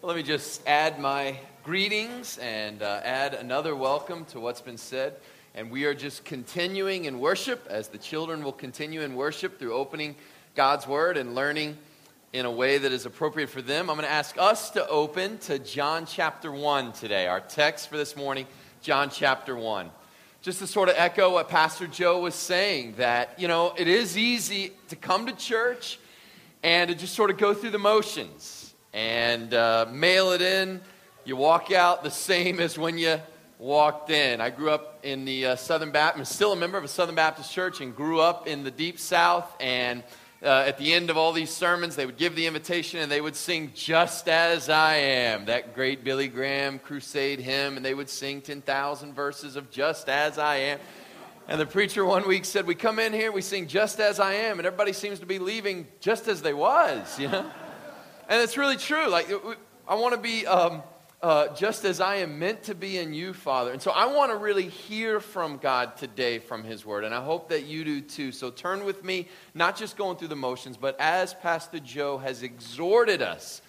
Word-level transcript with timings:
Let 0.00 0.14
me 0.14 0.22
just 0.22 0.64
add 0.64 1.00
my 1.00 1.36
greetings 1.64 2.38
and 2.38 2.82
uh, 2.82 3.00
add 3.02 3.34
another 3.34 3.74
welcome 3.74 4.26
to 4.26 4.38
what's 4.38 4.60
been 4.60 4.78
said. 4.78 5.16
And 5.56 5.72
we 5.72 5.86
are 5.86 5.94
just 5.94 6.24
continuing 6.24 7.06
in 7.06 7.18
worship 7.18 7.66
as 7.68 7.88
the 7.88 7.98
children 7.98 8.44
will 8.44 8.52
continue 8.52 9.00
in 9.00 9.16
worship 9.16 9.58
through 9.58 9.72
opening 9.72 10.14
God's 10.54 10.86
Word 10.86 11.16
and 11.16 11.34
learning 11.34 11.76
in 12.32 12.46
a 12.46 12.50
way 12.50 12.78
that 12.78 12.92
is 12.92 13.06
appropriate 13.06 13.50
for 13.50 13.60
them. 13.60 13.90
I'm 13.90 13.96
going 13.96 14.06
to 14.06 14.12
ask 14.12 14.38
us 14.38 14.70
to 14.70 14.86
open 14.86 15.36
to 15.38 15.58
John 15.58 16.06
chapter 16.06 16.52
1 16.52 16.92
today. 16.92 17.26
Our 17.26 17.40
text 17.40 17.88
for 17.88 17.96
this 17.96 18.14
morning, 18.14 18.46
John 18.82 19.10
chapter 19.10 19.56
1. 19.56 19.90
Just 20.42 20.60
to 20.60 20.68
sort 20.68 20.90
of 20.90 20.94
echo 20.96 21.32
what 21.32 21.48
Pastor 21.48 21.88
Joe 21.88 22.20
was 22.20 22.36
saying, 22.36 22.94
that, 22.98 23.34
you 23.36 23.48
know, 23.48 23.74
it 23.76 23.88
is 23.88 24.16
easy 24.16 24.74
to 24.90 24.94
come 24.94 25.26
to 25.26 25.32
church 25.32 25.98
and 26.62 26.88
to 26.88 26.94
just 26.94 27.16
sort 27.16 27.30
of 27.30 27.36
go 27.36 27.52
through 27.52 27.70
the 27.70 27.80
motions 27.80 28.57
and 28.92 29.52
uh, 29.54 29.86
mail 29.90 30.32
it 30.32 30.42
in. 30.42 30.80
You 31.24 31.36
walk 31.36 31.72
out 31.72 32.02
the 32.02 32.10
same 32.10 32.60
as 32.60 32.78
when 32.78 32.98
you 32.98 33.20
walked 33.58 34.10
in. 34.10 34.40
I 34.40 34.50
grew 34.50 34.70
up 34.70 35.00
in 35.02 35.24
the 35.24 35.46
uh, 35.46 35.56
Southern 35.56 35.90
Baptist, 35.90 36.32
still 36.32 36.52
a 36.52 36.56
member 36.56 36.78
of 36.78 36.84
a 36.84 36.88
Southern 36.88 37.14
Baptist 37.14 37.52
church, 37.52 37.80
and 37.80 37.94
grew 37.94 38.20
up 38.20 38.46
in 38.46 38.64
the 38.64 38.70
Deep 38.70 38.98
South. 38.98 39.54
And 39.60 40.02
uh, 40.42 40.64
at 40.66 40.78
the 40.78 40.92
end 40.92 41.10
of 41.10 41.16
all 41.16 41.32
these 41.32 41.50
sermons, 41.50 41.96
they 41.96 42.06
would 42.06 42.16
give 42.16 42.36
the 42.36 42.46
invitation 42.46 43.00
and 43.00 43.10
they 43.10 43.20
would 43.20 43.34
sing 43.34 43.72
Just 43.74 44.28
As 44.28 44.68
I 44.68 44.94
Am, 44.94 45.46
that 45.46 45.74
great 45.74 46.04
Billy 46.04 46.28
Graham 46.28 46.78
crusade 46.78 47.40
hymn, 47.40 47.76
and 47.76 47.84
they 47.84 47.94
would 47.94 48.08
sing 48.08 48.40
10,000 48.40 49.12
verses 49.12 49.56
of 49.56 49.70
Just 49.70 50.08
As 50.08 50.38
I 50.38 50.56
Am. 50.56 50.78
And 51.48 51.60
the 51.60 51.66
preacher 51.66 52.04
one 52.04 52.28
week 52.28 52.44
said, 52.44 52.66
We 52.66 52.74
come 52.74 52.98
in 52.98 53.12
here, 53.12 53.32
we 53.32 53.42
sing 53.42 53.66
Just 53.66 53.98
As 53.98 54.20
I 54.20 54.34
Am, 54.34 54.58
and 54.58 54.66
everybody 54.66 54.92
seems 54.92 55.18
to 55.20 55.26
be 55.26 55.38
leaving 55.40 55.88
just 55.98 56.28
as 56.28 56.42
they 56.42 56.54
was, 56.54 57.18
you 57.18 57.28
know? 57.28 57.50
And 58.28 58.42
it's 58.42 58.58
really 58.58 58.76
true. 58.76 59.08
Like, 59.08 59.30
I 59.88 59.94
want 59.94 60.14
to 60.14 60.20
be 60.20 60.46
um, 60.46 60.82
uh, 61.22 61.48
just 61.54 61.86
as 61.86 61.98
I 61.98 62.16
am 62.16 62.38
meant 62.38 62.64
to 62.64 62.74
be 62.74 62.98
in 62.98 63.14
you, 63.14 63.32
Father. 63.32 63.72
And 63.72 63.80
so 63.80 63.90
I 63.90 64.06
want 64.06 64.30
to 64.30 64.36
really 64.36 64.68
hear 64.68 65.18
from 65.18 65.56
God 65.56 65.96
today 65.96 66.38
from 66.38 66.62
His 66.62 66.84
Word. 66.84 67.04
And 67.04 67.14
I 67.14 67.24
hope 67.24 67.48
that 67.48 67.64
you 67.64 67.84
do 67.84 68.00
too. 68.02 68.30
So 68.30 68.50
turn 68.50 68.84
with 68.84 69.02
me, 69.02 69.28
not 69.54 69.76
just 69.76 69.96
going 69.96 70.18
through 70.18 70.28
the 70.28 70.36
motions, 70.36 70.76
but 70.76 70.94
as 71.00 71.32
Pastor 71.34 71.80
Joe 71.80 72.18
has 72.18 72.42
exhorted 72.42 73.22
us 73.22 73.62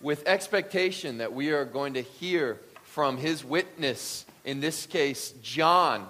with 0.00 0.26
expectation 0.26 1.18
that 1.18 1.32
we 1.32 1.50
are 1.50 1.64
going 1.64 1.94
to 1.94 2.02
hear 2.02 2.58
from 2.82 3.16
His 3.16 3.44
witness, 3.44 4.26
in 4.44 4.60
this 4.60 4.84
case, 4.84 5.32
John, 5.42 6.08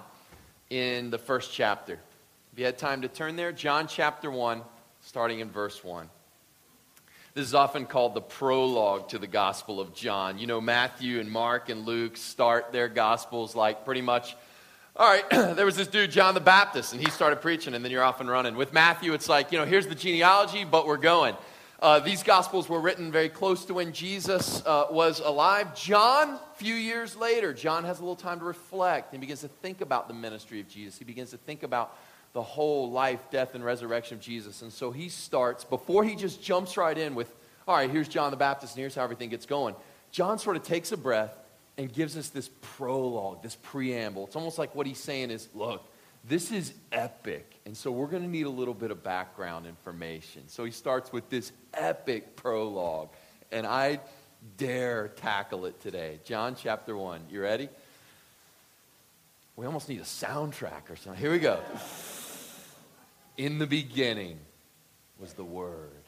in 0.71 1.11
the 1.11 1.19
first 1.19 1.53
chapter. 1.53 1.99
If 2.53 2.59
you 2.59 2.65
had 2.65 2.79
time 2.79 3.03
to 3.03 3.07
turn 3.07 3.35
there, 3.35 3.51
John 3.51 3.87
chapter 3.87 4.31
1, 4.31 4.63
starting 5.01 5.39
in 5.39 5.51
verse 5.51 5.83
1. 5.83 6.09
This 7.35 7.47
is 7.47 7.55
often 7.55 7.87
called 7.87 8.13
the 8.13 8.21
prologue 8.21 9.09
to 9.09 9.17
the 9.17 9.25
Gospel 9.25 9.79
of 9.79 9.95
John. 9.95 10.37
You 10.37 10.45
know, 10.45 10.61
Matthew 10.61 11.19
and 11.19 11.31
Mark 11.31 11.69
and 11.69 11.83
Luke 11.83 12.15
start 12.15 12.71
their 12.71 12.87
Gospels 12.87 13.55
like 13.55 13.85
pretty 13.85 14.01
much, 14.01 14.35
all 14.95 15.09
right, 15.09 15.27
there 15.55 15.65
was 15.65 15.75
this 15.75 15.87
dude, 15.87 16.11
John 16.11 16.35
the 16.35 16.39
Baptist, 16.39 16.93
and 16.93 17.01
he 17.01 17.09
started 17.09 17.37
preaching, 17.41 17.73
and 17.73 17.83
then 17.83 17.91
you're 17.91 18.03
off 18.03 18.21
and 18.21 18.29
running. 18.29 18.55
With 18.55 18.71
Matthew, 18.71 19.13
it's 19.13 19.27
like, 19.27 19.51
you 19.51 19.57
know, 19.57 19.65
here's 19.65 19.87
the 19.87 19.95
genealogy, 19.95 20.63
but 20.63 20.85
we're 20.85 20.97
going. 20.97 21.35
Uh, 21.79 21.99
these 22.01 22.21
Gospels 22.21 22.69
were 22.69 22.79
written 22.79 23.11
very 23.11 23.29
close 23.29 23.65
to 23.65 23.73
when 23.73 23.93
Jesus 23.93 24.63
uh, 24.67 24.85
was 24.91 25.19
alive. 25.19 25.75
John, 25.75 26.35
a 26.35 26.57
few 26.57 26.75
years 26.75 27.15
later, 27.15 27.51
John 27.51 27.83
has 27.83 27.97
a 27.97 28.03
little 28.03 28.15
time 28.15 28.37
to 28.41 28.45
reflect 28.45 29.11
and 29.11 29.19
begins 29.19 29.41
to 29.41 29.47
think 29.47 29.81
about 29.81 30.07
the 30.07 30.13
ministry 30.13 30.59
of 30.59 30.69
Jesus. 30.69 30.99
He 30.99 31.03
begins 31.03 31.31
to 31.31 31.37
think 31.37 31.63
about 31.63 31.97
the 32.33 32.41
whole 32.41 32.91
life, 32.91 33.19
death, 33.31 33.55
and 33.55 33.63
resurrection 33.63 34.17
of 34.17 34.21
Jesus. 34.21 34.61
And 34.63 34.73
so 34.73 34.91
he 34.91 35.09
starts, 35.09 35.63
before 35.63 36.03
he 36.03 36.15
just 36.15 36.43
jumps 36.43 36.77
right 36.77 36.97
in 36.97 37.15
with, 37.15 37.33
all 37.67 37.75
right, 37.75 37.89
here's 37.89 38.07
John 38.07 38.31
the 38.31 38.37
Baptist, 38.37 38.73
and 38.73 38.81
here's 38.81 38.95
how 38.95 39.03
everything 39.03 39.29
gets 39.29 39.45
going. 39.45 39.75
John 40.11 40.39
sort 40.39 40.57
of 40.57 40.63
takes 40.63 40.91
a 40.91 40.97
breath 40.97 41.35
and 41.77 41.91
gives 41.91 42.17
us 42.17 42.29
this 42.29 42.49
prologue, 42.61 43.41
this 43.41 43.55
preamble. 43.55 44.25
It's 44.27 44.35
almost 44.35 44.57
like 44.57 44.75
what 44.75 44.85
he's 44.85 44.99
saying 44.99 45.31
is, 45.31 45.47
look, 45.53 45.87
this 46.25 46.51
is 46.51 46.73
epic. 46.91 47.49
And 47.65 47.75
so 47.75 47.91
we're 47.91 48.07
going 48.07 48.23
to 48.23 48.29
need 48.29 48.45
a 48.45 48.49
little 48.49 48.73
bit 48.73 48.91
of 48.91 49.03
background 49.03 49.65
information. 49.65 50.43
So 50.47 50.65
he 50.65 50.71
starts 50.71 51.11
with 51.11 51.29
this 51.29 51.51
epic 51.73 52.35
prologue. 52.35 53.09
And 53.51 53.67
I 53.67 53.99
dare 54.57 55.09
tackle 55.09 55.65
it 55.65 55.79
today. 55.81 56.19
John 56.25 56.55
chapter 56.55 56.97
1. 56.97 57.25
You 57.29 57.41
ready? 57.41 57.69
We 59.55 59.65
almost 59.65 59.89
need 59.89 59.99
a 59.99 60.03
soundtrack 60.03 60.89
or 60.89 60.95
something. 60.95 61.21
Here 61.21 61.31
we 61.31 61.39
go. 61.39 61.59
In 63.37 63.57
the 63.57 63.65
beginning 63.65 64.37
was 65.19 65.33
the 65.33 65.43
Word, 65.43 66.03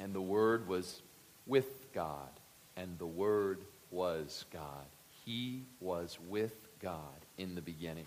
and 0.00 0.14
the 0.14 0.22
Word 0.22 0.66
was 0.66 1.02
with 1.46 1.92
God, 1.92 2.30
and 2.74 2.98
the 2.98 3.06
Word 3.06 3.60
was 3.90 4.46
God. 4.50 4.86
He 5.26 5.64
was 5.80 6.18
with 6.26 6.54
God 6.80 6.98
in 7.36 7.54
the 7.54 7.60
beginning. 7.60 8.06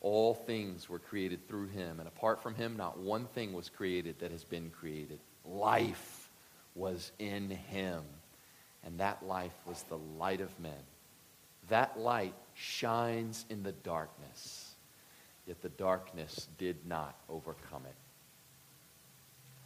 All 0.00 0.34
things 0.34 0.88
were 0.88 0.98
created 0.98 1.46
through 1.46 1.68
him, 1.68 2.00
and 2.00 2.08
apart 2.08 2.42
from 2.42 2.56
him, 2.56 2.76
not 2.76 2.98
one 2.98 3.26
thing 3.26 3.52
was 3.52 3.68
created 3.68 4.18
that 4.18 4.32
has 4.32 4.42
been 4.42 4.70
created. 4.70 5.20
Life 5.44 6.30
was 6.74 7.12
in 7.20 7.48
him, 7.48 8.02
and 8.84 8.98
that 8.98 9.24
life 9.24 9.54
was 9.66 9.84
the 9.84 9.98
light 10.18 10.40
of 10.40 10.58
men. 10.58 10.72
That 11.68 11.96
light 11.96 12.34
shines 12.54 13.44
in 13.48 13.62
the 13.62 13.72
darkness 13.72 14.67
yet 15.48 15.62
the 15.62 15.70
darkness 15.70 16.46
did 16.58 16.86
not 16.86 17.16
overcome 17.28 17.82
it. 17.86 17.94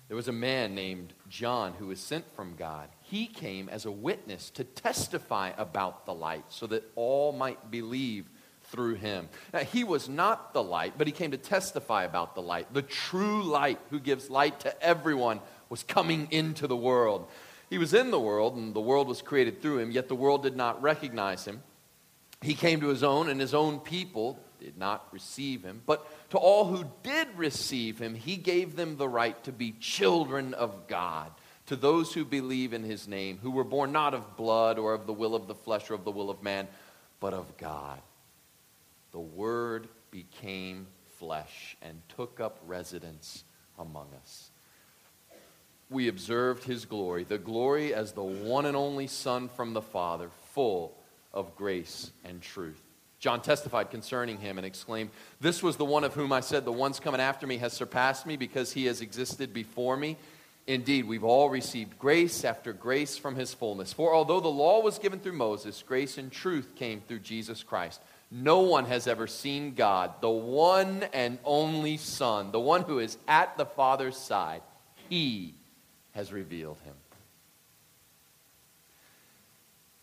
There 0.06 0.16
was 0.16 0.28
a 0.28 0.32
man 0.32 0.74
named 0.74 1.12
John 1.28 1.72
who 1.72 1.88
was 1.88 1.98
sent 1.98 2.24
from 2.36 2.54
God. 2.54 2.88
He 3.00 3.26
came 3.26 3.68
as 3.68 3.84
a 3.84 3.90
witness 3.90 4.50
to 4.50 4.64
testify 4.64 5.52
about 5.56 6.06
the 6.06 6.14
light 6.14 6.44
so 6.50 6.66
that 6.68 6.84
all 6.94 7.32
might 7.32 7.70
believe 7.70 8.26
through 8.64 8.94
him. 8.94 9.28
Now, 9.52 9.60
he 9.60 9.84
was 9.84 10.08
not 10.08 10.52
the 10.52 10.62
light, 10.62 10.94
but 10.96 11.06
he 11.06 11.12
came 11.12 11.32
to 11.32 11.36
testify 11.36 12.04
about 12.04 12.34
the 12.34 12.42
light. 12.42 12.72
The 12.72 12.82
true 12.82 13.42
light 13.42 13.80
who 13.90 13.98
gives 13.98 14.30
light 14.30 14.60
to 14.60 14.82
everyone 14.82 15.40
was 15.68 15.82
coming 15.82 16.28
into 16.30 16.66
the 16.66 16.76
world. 16.76 17.28
He 17.70 17.78
was 17.78 17.94
in 17.94 18.10
the 18.10 18.20
world, 18.20 18.54
and 18.54 18.74
the 18.74 18.80
world 18.80 19.08
was 19.08 19.22
created 19.22 19.60
through 19.60 19.78
him, 19.78 19.90
yet 19.90 20.08
the 20.08 20.14
world 20.14 20.42
did 20.42 20.56
not 20.56 20.80
recognize 20.82 21.44
him. 21.44 21.62
He 22.40 22.54
came 22.54 22.80
to 22.80 22.88
his 22.88 23.02
own, 23.02 23.28
and 23.28 23.40
his 23.40 23.54
own 23.54 23.80
people 23.80 24.38
did 24.62 24.78
not 24.78 25.08
receive 25.10 25.64
him. 25.64 25.82
But 25.84 26.06
to 26.30 26.38
all 26.38 26.66
who 26.66 26.84
did 27.02 27.28
receive 27.36 27.98
him, 27.98 28.14
he 28.14 28.36
gave 28.36 28.76
them 28.76 28.96
the 28.96 29.08
right 29.08 29.42
to 29.44 29.52
be 29.52 29.72
children 29.72 30.54
of 30.54 30.86
God. 30.86 31.32
To 31.66 31.76
those 31.76 32.12
who 32.12 32.24
believe 32.24 32.72
in 32.72 32.82
his 32.82 33.08
name, 33.08 33.38
who 33.42 33.50
were 33.50 33.64
born 33.64 33.92
not 33.92 34.14
of 34.14 34.36
blood 34.36 34.78
or 34.78 34.94
of 34.94 35.06
the 35.06 35.12
will 35.12 35.34
of 35.34 35.48
the 35.48 35.54
flesh 35.54 35.90
or 35.90 35.94
of 35.94 36.04
the 36.04 36.10
will 36.10 36.30
of 36.30 36.42
man, 36.42 36.68
but 37.20 37.34
of 37.34 37.56
God. 37.56 38.00
The 39.12 39.20
Word 39.20 39.88
became 40.10 40.86
flesh 41.18 41.76
and 41.82 42.00
took 42.16 42.40
up 42.40 42.60
residence 42.66 43.44
among 43.78 44.08
us. 44.20 44.50
We 45.90 46.08
observed 46.08 46.64
his 46.64 46.84
glory, 46.84 47.24
the 47.24 47.38
glory 47.38 47.94
as 47.94 48.12
the 48.12 48.22
one 48.22 48.66
and 48.66 48.76
only 48.76 49.06
Son 49.06 49.48
from 49.48 49.72
the 49.72 49.82
Father, 49.82 50.30
full 50.52 50.96
of 51.32 51.54
grace 51.56 52.10
and 52.24 52.40
truth. 52.40 52.80
John 53.22 53.40
testified 53.40 53.92
concerning 53.92 54.38
him 54.38 54.58
and 54.58 54.66
exclaimed, 54.66 55.10
This 55.40 55.62
was 55.62 55.76
the 55.76 55.84
one 55.84 56.02
of 56.02 56.12
whom 56.12 56.32
I 56.32 56.40
said, 56.40 56.64
The 56.64 56.72
one's 56.72 56.98
coming 56.98 57.20
after 57.20 57.46
me 57.46 57.58
has 57.58 57.72
surpassed 57.72 58.26
me 58.26 58.36
because 58.36 58.72
he 58.72 58.86
has 58.86 59.00
existed 59.00 59.54
before 59.54 59.96
me. 59.96 60.16
Indeed, 60.66 61.04
we've 61.04 61.22
all 61.22 61.48
received 61.48 62.00
grace 62.00 62.44
after 62.44 62.72
grace 62.72 63.16
from 63.16 63.36
his 63.36 63.54
fullness. 63.54 63.92
For 63.92 64.12
although 64.12 64.40
the 64.40 64.48
law 64.48 64.80
was 64.80 64.98
given 64.98 65.20
through 65.20 65.34
Moses, 65.34 65.84
grace 65.86 66.18
and 66.18 66.32
truth 66.32 66.74
came 66.74 67.00
through 67.00 67.20
Jesus 67.20 67.62
Christ. 67.62 68.00
No 68.28 68.58
one 68.58 68.86
has 68.86 69.06
ever 69.06 69.28
seen 69.28 69.74
God, 69.74 70.20
the 70.20 70.28
one 70.28 71.04
and 71.12 71.38
only 71.44 71.98
Son, 71.98 72.50
the 72.50 72.58
one 72.58 72.82
who 72.82 72.98
is 72.98 73.18
at 73.28 73.56
the 73.56 73.66
Father's 73.66 74.16
side. 74.16 74.62
He 75.08 75.54
has 76.10 76.32
revealed 76.32 76.78
him. 76.80 76.94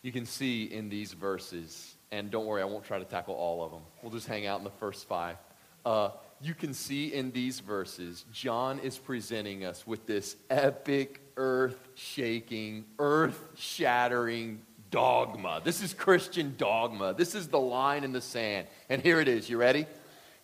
You 0.00 0.10
can 0.10 0.24
see 0.24 0.64
in 0.64 0.88
these 0.88 1.12
verses 1.12 1.96
and 2.12 2.30
don't 2.30 2.46
worry, 2.46 2.62
I 2.62 2.64
won't 2.64 2.84
try 2.84 2.98
to 2.98 3.04
tackle 3.04 3.34
all 3.34 3.62
of 3.62 3.70
them. 3.70 3.82
We'll 4.02 4.12
just 4.12 4.26
hang 4.26 4.46
out 4.46 4.58
in 4.58 4.64
the 4.64 4.70
first 4.70 5.06
five. 5.06 5.36
Uh, 5.84 6.10
you 6.42 6.54
can 6.54 6.74
see 6.74 7.12
in 7.12 7.30
these 7.30 7.60
verses, 7.60 8.24
John 8.32 8.78
is 8.80 8.98
presenting 8.98 9.64
us 9.64 9.86
with 9.86 10.06
this 10.06 10.36
epic, 10.48 11.20
earth 11.36 11.88
shaking, 11.94 12.84
earth 12.98 13.48
shattering 13.56 14.62
dogma. 14.90 15.60
This 15.62 15.82
is 15.82 15.94
Christian 15.94 16.54
dogma. 16.56 17.14
This 17.14 17.34
is 17.34 17.48
the 17.48 17.60
line 17.60 18.04
in 18.04 18.12
the 18.12 18.20
sand. 18.20 18.66
And 18.88 19.02
here 19.02 19.20
it 19.20 19.28
is. 19.28 19.48
You 19.48 19.58
ready? 19.58 19.86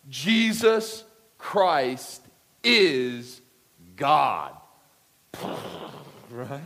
Jesus 0.09 1.03
Christ 1.37 2.21
is 2.63 3.41
God. 3.95 4.53
Right? 6.29 6.59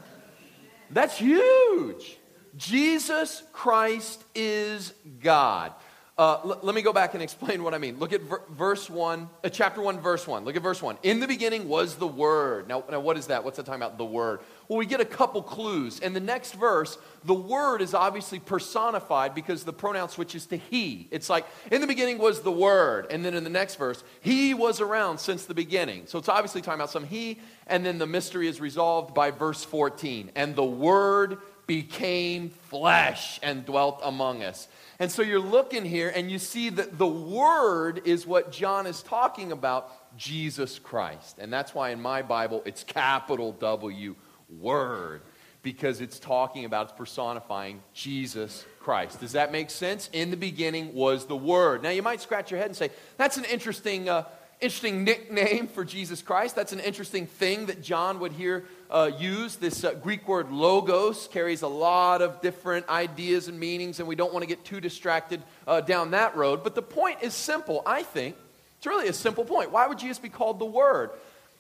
That's 0.89 1.19
huge. 1.19 2.18
Jesus 2.57 3.44
Christ 3.53 4.24
is 4.36 4.94
God. 5.21 5.74
Uh, 6.18 6.39
l- 6.44 6.59
let 6.62 6.75
me 6.75 6.81
go 6.81 6.92
back 6.94 7.13
and 7.13 7.24
explain 7.24 7.63
what 7.63 7.74
I 7.74 7.77
mean. 7.77 7.98
Look 7.98 8.13
at 8.13 8.21
ver- 8.21 8.44
verse 8.51 8.89
1, 8.89 9.30
uh, 9.44 9.50
chapter 9.50 9.81
1, 9.81 10.01
verse 10.01 10.27
1. 10.27 10.44
Look 10.44 10.56
at 10.56 10.62
verse 10.62 10.81
1. 10.81 10.98
In 11.03 11.19
the 11.19 11.27
beginning 11.27 11.68
was 11.68 11.95
the 11.95 12.06
Word. 12.06 12.68
Now, 12.68 12.83
now, 12.92 13.00
what 13.00 13.18
is 13.18 13.27
that? 13.27 13.44
What's 13.44 13.57
that 13.57 13.65
talking 13.65 13.81
about? 13.81 13.98
The 13.98 14.06
Word. 14.06 14.42
Well, 14.68 14.77
we 14.77 14.86
get 14.86 15.00
a 15.00 15.06
couple 15.06 15.42
clues. 15.42 16.00
In 16.00 16.13
the 16.13 16.19
next 16.19 16.53
verse, 16.53 16.98
the 17.24 17.33
Word 17.33 17.81
is 17.81 17.94
obviously 17.94 18.39
personified 18.39 19.33
because 19.33 19.63
the 19.63 19.74
pronoun 19.74 20.09
switches 20.09 20.45
to 20.47 20.57
He. 20.57 21.07
It's 21.12 21.30
like, 21.30 21.45
in 21.71 21.81
the 21.81 21.88
beginning 21.88 22.18
was 22.19 22.42
the 22.42 22.51
Word. 22.51 23.07
And 23.09 23.24
then 23.24 23.33
in 23.33 23.44
the 23.44 23.50
next 23.50 23.75
verse, 23.75 24.04
He 24.19 24.54
was 24.54 24.81
around 24.81 25.19
since 25.19 25.45
the 25.45 25.56
beginning. 25.56 26.04
So 26.07 26.19
it's 26.19 26.30
obviously 26.30 26.62
talking 26.62 26.81
about 26.81 26.92
some 26.92 27.06
He. 27.06 27.39
And 27.68 27.86
then 27.86 27.97
the 27.97 28.06
mystery 28.06 28.47
is 28.47 28.59
resolved 28.59 29.15
by 29.15 29.31
verse 29.31 29.63
14. 29.63 30.31
And 30.36 30.56
the 30.56 30.63
Word 30.63 31.39
became 31.67 32.49
flesh 32.49 33.39
and 33.43 33.65
dwelt 33.65 34.01
among 34.03 34.43
us. 34.43 34.67
And 34.99 35.11
so 35.11 35.21
you're 35.21 35.39
looking 35.39 35.85
here 35.85 36.11
and 36.13 36.29
you 36.29 36.37
see 36.37 36.69
that 36.69 36.97
the 36.97 37.07
Word 37.07 38.01
is 38.05 38.27
what 38.27 38.51
John 38.51 38.85
is 38.85 39.01
talking 39.01 39.51
about 39.51 40.17
Jesus 40.17 40.79
Christ. 40.79 41.37
And 41.39 41.51
that's 41.51 41.73
why 41.73 41.89
in 41.89 42.01
my 42.01 42.21
Bible 42.21 42.61
it's 42.65 42.83
capital 42.83 43.53
W, 43.53 44.15
Word, 44.59 45.21
because 45.63 46.01
it's 46.01 46.19
talking 46.19 46.65
about, 46.65 46.89
it's 46.89 46.97
personifying 46.97 47.81
Jesus 47.93 48.65
Christ. 48.79 49.19
Does 49.19 49.31
that 49.31 49.51
make 49.51 49.69
sense? 49.69 50.09
In 50.13 50.29
the 50.29 50.37
beginning 50.37 50.93
was 50.93 51.25
the 51.25 51.37
Word. 51.37 51.83
Now 51.83 51.89
you 51.89 52.03
might 52.03 52.21
scratch 52.21 52.51
your 52.51 52.59
head 52.59 52.67
and 52.67 52.75
say, 52.75 52.89
that's 53.17 53.37
an 53.37 53.45
interesting. 53.45 54.09
Uh, 54.09 54.25
interesting 54.59 55.03
nickname 55.03 55.67
for 55.67 55.83
Jesus 55.83 56.21
Christ. 56.21 56.55
That's 56.55 56.71
an 56.71 56.79
interesting 56.79 57.25
thing 57.25 57.65
that 57.65 57.81
John 57.81 58.19
would 58.19 58.31
hear 58.31 58.65
uh, 58.91 59.11
use. 59.17 59.55
This 59.55 59.83
uh, 59.83 59.93
Greek 59.93 60.27
word 60.27 60.51
logos 60.51 61.27
carries 61.31 61.61
a 61.61 61.67
lot 61.67 62.21
of 62.21 62.41
different 62.41 62.88
ideas 62.89 63.47
and 63.47 63.59
meanings, 63.59 63.99
and 63.99 64.07
we 64.07 64.15
don't 64.15 64.33
want 64.33 64.43
to 64.43 64.47
get 64.47 64.63
too 64.65 64.81
distracted 64.81 65.41
uh, 65.65 65.81
down 65.81 66.11
that 66.11 66.35
road. 66.35 66.63
But 66.63 66.75
the 66.75 66.81
point 66.81 67.19
is 67.21 67.33
simple, 67.33 67.81
I 67.85 68.03
think. 68.03 68.35
It's 68.77 68.85
really 68.85 69.07
a 69.07 69.13
simple 69.13 69.45
point. 69.45 69.71
Why 69.71 69.88
would 69.88 69.99
Jesus 69.99 70.19
be 70.19 70.29
called 70.29 70.59
the 70.59 70.65
Word? 70.65 71.11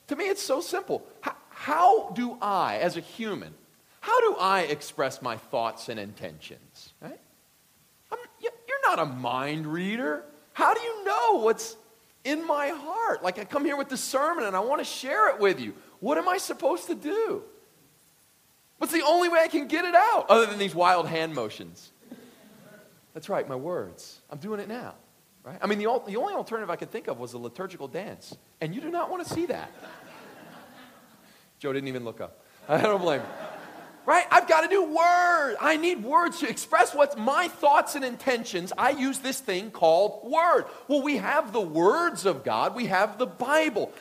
To 0.07 0.15
me, 0.15 0.25
it's 0.25 0.41
so 0.41 0.59
simple. 0.59 1.03
How, 1.21 1.35
how 1.49 2.09
do 2.09 2.37
I, 2.41 2.77
as 2.77 2.97
a 2.97 3.01
human, 3.01 3.53
how 4.01 4.19
do 4.21 4.35
I 4.39 4.61
express 4.61 5.21
my 5.21 5.37
thoughts 5.37 5.87
and 5.87 5.99
intentions? 5.99 6.93
Right? 7.01 7.19
You're 8.41 8.97
not 8.97 8.99
a 8.99 9.05
mind 9.05 9.67
reader. 9.67 10.23
How 10.53 10.73
do 10.73 10.81
you 10.81 11.05
know 11.05 11.41
what's 11.43 11.75
in 12.23 12.45
my 12.45 12.69
heart? 12.69 13.23
Like 13.23 13.39
I 13.39 13.45
come 13.45 13.63
here 13.63 13.77
with 13.77 13.89
the 13.89 13.97
sermon 13.97 14.43
and 14.43 14.55
I 14.55 14.59
want 14.59 14.79
to 14.79 14.85
share 14.85 15.29
it 15.29 15.39
with 15.39 15.59
you. 15.59 15.73
What 16.01 16.17
am 16.17 16.27
I 16.27 16.37
supposed 16.37 16.87
to 16.87 16.95
do? 16.95 17.43
What's 18.79 18.91
the 18.91 19.03
only 19.03 19.29
way 19.29 19.39
I 19.39 19.47
can 19.47 19.67
get 19.67 19.85
it 19.85 19.95
out 19.95 20.25
other 20.27 20.47
than 20.47 20.59
these 20.59 20.75
wild 20.75 21.07
hand 21.07 21.33
motions? 21.33 21.91
That's 23.13 23.29
right, 23.29 23.47
my 23.47 23.55
words. 23.55 24.19
I'm 24.29 24.39
doing 24.39 24.59
it 24.59 24.67
now. 24.67 24.95
Right? 25.43 25.57
I 25.61 25.67
mean, 25.67 25.77
the, 25.79 26.01
the 26.07 26.17
only 26.17 26.33
alternative 26.33 26.69
I 26.69 26.75
could 26.75 26.91
think 26.91 27.07
of 27.07 27.19
was 27.19 27.33
a 27.33 27.37
liturgical 27.37 27.87
dance. 27.87 28.35
And 28.59 28.73
you 28.75 28.81
do 28.81 28.89
not 28.89 29.09
want 29.09 29.25
to 29.25 29.33
see 29.33 29.45
that. 29.47 29.71
Joe 31.59 31.73
didn't 31.73 31.89
even 31.89 32.03
look 32.03 32.21
up. 32.21 32.43
I 32.69 32.81
don't 32.81 33.01
blame 33.01 33.21
him. 33.21 33.29
Right? 34.05 34.25
I've 34.31 34.47
got 34.47 34.61
to 34.61 34.67
do 34.67 34.83
words. 34.83 35.57
I 35.61 35.77
need 35.77 36.03
words 36.03 36.39
to 36.39 36.49
express 36.49 36.95
what's 36.95 37.15
my 37.15 37.47
thoughts 37.47 37.93
and 37.93 38.03
intentions. 38.03 38.73
I 38.75 38.91
use 38.91 39.19
this 39.19 39.39
thing 39.39 39.69
called 39.69 40.29
word. 40.29 40.65
Well, 40.87 41.03
we 41.03 41.17
have 41.17 41.53
the 41.53 41.61
words 41.61 42.25
of 42.25 42.43
God, 42.43 42.75
we 42.75 42.87
have 42.87 43.19
the 43.19 43.27
Bible. 43.27 43.93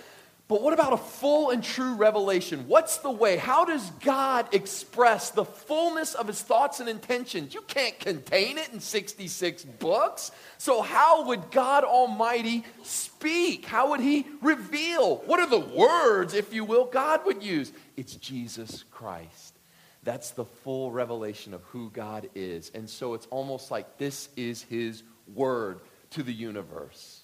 But 0.50 0.62
what 0.62 0.72
about 0.72 0.92
a 0.92 0.96
full 0.96 1.50
and 1.50 1.62
true 1.62 1.94
revelation? 1.94 2.64
What's 2.66 2.96
the 2.96 3.10
way? 3.10 3.36
How 3.36 3.64
does 3.64 3.88
God 4.00 4.52
express 4.52 5.30
the 5.30 5.44
fullness 5.44 6.14
of 6.14 6.26
his 6.26 6.42
thoughts 6.42 6.80
and 6.80 6.88
intentions? 6.88 7.54
You 7.54 7.60
can't 7.60 7.96
contain 8.00 8.58
it 8.58 8.68
in 8.72 8.80
66 8.80 9.64
books. 9.64 10.32
So, 10.58 10.82
how 10.82 11.26
would 11.26 11.52
God 11.52 11.84
Almighty 11.84 12.64
speak? 12.82 13.64
How 13.64 13.90
would 13.90 14.00
he 14.00 14.26
reveal? 14.42 15.18
What 15.18 15.38
are 15.38 15.48
the 15.48 15.60
words, 15.60 16.34
if 16.34 16.52
you 16.52 16.64
will, 16.64 16.86
God 16.86 17.24
would 17.26 17.44
use? 17.44 17.72
It's 17.96 18.16
Jesus 18.16 18.82
Christ. 18.90 19.54
That's 20.02 20.32
the 20.32 20.46
full 20.46 20.90
revelation 20.90 21.54
of 21.54 21.62
who 21.62 21.90
God 21.90 22.28
is. 22.34 22.72
And 22.74 22.90
so 22.90 23.14
it's 23.14 23.26
almost 23.26 23.70
like 23.70 23.98
this 23.98 24.28
is 24.36 24.62
his 24.62 25.04
word 25.32 25.78
to 26.10 26.24
the 26.24 26.34
universe 26.34 27.20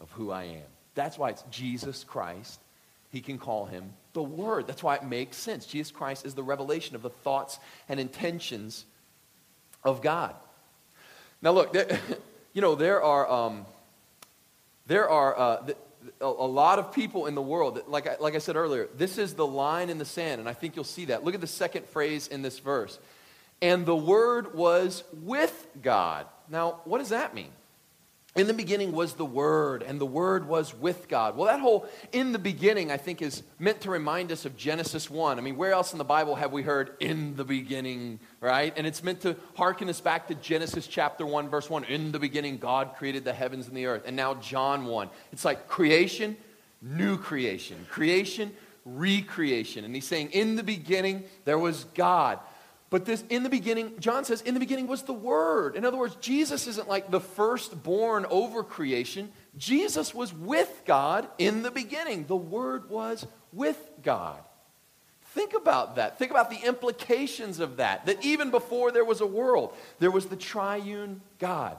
of 0.00 0.10
who 0.10 0.32
I 0.32 0.42
am. 0.42 0.77
That's 0.98 1.16
why 1.16 1.30
it's 1.30 1.44
Jesus 1.52 2.02
Christ. 2.02 2.58
He 3.10 3.20
can 3.20 3.38
call 3.38 3.66
him 3.66 3.92
the 4.14 4.22
Word. 4.22 4.66
That's 4.66 4.82
why 4.82 4.96
it 4.96 5.04
makes 5.04 5.36
sense. 5.36 5.64
Jesus 5.64 5.92
Christ 5.92 6.26
is 6.26 6.34
the 6.34 6.42
revelation 6.42 6.96
of 6.96 7.02
the 7.02 7.10
thoughts 7.10 7.60
and 7.88 8.00
intentions 8.00 8.84
of 9.84 10.02
God. 10.02 10.34
Now, 11.40 11.52
look, 11.52 11.72
there, 11.72 12.00
you 12.52 12.60
know, 12.60 12.74
there 12.74 13.00
are, 13.00 13.30
um, 13.30 13.64
there 14.88 15.08
are 15.08 15.38
uh, 15.38 15.66
a, 16.20 16.26
lot 16.26 16.80
of 16.80 16.92
people 16.92 17.26
in 17.26 17.36
the 17.36 17.42
world, 17.42 17.76
that, 17.76 17.88
like, 17.88 18.20
like 18.20 18.34
I 18.34 18.38
said 18.38 18.56
earlier, 18.56 18.88
this 18.96 19.18
is 19.18 19.34
the 19.34 19.46
line 19.46 19.90
in 19.90 19.98
the 19.98 20.04
sand, 20.04 20.40
and 20.40 20.48
I 20.48 20.52
think 20.52 20.74
you'll 20.74 20.84
see 20.84 21.04
that. 21.04 21.22
Look 21.22 21.36
at 21.36 21.40
the 21.40 21.46
second 21.46 21.86
phrase 21.86 22.26
in 22.26 22.42
this 22.42 22.58
verse. 22.58 22.98
And 23.62 23.86
the 23.86 23.94
Word 23.94 24.52
was 24.52 25.04
with 25.12 25.68
God. 25.80 26.26
Now, 26.50 26.80
what 26.84 26.98
does 26.98 27.10
that 27.10 27.36
mean? 27.36 27.52
In 28.36 28.46
the 28.46 28.54
beginning 28.54 28.92
was 28.92 29.14
the 29.14 29.24
Word, 29.24 29.82
and 29.82 29.98
the 29.98 30.06
Word 30.06 30.46
was 30.46 30.74
with 30.74 31.08
God. 31.08 31.34
Well, 31.34 31.46
that 31.46 31.60
whole 31.60 31.88
in 32.12 32.32
the 32.32 32.38
beginning, 32.38 32.90
I 32.90 32.98
think, 32.98 33.22
is 33.22 33.42
meant 33.58 33.80
to 33.80 33.90
remind 33.90 34.30
us 34.30 34.44
of 34.44 34.56
Genesis 34.56 35.08
1. 35.10 35.38
I 35.38 35.40
mean, 35.40 35.56
where 35.56 35.72
else 35.72 35.92
in 35.92 35.98
the 35.98 36.04
Bible 36.04 36.34
have 36.36 36.52
we 36.52 36.62
heard 36.62 36.92
in 37.00 37.36
the 37.36 37.44
beginning, 37.44 38.20
right? 38.40 38.72
And 38.76 38.86
it's 38.86 39.02
meant 39.02 39.22
to 39.22 39.34
hearken 39.56 39.88
us 39.88 40.00
back 40.00 40.28
to 40.28 40.34
Genesis 40.34 40.86
chapter 40.86 41.24
1, 41.24 41.48
verse 41.48 41.70
1. 41.70 41.84
In 41.84 42.12
the 42.12 42.18
beginning, 42.18 42.58
God 42.58 42.94
created 42.96 43.24
the 43.24 43.32
heavens 43.32 43.66
and 43.66 43.76
the 43.76 43.86
earth. 43.86 44.02
And 44.04 44.14
now, 44.14 44.34
John 44.34 44.84
1. 44.84 45.08
It's 45.32 45.44
like 45.44 45.66
creation, 45.66 46.36
new 46.82 47.16
creation, 47.16 47.86
creation, 47.90 48.52
recreation. 48.84 49.84
And 49.84 49.94
he's 49.94 50.06
saying, 50.06 50.30
in 50.32 50.54
the 50.54 50.62
beginning, 50.62 51.24
there 51.44 51.58
was 51.58 51.84
God. 51.94 52.38
But 52.90 53.04
this, 53.04 53.22
in 53.28 53.42
the 53.42 53.50
beginning, 53.50 54.00
John 54.00 54.24
says, 54.24 54.40
in 54.40 54.54
the 54.54 54.60
beginning 54.60 54.86
was 54.86 55.02
the 55.02 55.12
Word. 55.12 55.76
In 55.76 55.84
other 55.84 55.98
words, 55.98 56.16
Jesus 56.16 56.66
isn't 56.66 56.88
like 56.88 57.10
the 57.10 57.20
firstborn 57.20 58.24
over 58.30 58.62
creation. 58.62 59.30
Jesus 59.58 60.14
was 60.14 60.32
with 60.32 60.82
God 60.86 61.28
in 61.36 61.62
the 61.62 61.70
beginning. 61.70 62.26
The 62.26 62.36
Word 62.36 62.88
was 62.88 63.26
with 63.52 63.78
God. 64.02 64.40
Think 65.32 65.52
about 65.52 65.96
that. 65.96 66.18
Think 66.18 66.30
about 66.30 66.48
the 66.48 66.66
implications 66.66 67.60
of 67.60 67.76
that. 67.76 68.06
That 68.06 68.24
even 68.24 68.50
before 68.50 68.90
there 68.90 69.04
was 69.04 69.20
a 69.20 69.26
world, 69.26 69.76
there 69.98 70.10
was 70.10 70.26
the 70.26 70.36
triune 70.36 71.20
God 71.38 71.76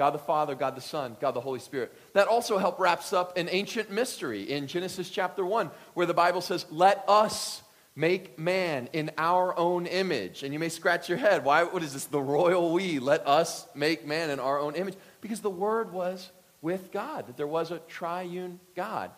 God 0.00 0.14
the 0.14 0.18
Father, 0.18 0.54
God 0.54 0.76
the 0.76 0.80
Son, 0.80 1.14
God 1.20 1.32
the 1.32 1.42
Holy 1.42 1.60
Spirit. 1.60 1.94
That 2.14 2.26
also 2.26 2.56
help 2.56 2.80
wraps 2.80 3.12
up 3.12 3.36
an 3.36 3.50
ancient 3.50 3.90
mystery 3.90 4.44
in 4.44 4.66
Genesis 4.66 5.10
chapter 5.10 5.44
1, 5.44 5.70
where 5.92 6.06
the 6.06 6.14
Bible 6.14 6.40
says, 6.40 6.64
Let 6.70 7.04
us 7.06 7.62
Make 7.96 8.38
man 8.38 8.88
in 8.92 9.10
our 9.18 9.56
own 9.58 9.86
image. 9.86 10.42
And 10.42 10.52
you 10.52 10.58
may 10.58 10.68
scratch 10.68 11.08
your 11.08 11.18
head. 11.18 11.44
Why? 11.44 11.64
What 11.64 11.82
is 11.82 11.92
this? 11.92 12.04
The 12.06 12.20
royal 12.20 12.72
we. 12.72 12.98
Let 12.98 13.26
us 13.26 13.66
make 13.74 14.06
man 14.06 14.30
in 14.30 14.38
our 14.40 14.58
own 14.58 14.74
image. 14.74 14.94
Because 15.20 15.40
the 15.40 15.50
Word 15.50 15.92
was 15.92 16.30
with 16.62 16.92
God, 16.92 17.26
that 17.26 17.36
there 17.36 17.46
was 17.46 17.70
a 17.70 17.78
triune 17.80 18.60
God 18.74 19.10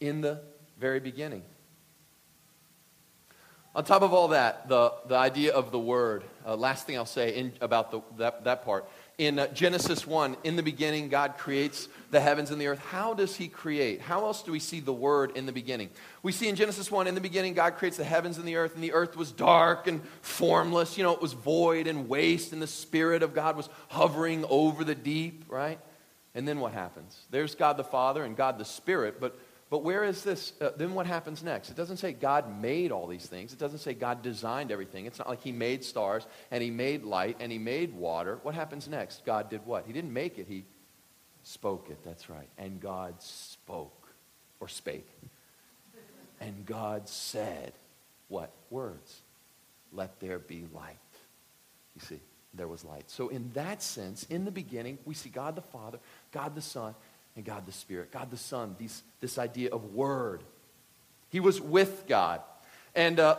in 0.00 0.20
the 0.20 0.40
very 0.78 1.00
beginning. 1.00 1.42
On 3.72 3.84
top 3.84 4.02
of 4.02 4.12
all 4.12 4.28
that, 4.28 4.68
the, 4.68 4.92
the 5.06 5.14
idea 5.14 5.52
of 5.52 5.70
the 5.70 5.78
Word, 5.78 6.24
uh, 6.44 6.56
last 6.56 6.86
thing 6.86 6.96
I'll 6.96 7.06
say 7.06 7.36
in, 7.36 7.52
about 7.60 7.92
the, 7.92 8.00
that, 8.18 8.44
that 8.44 8.64
part 8.64 8.88
in 9.20 9.38
uh, 9.38 9.46
Genesis 9.48 10.06
1, 10.06 10.34
in 10.44 10.56
the 10.56 10.62
beginning, 10.62 11.10
God 11.10 11.36
creates 11.36 11.88
the 12.10 12.20
heavens 12.20 12.50
and 12.50 12.58
the 12.58 12.68
earth. 12.68 12.78
How 12.78 13.12
does 13.12 13.36
He 13.36 13.48
create? 13.48 14.00
How 14.00 14.24
else 14.24 14.42
do 14.42 14.50
we 14.50 14.58
see 14.58 14.80
the 14.80 14.94
Word 14.94 15.36
in 15.36 15.44
the 15.44 15.52
beginning? 15.52 15.90
We 16.22 16.32
see 16.32 16.48
in 16.48 16.56
Genesis 16.56 16.90
1, 16.90 17.06
in 17.06 17.14
the 17.14 17.20
beginning, 17.20 17.52
God 17.52 17.76
creates 17.76 17.98
the 17.98 18.04
heavens 18.04 18.38
and 18.38 18.48
the 18.48 18.56
earth, 18.56 18.74
and 18.74 18.82
the 18.82 18.94
earth 18.94 19.18
was 19.18 19.30
dark 19.30 19.86
and 19.86 20.00
formless. 20.22 20.96
You 20.96 21.04
know, 21.04 21.12
it 21.12 21.20
was 21.20 21.34
void 21.34 21.86
and 21.86 22.08
waste, 22.08 22.54
and 22.54 22.62
the 22.62 22.66
Spirit 22.66 23.22
of 23.22 23.34
God 23.34 23.58
was 23.58 23.68
hovering 23.88 24.42
over 24.48 24.84
the 24.84 24.94
deep, 24.94 25.44
right? 25.48 25.78
And 26.34 26.48
then 26.48 26.58
what 26.58 26.72
happens? 26.72 27.18
There's 27.28 27.54
God 27.54 27.76
the 27.76 27.84
Father 27.84 28.24
and 28.24 28.34
God 28.34 28.56
the 28.56 28.64
Spirit, 28.64 29.20
but 29.20 29.38
but 29.70 29.84
where 29.84 30.02
is 30.02 30.24
this? 30.24 30.52
Uh, 30.60 30.70
then 30.76 30.94
what 30.94 31.06
happens 31.06 31.44
next? 31.44 31.70
It 31.70 31.76
doesn't 31.76 31.98
say 31.98 32.12
God 32.12 32.60
made 32.60 32.90
all 32.90 33.06
these 33.06 33.26
things. 33.26 33.52
It 33.52 33.58
doesn't 33.60 33.78
say 33.78 33.94
God 33.94 34.20
designed 34.20 34.72
everything. 34.72 35.06
It's 35.06 35.18
not 35.18 35.28
like 35.28 35.42
He 35.42 35.52
made 35.52 35.84
stars 35.84 36.26
and 36.50 36.60
He 36.60 36.70
made 36.70 37.04
light 37.04 37.36
and 37.38 37.52
He 37.52 37.58
made 37.58 37.94
water. 37.94 38.40
What 38.42 38.56
happens 38.56 38.88
next? 38.88 39.24
God 39.24 39.48
did 39.48 39.64
what? 39.64 39.86
He 39.86 39.92
didn't 39.92 40.12
make 40.12 40.38
it, 40.38 40.46
He 40.48 40.64
spoke 41.44 41.88
it. 41.88 41.98
That's 42.04 42.28
right. 42.28 42.48
And 42.58 42.80
God 42.80 43.14
spoke 43.22 44.08
or 44.58 44.66
spake. 44.66 45.08
And 46.40 46.66
God 46.66 47.08
said, 47.08 47.72
What? 48.28 48.50
Words. 48.70 49.20
Let 49.92 50.18
there 50.20 50.38
be 50.38 50.64
light. 50.74 50.96
You 51.94 52.00
see, 52.00 52.20
there 52.54 52.68
was 52.68 52.84
light. 52.84 53.10
So, 53.10 53.28
in 53.28 53.50
that 53.54 53.82
sense, 53.82 54.24
in 54.30 54.44
the 54.44 54.50
beginning, 54.50 54.98
we 55.04 55.14
see 55.14 55.28
God 55.28 55.54
the 55.54 55.62
Father, 55.62 55.98
God 56.32 56.54
the 56.54 56.62
Son, 56.62 56.94
and 57.40 57.46
God 57.46 57.64
the 57.64 57.72
Spirit, 57.72 58.12
God 58.12 58.30
the 58.30 58.36
Son, 58.36 58.76
these, 58.78 59.02
this 59.20 59.38
idea 59.38 59.70
of 59.70 59.94
Word. 59.94 60.42
He 61.30 61.40
was 61.40 61.58
with 61.58 62.04
God. 62.06 62.42
And 62.94 63.18
uh, 63.18 63.36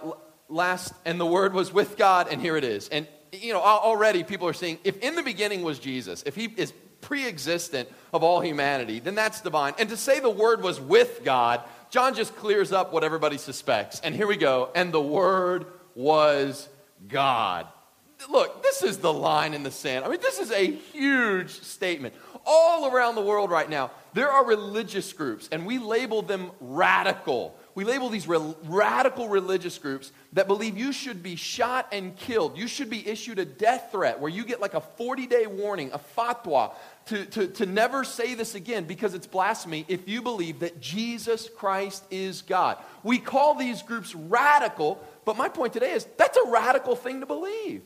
last, 0.49 0.91
and 1.05 1.19
the 1.19 1.25
Word 1.25 1.53
was 1.53 1.71
with 1.71 1.97
God, 1.97 2.27
and 2.31 2.41
here 2.41 2.57
it 2.57 2.63
is. 2.63 2.89
And, 2.89 3.05
you 3.31 3.53
know, 3.53 3.61
already 3.61 4.23
people 4.23 4.47
are 4.47 4.53
saying, 4.53 4.79
if 4.83 4.97
in 5.01 5.13
the 5.13 5.21
beginning 5.21 5.61
was 5.61 5.77
Jesus, 5.77 6.23
if 6.25 6.35
he 6.35 6.45
is 6.45 6.73
pre 7.01 7.27
existent 7.27 7.89
of 8.11 8.23
all 8.23 8.41
humanity, 8.41 8.99
then 8.99 9.13
that's 9.13 9.39
divine. 9.41 9.75
And 9.77 9.87
to 9.89 9.97
say 9.97 10.19
the 10.19 10.31
Word 10.31 10.63
was 10.63 10.81
with 10.81 11.23
God, 11.23 11.61
John 11.91 12.15
just 12.15 12.35
clears 12.35 12.71
up 12.71 12.91
what 12.91 13.03
everybody 13.03 13.37
suspects. 13.37 14.01
And 14.03 14.15
here 14.15 14.25
we 14.25 14.35
go. 14.35 14.71
And 14.73 14.91
the 14.91 14.99
Word 14.99 15.67
was 15.93 16.67
God. 17.07 17.67
Look, 18.29 18.63
this 18.63 18.83
is 18.83 18.97
the 18.97 19.11
line 19.11 19.53
in 19.53 19.63
the 19.63 19.71
sand. 19.71 20.05
I 20.05 20.09
mean, 20.09 20.21
this 20.21 20.39
is 20.39 20.51
a 20.51 20.65
huge 20.65 21.61
statement. 21.61 22.13
All 22.45 22.91
around 22.91 23.15
the 23.15 23.21
world 23.21 23.51
right 23.51 23.69
now, 23.69 23.91
there 24.13 24.29
are 24.29 24.45
religious 24.45 25.13
groups, 25.13 25.47
and 25.51 25.65
we 25.65 25.77
label 25.77 26.21
them 26.21 26.51
radical. 26.59 27.55
We 27.75 27.83
label 27.83 28.09
these 28.09 28.27
re- 28.27 28.55
radical 28.63 29.29
religious 29.29 29.77
groups 29.77 30.11
that 30.33 30.47
believe 30.47 30.77
you 30.77 30.91
should 30.91 31.23
be 31.23 31.35
shot 31.35 31.87
and 31.91 32.15
killed. 32.17 32.57
You 32.57 32.67
should 32.67 32.89
be 32.89 33.07
issued 33.07 33.39
a 33.39 33.45
death 33.45 33.89
threat 33.91 34.19
where 34.19 34.29
you 34.29 34.43
get 34.43 34.59
like 34.59 34.73
a 34.73 34.81
40 34.81 35.27
day 35.27 35.45
warning, 35.47 35.91
a 35.93 35.99
fatwa, 35.99 36.73
to, 37.05 37.25
to, 37.25 37.47
to 37.47 37.65
never 37.65 38.03
say 38.03 38.33
this 38.33 38.55
again 38.55 38.85
because 38.85 39.13
it's 39.13 39.27
blasphemy 39.27 39.85
if 39.87 40.07
you 40.07 40.21
believe 40.21 40.59
that 40.59 40.81
Jesus 40.81 41.49
Christ 41.55 42.03
is 42.11 42.41
God. 42.41 42.77
We 43.03 43.17
call 43.19 43.55
these 43.55 43.81
groups 43.81 44.13
radical, 44.13 45.01
but 45.25 45.37
my 45.37 45.47
point 45.47 45.73
today 45.73 45.91
is 45.91 46.05
that's 46.17 46.37
a 46.37 46.49
radical 46.49 46.95
thing 46.95 47.21
to 47.21 47.25
believe. 47.25 47.83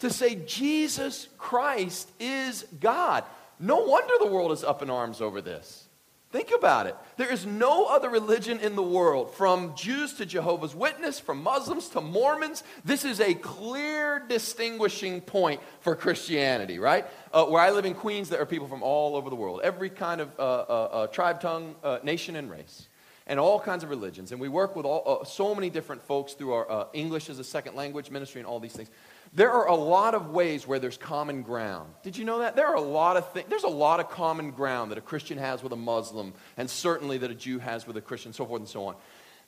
To 0.00 0.10
say 0.10 0.36
Jesus 0.36 1.28
Christ 1.38 2.10
is 2.20 2.64
God. 2.80 3.24
No 3.58 3.84
wonder 3.84 4.14
the 4.20 4.30
world 4.30 4.52
is 4.52 4.62
up 4.62 4.82
in 4.82 4.90
arms 4.90 5.20
over 5.20 5.40
this. 5.40 5.88
Think 6.30 6.50
about 6.56 6.86
it. 6.86 6.94
There 7.16 7.32
is 7.32 7.46
no 7.46 7.86
other 7.86 8.10
religion 8.10 8.60
in 8.60 8.76
the 8.76 8.82
world, 8.82 9.34
from 9.34 9.74
Jews 9.74 10.12
to 10.14 10.26
Jehovah's 10.26 10.74
Witness, 10.74 11.18
from 11.18 11.42
Muslims 11.42 11.88
to 11.90 12.02
Mormons. 12.02 12.62
This 12.84 13.06
is 13.06 13.18
a 13.18 13.32
clear 13.32 14.22
distinguishing 14.28 15.22
point 15.22 15.62
for 15.80 15.96
Christianity, 15.96 16.78
right? 16.78 17.06
Uh, 17.32 17.46
where 17.46 17.62
I 17.62 17.70
live 17.70 17.86
in 17.86 17.94
Queens, 17.94 18.28
there 18.28 18.42
are 18.42 18.46
people 18.46 18.68
from 18.68 18.82
all 18.82 19.16
over 19.16 19.30
the 19.30 19.36
world, 19.36 19.62
every 19.64 19.88
kind 19.88 20.20
of 20.20 20.30
uh, 20.38 20.42
uh, 20.42 20.72
uh 20.72 21.06
tribe, 21.06 21.40
tongue, 21.40 21.74
uh, 21.82 22.00
nation, 22.02 22.36
and 22.36 22.50
race, 22.50 22.88
and 23.26 23.40
all 23.40 23.58
kinds 23.58 23.82
of 23.82 23.88
religions. 23.88 24.30
And 24.30 24.38
we 24.38 24.50
work 24.50 24.76
with 24.76 24.84
all, 24.84 25.22
uh, 25.22 25.24
so 25.24 25.54
many 25.54 25.70
different 25.70 26.02
folks 26.02 26.34
through 26.34 26.52
our 26.52 26.88
English 26.92 27.30
as 27.30 27.38
a 27.38 27.44
second 27.44 27.74
language 27.74 28.10
ministry 28.10 28.42
and 28.42 28.46
all 28.46 28.60
these 28.60 28.74
things. 28.74 28.90
There 29.32 29.50
are 29.50 29.68
a 29.68 29.74
lot 29.74 30.14
of 30.14 30.30
ways 30.30 30.66
where 30.66 30.78
there's 30.78 30.96
common 30.96 31.42
ground. 31.42 31.92
Did 32.02 32.16
you 32.16 32.24
know 32.24 32.38
that? 32.40 32.56
There 32.56 32.66
are 32.66 32.76
a 32.76 32.80
lot 32.80 33.16
of 33.16 33.32
things, 33.32 33.46
there's 33.48 33.64
a 33.64 33.68
lot 33.68 34.00
of 34.00 34.10
common 34.10 34.52
ground 34.52 34.90
that 34.90 34.98
a 34.98 35.02
Christian 35.02 35.38
has 35.38 35.62
with 35.62 35.72
a 35.72 35.76
Muslim, 35.76 36.32
and 36.56 36.68
certainly 36.68 37.18
that 37.18 37.30
a 37.30 37.34
Jew 37.34 37.58
has 37.58 37.86
with 37.86 37.96
a 37.96 38.00
Christian, 38.00 38.32
so 38.32 38.46
forth 38.46 38.60
and 38.60 38.68
so 38.68 38.86
on. 38.86 38.96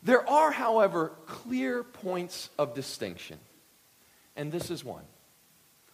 There 0.03 0.29
are, 0.29 0.51
however, 0.51 1.13
clear 1.27 1.83
points 1.83 2.51
of 2.59 2.75
distinction. 2.75 3.39
And 4.37 4.51
this 4.51 4.71
is 4.71 4.85
one. 4.85 5.05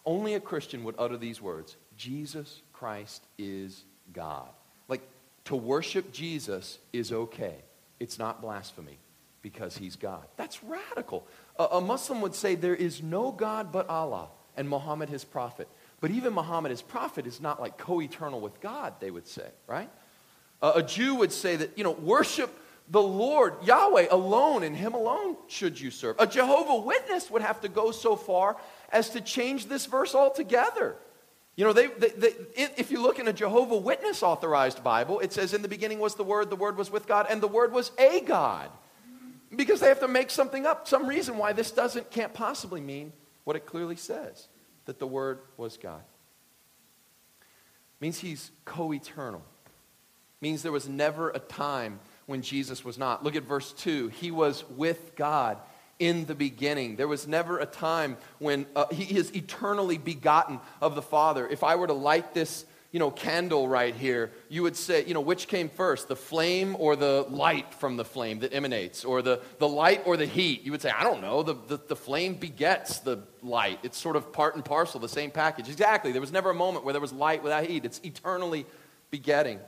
Only 0.05 0.35
a 0.35 0.41
Christian 0.41 0.85
would 0.85 0.95
utter 0.99 1.17
these 1.17 1.41
words 1.41 1.77
Jesus 1.97 2.63
Christ 2.73 3.23
is 3.39 3.85
God. 4.13 4.49
Like, 4.89 5.03
to 5.47 5.57
worship 5.57 6.13
Jesus 6.13 6.79
is 6.93 7.13
okay, 7.13 7.57
it's 7.99 8.19
not 8.19 8.41
blasphemy 8.41 8.99
because 9.43 9.77
he's 9.77 9.97
God. 9.97 10.25
That's 10.37 10.63
radical. 10.63 11.27
A, 11.59 11.81
Muslim 11.81 12.21
would 12.21 12.35
say 12.35 12.55
there 12.55 12.75
is 12.75 13.03
no 13.03 13.31
God 13.33 13.73
but 13.73 13.89
Allah 13.89 14.29
and 14.57 14.69
Muhammad 14.69 15.09
his 15.09 15.25
prophet. 15.25 15.69
But 16.01 16.11
even 16.11 16.33
Muhammad 16.33 16.71
his 16.71 16.83
prophet 16.83 17.27
is 17.27 17.41
not 17.41 17.61
like 17.61 17.79
co 17.79 18.01
eternal 18.01 18.41
with 18.41 18.61
God, 18.61 18.95
they 19.01 19.11
would 19.11 19.27
say, 19.27 19.49
right? 19.67 19.91
Uh, 20.63 20.73
a 20.77 20.83
Jew 20.83 21.15
would 21.17 21.33
say 21.33 21.57
that, 21.57 21.77
you 21.77 21.85
know, 21.85 21.93
worship 21.93 22.51
the 22.89 23.03
Lord, 23.03 23.55
Yahweh 23.65 24.07
alone, 24.11 24.63
and 24.63 24.77
Him 24.77 24.95
alone 24.95 25.37
should 25.49 25.79
you 25.79 25.91
serve. 25.91 26.17
A 26.19 26.27
Jehovah 26.27 26.77
Witness 26.77 27.31
would 27.31 27.43
have 27.43 27.61
to 27.63 27.69
go 27.69 27.91
so 27.91 28.17
far 28.17 28.57
as 28.91 29.11
to 29.11 29.21
change 29.21 29.67
this 29.67 29.87
verse 29.87 30.15
altogether. 30.15 30.97
You 31.57 31.65
know, 31.65 31.73
they, 31.73 31.87
they, 31.87 32.11
they, 32.11 32.35
if 32.55 32.91
you 32.91 33.03
look 33.03 33.19
in 33.19 33.29
a 33.29 33.33
Jehovah 33.33 33.77
Witness 33.77 34.23
authorized 34.23 34.85
Bible, 34.85 35.21
it 35.21 35.33
says, 35.33 35.53
In 35.53 35.63
the 35.63 35.69
beginning 35.69 35.99
was 35.99 36.15
the 36.15 36.25
Word, 36.25 36.51
the 36.51 36.57
Word 36.57 36.77
was 36.77 36.91
with 36.91 37.09
God, 37.09 37.27
and 37.29 37.41
the 37.41 37.49
Word 37.49 37.73
was 37.73 37.91
a 37.99 38.21
God. 38.21 38.71
Because 39.55 39.81
they 39.81 39.89
have 39.89 40.01
to 40.01 40.09
make 40.09 40.31
something 40.31 40.67
up, 40.67 40.89
some 40.89 41.07
reason 41.07 41.39
why 41.39 41.53
this 41.53 41.71
doesn't, 41.71 42.11
can't 42.11 42.35
possibly 42.35 42.81
mean 42.81 43.13
what 43.45 43.57
it 43.57 43.67
clearly 43.67 43.97
says 43.97 44.49
that 44.87 44.99
the 44.99 45.07
Word 45.07 45.41
was 45.57 45.77
God. 45.77 46.03
It 47.41 48.05
means 48.05 48.19
He's 48.19 48.51
co 48.65 48.93
eternal. 48.93 49.43
Means 50.41 50.63
there 50.63 50.73
was 50.73 50.89
never 50.89 51.31
a 51.31 51.39
time 51.39 51.99
when 52.27 52.43
Jesus 52.43 52.85
was 52.85 52.99
not. 52.99 53.25
Look 53.25 53.37
at 53.37 53.45
verse 53.45 53.73
2. 53.73 54.09
He 54.09 54.31
was 54.31 54.65
with 54.77 55.17
God 55.17 55.59
in 55.99 56.27
the 56.27 56.35
beginning. 56.35 56.97
There 56.97 57.09
was 57.09 57.27
never 57.27 57.59
a 57.59 57.67
time 57.67 58.17
when 58.39 58.67
uh, 58.77 58.87
He 58.93 59.17
is 59.17 59.35
eternally 59.35 59.97
begotten 59.97 60.61
of 60.81 60.95
the 60.95 61.03
Father. 61.03 61.49
If 61.49 61.65
I 61.65 61.77
were 61.77 61.87
to 61.87 61.95
light 61.95 62.35
this 62.35 62.67
you 62.97 63.01
know, 63.01 63.11
candle 63.11 63.69
right 63.69 63.95
here, 63.95 64.31
you 64.49 64.63
would 64.63 64.75
say, 64.75 65.05
you 65.05 65.13
know, 65.13 65.21
which 65.21 65.49
came 65.49 65.69
first, 65.69 66.09
the 66.09 66.17
flame 66.17 66.75
or 66.79 66.97
the 66.97 67.27
light 67.29 67.75
from 67.75 67.99
the 67.99 68.07
flame 68.07 68.39
that 68.39 68.55
emanates, 68.55 69.05
or 69.05 69.21
the, 69.21 69.43
the 69.59 69.69
light 69.69 70.01
or 70.07 70.17
the 70.17 70.25
heat? 70.25 70.63
You 70.63 70.73
would 70.73 70.81
say, 70.81 70.89
I 70.89 71.05
don't 71.05 71.21
know, 71.21 71.43
the, 71.43 71.53
the, 71.69 71.77
the 71.77 71.95
flame 71.95 72.37
begets 72.37 73.01
the 73.01 73.19
light. 73.43 73.81
It's 73.83 73.99
sort 73.99 74.17
of 74.17 74.33
part 74.33 74.55
and 74.55 74.65
parcel, 74.65 74.99
the 74.99 75.11
same 75.11 75.31
package. 75.31 75.69
Exactly. 75.69 76.11
There 76.11 76.23
was 76.23 76.33
never 76.33 76.49
a 76.49 76.55
moment 76.55 76.87
where 76.87 76.95
there 76.95 77.01
was 77.03 77.13
light 77.13 77.43
without 77.43 77.67
heat. 77.67 77.85
It's 77.85 78.01
eternally 78.03 78.65
begetting. 79.11 79.61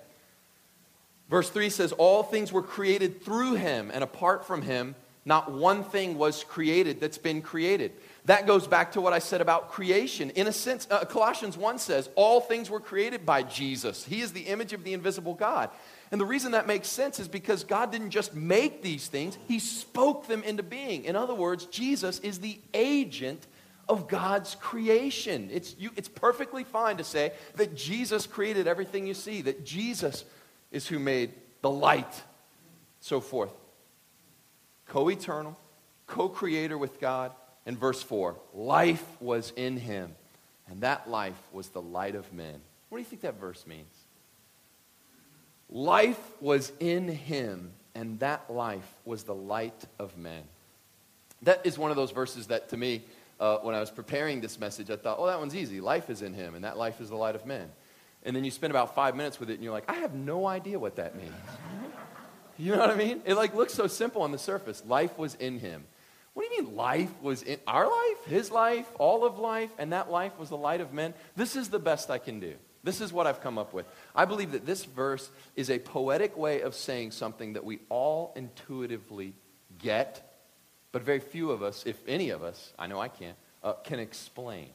Verse 1.29 1.51
3 1.51 1.69
says, 1.69 1.93
All 1.93 2.23
things 2.23 2.51
were 2.51 2.63
created 2.63 3.23
through 3.23 3.57
him, 3.57 3.91
and 3.93 4.03
apart 4.03 4.47
from 4.47 4.63
him, 4.63 4.95
not 5.27 5.53
one 5.53 5.85
thing 5.85 6.17
was 6.17 6.45
created 6.45 6.99
that's 6.99 7.19
been 7.19 7.43
created. 7.43 7.93
That 8.29 8.47
goes 8.47 8.67
back 8.67 8.93
to 8.93 9.01
what 9.01 9.15
I 9.15 9.21
said 9.21 9.41
about 9.41 9.71
creation. 9.71 10.29
In 10.31 10.49
a 10.49 10.53
sense, 10.53 10.87
uh, 10.91 11.07
Colossians 11.07 11.57
1 11.57 11.79
says, 11.79 12.11
All 12.15 12.43
things 12.43 12.69
were 12.69 12.79
created 12.79 13.25
by 13.25 13.43
Jesus. 13.43 14.05
He 14.05 14.21
is 14.21 14.35
the 14.35 14.43
image 14.43 14.75
of 14.75 14.85
the 14.85 14.93
invisible 14.93 15.33
God. 15.33 15.71
And 16.13 16.21
the 16.21 16.27
reason 16.27 16.53
that 16.53 16.67
makes 16.67 16.89
sense 16.89 17.19
is 17.19 17.27
because 17.27 17.65
God 17.65 17.91
didn't 17.91 18.11
just 18.11 18.35
make 18.35 18.83
these 18.83 19.09
things, 19.09 19.39
He 19.49 19.59
spoke 19.59 20.27
them 20.27 20.43
into 20.43 20.63
being. 20.63 21.05
In 21.05 21.17
other 21.17 21.33
words, 21.33 21.65
Jesus 21.67 22.19
is 22.19 22.41
the 22.41 22.59
agent 22.75 23.47
of 23.89 24.09
God's 24.09 24.57
creation. 24.57 25.49
It's, 25.51 25.75
you, 25.79 25.89
it's 25.97 26.11
perfectly 26.11 26.65
fine 26.65 26.99
to 26.99 27.05
say 27.05 27.33
that 27.55 27.75
Jesus 27.75 28.27
created 28.27 28.67
everything 28.67 29.07
you 29.07 29.15
see, 29.15 29.41
that 29.41 29.65
Jesus 29.65 30.27
is 30.71 30.87
who 30.87 30.99
made 30.99 31.33
the 31.63 31.71
light, 31.71 32.23
so 33.01 33.23
forth. 33.23 33.53
Co 34.87 35.09
eternal, 35.09 35.59
co 36.07 36.29
creator 36.29 36.77
with 36.77 37.01
God 37.01 37.33
in 37.69 37.77
verse 37.77 38.03
4 38.03 38.35
life 38.53 39.05
was 39.21 39.53
in 39.55 39.77
him, 39.77 40.17
and 40.69 40.81
that 40.81 41.09
life 41.09 41.41
was 41.53 41.69
the 41.69 41.83
light 41.83 42.17
of 42.17 42.33
men. 42.33 42.61
What 42.89 42.99
do 42.99 43.03
you 43.03 43.09
think 43.09 43.23
that 43.23 43.39
verse 43.39 43.65
means? 43.67 43.95
Life 45.71 46.19
was 46.41 46.73
in 46.81 47.07
him, 47.09 47.73
and 47.95 48.19
that 48.21 48.51
life 48.51 48.91
was 49.05 49.23
the 49.25 49.35
light 49.35 49.85
of 49.99 50.17
men. 50.17 50.43
That 51.43 51.65
is 51.65 51.79
one 51.79 51.91
of 51.91 51.97
those 51.97 52.11
verses 52.11 52.47
that, 52.47 52.71
to 52.71 52.77
me, 52.77 53.03
uh, 53.39 53.59
when 53.59 53.75
I 53.75 53.81
was 53.81 53.91
preparing 53.91 54.41
this 54.41 54.59
message, 54.59 54.91
I 54.91 54.97
thought, 54.97 55.19
oh, 55.21 55.27
that 55.27 55.39
one's 55.39 55.55
easy. 55.55 55.81
Life 55.81 56.09
is 56.09 56.23
in 56.23 56.33
him, 56.33 56.55
and 56.55 56.65
that 56.65 56.79
life 56.79 57.03
is 57.03 57.11
the 57.11 57.17
light 57.17 57.35
of 57.35 57.45
men. 57.45 57.71
And 58.25 58.35
then 58.35 58.45
you 58.45 58.51
spend 58.51 58.71
about 58.71 58.95
five 58.95 59.15
minutes 59.15 59.39
with 59.39 59.51
it, 59.51 59.55
and 59.55 59.63
you're 59.63 59.75
like, 59.75 59.89
I 59.89 59.97
have 59.97 60.15
no 60.15 60.47
idea 60.47 60.79
what 60.79 60.97
that 60.97 61.15
means. 61.17 61.35
you 62.59 62.73
know 62.73 62.79
what 62.79 62.91
I 62.91 62.97
mean? 62.97 63.21
It 63.27 63.35
like 63.35 63.55
looks 63.55 63.75
so 63.75 63.87
simple 63.87 64.23
on 64.23 64.33
the 64.33 64.39
surface. 64.39 64.83
Life 64.87 65.19
was 65.19 65.35
in 65.35 65.59
him. 65.59 65.85
What 66.39 66.49
do 66.49 66.55
you 66.55 66.63
mean 66.63 66.77
life 66.77 67.11
was 67.21 67.43
in 67.43 67.59
our 67.67 67.89
life, 67.89 68.25
his 68.27 68.53
life, 68.53 68.87
all 69.01 69.25
of 69.25 69.41
life, 69.41 69.73
and 69.77 69.93
that 69.93 70.09
life 70.09 70.39
was 70.39 70.51
the 70.51 70.57
light 70.57 70.81
of 70.81 70.93
men? 70.93 71.13
This 71.35 71.57
is 71.57 71.69
the 71.69 71.81
best 71.81 72.11
I 72.11 72.19
can 72.19 72.39
do. 72.39 72.55
This 72.85 73.01
is 73.01 73.13
what 73.13 73.27
I've 73.27 73.41
come 73.41 73.59
up 73.59 73.73
with. 73.73 73.87
I 74.15 74.25
believe 74.25 74.53
that 74.53 74.65
this 74.65 74.85
verse 74.85 75.29
is 75.57 75.69
a 75.69 75.81
poetic 75.81 76.37
way 76.37 76.61
of 76.61 76.77
saying 76.77 77.11
something 77.11 77.55
that 77.55 77.65
we 77.65 77.81
all 77.89 78.33
intuitively 78.37 79.35
get, 79.81 80.39
but 80.93 81.03
very 81.03 81.19
few 81.19 81.51
of 81.51 81.65
us, 81.65 81.83
if 81.85 81.97
any 82.07 82.31
of 82.31 82.45
us, 82.45 82.73
I 82.79 82.87
know 82.87 83.01
I 83.01 83.09
can't, 83.09 83.37
uh, 83.65 83.73
can 83.73 83.99
explain. 83.99 84.69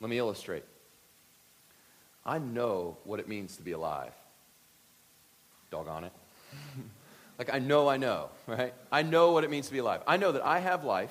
Let 0.00 0.08
me 0.08 0.16
illustrate. 0.16 0.64
I 2.24 2.38
know 2.38 2.96
what 3.04 3.20
it 3.20 3.28
means 3.28 3.58
to 3.58 3.62
be 3.62 3.72
alive. 3.72 4.14
Doggone 5.70 6.04
it. 6.04 6.12
Like, 7.40 7.54
I 7.54 7.58
know 7.58 7.88
I 7.88 7.96
know, 7.96 8.28
right? 8.46 8.74
I 8.92 9.00
know 9.00 9.32
what 9.32 9.44
it 9.44 9.50
means 9.50 9.68
to 9.68 9.72
be 9.72 9.78
alive. 9.78 10.02
I 10.06 10.18
know 10.18 10.30
that 10.32 10.44
I 10.44 10.58
have 10.58 10.84
life, 10.84 11.10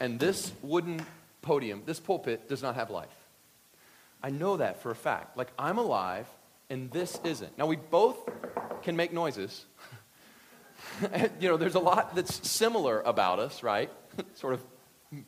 and 0.00 0.18
this 0.18 0.52
wooden 0.62 1.04
podium, 1.42 1.82
this 1.84 2.00
pulpit, 2.00 2.48
does 2.48 2.62
not 2.62 2.76
have 2.76 2.88
life. 2.88 3.14
I 4.22 4.30
know 4.30 4.56
that 4.56 4.80
for 4.80 4.90
a 4.90 4.94
fact. 4.94 5.36
Like, 5.36 5.48
I'm 5.58 5.76
alive, 5.76 6.26
and 6.70 6.90
this 6.90 7.20
isn't. 7.24 7.58
Now, 7.58 7.66
we 7.66 7.76
both 7.76 8.16
can 8.80 8.96
make 8.96 9.12
noises. 9.12 9.66
you 11.40 11.50
know, 11.50 11.58
there's 11.58 11.74
a 11.74 11.78
lot 11.78 12.14
that's 12.14 12.48
similar 12.48 13.02
about 13.02 13.38
us, 13.38 13.62
right? 13.62 13.90
sort 14.36 14.54
of 14.54 14.64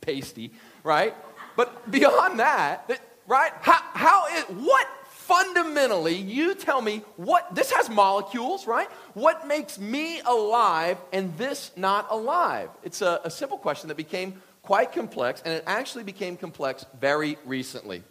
pasty, 0.01 0.51
right? 0.83 1.13
But 1.55 1.91
beyond 1.91 2.39
that, 2.39 2.87
that 2.87 3.01
right? 3.27 3.51
How, 3.61 3.79
how 3.93 4.35
is, 4.35 4.43
what 4.45 4.87
fundamentally, 5.33 6.15
you 6.15 6.53
tell 6.53 6.81
me 6.81 7.01
what, 7.15 7.55
this 7.55 7.71
has 7.71 7.89
molecules, 7.89 8.67
right? 8.67 8.87
What 9.15 9.47
makes 9.47 9.79
me 9.79 10.19
alive 10.21 10.97
and 11.11 11.35
this 11.37 11.71
not 11.75 12.07
alive? 12.11 12.69
It's 12.83 13.01
a, 13.01 13.19
a 13.23 13.31
simple 13.31 13.57
question 13.57 13.87
that 13.87 13.97
became 13.97 14.41
quite 14.61 14.91
complex, 14.91 15.41
and 15.43 15.53
it 15.53 15.63
actually 15.65 16.03
became 16.03 16.37
complex 16.37 16.85
very 16.99 17.37
recently. 17.45 18.03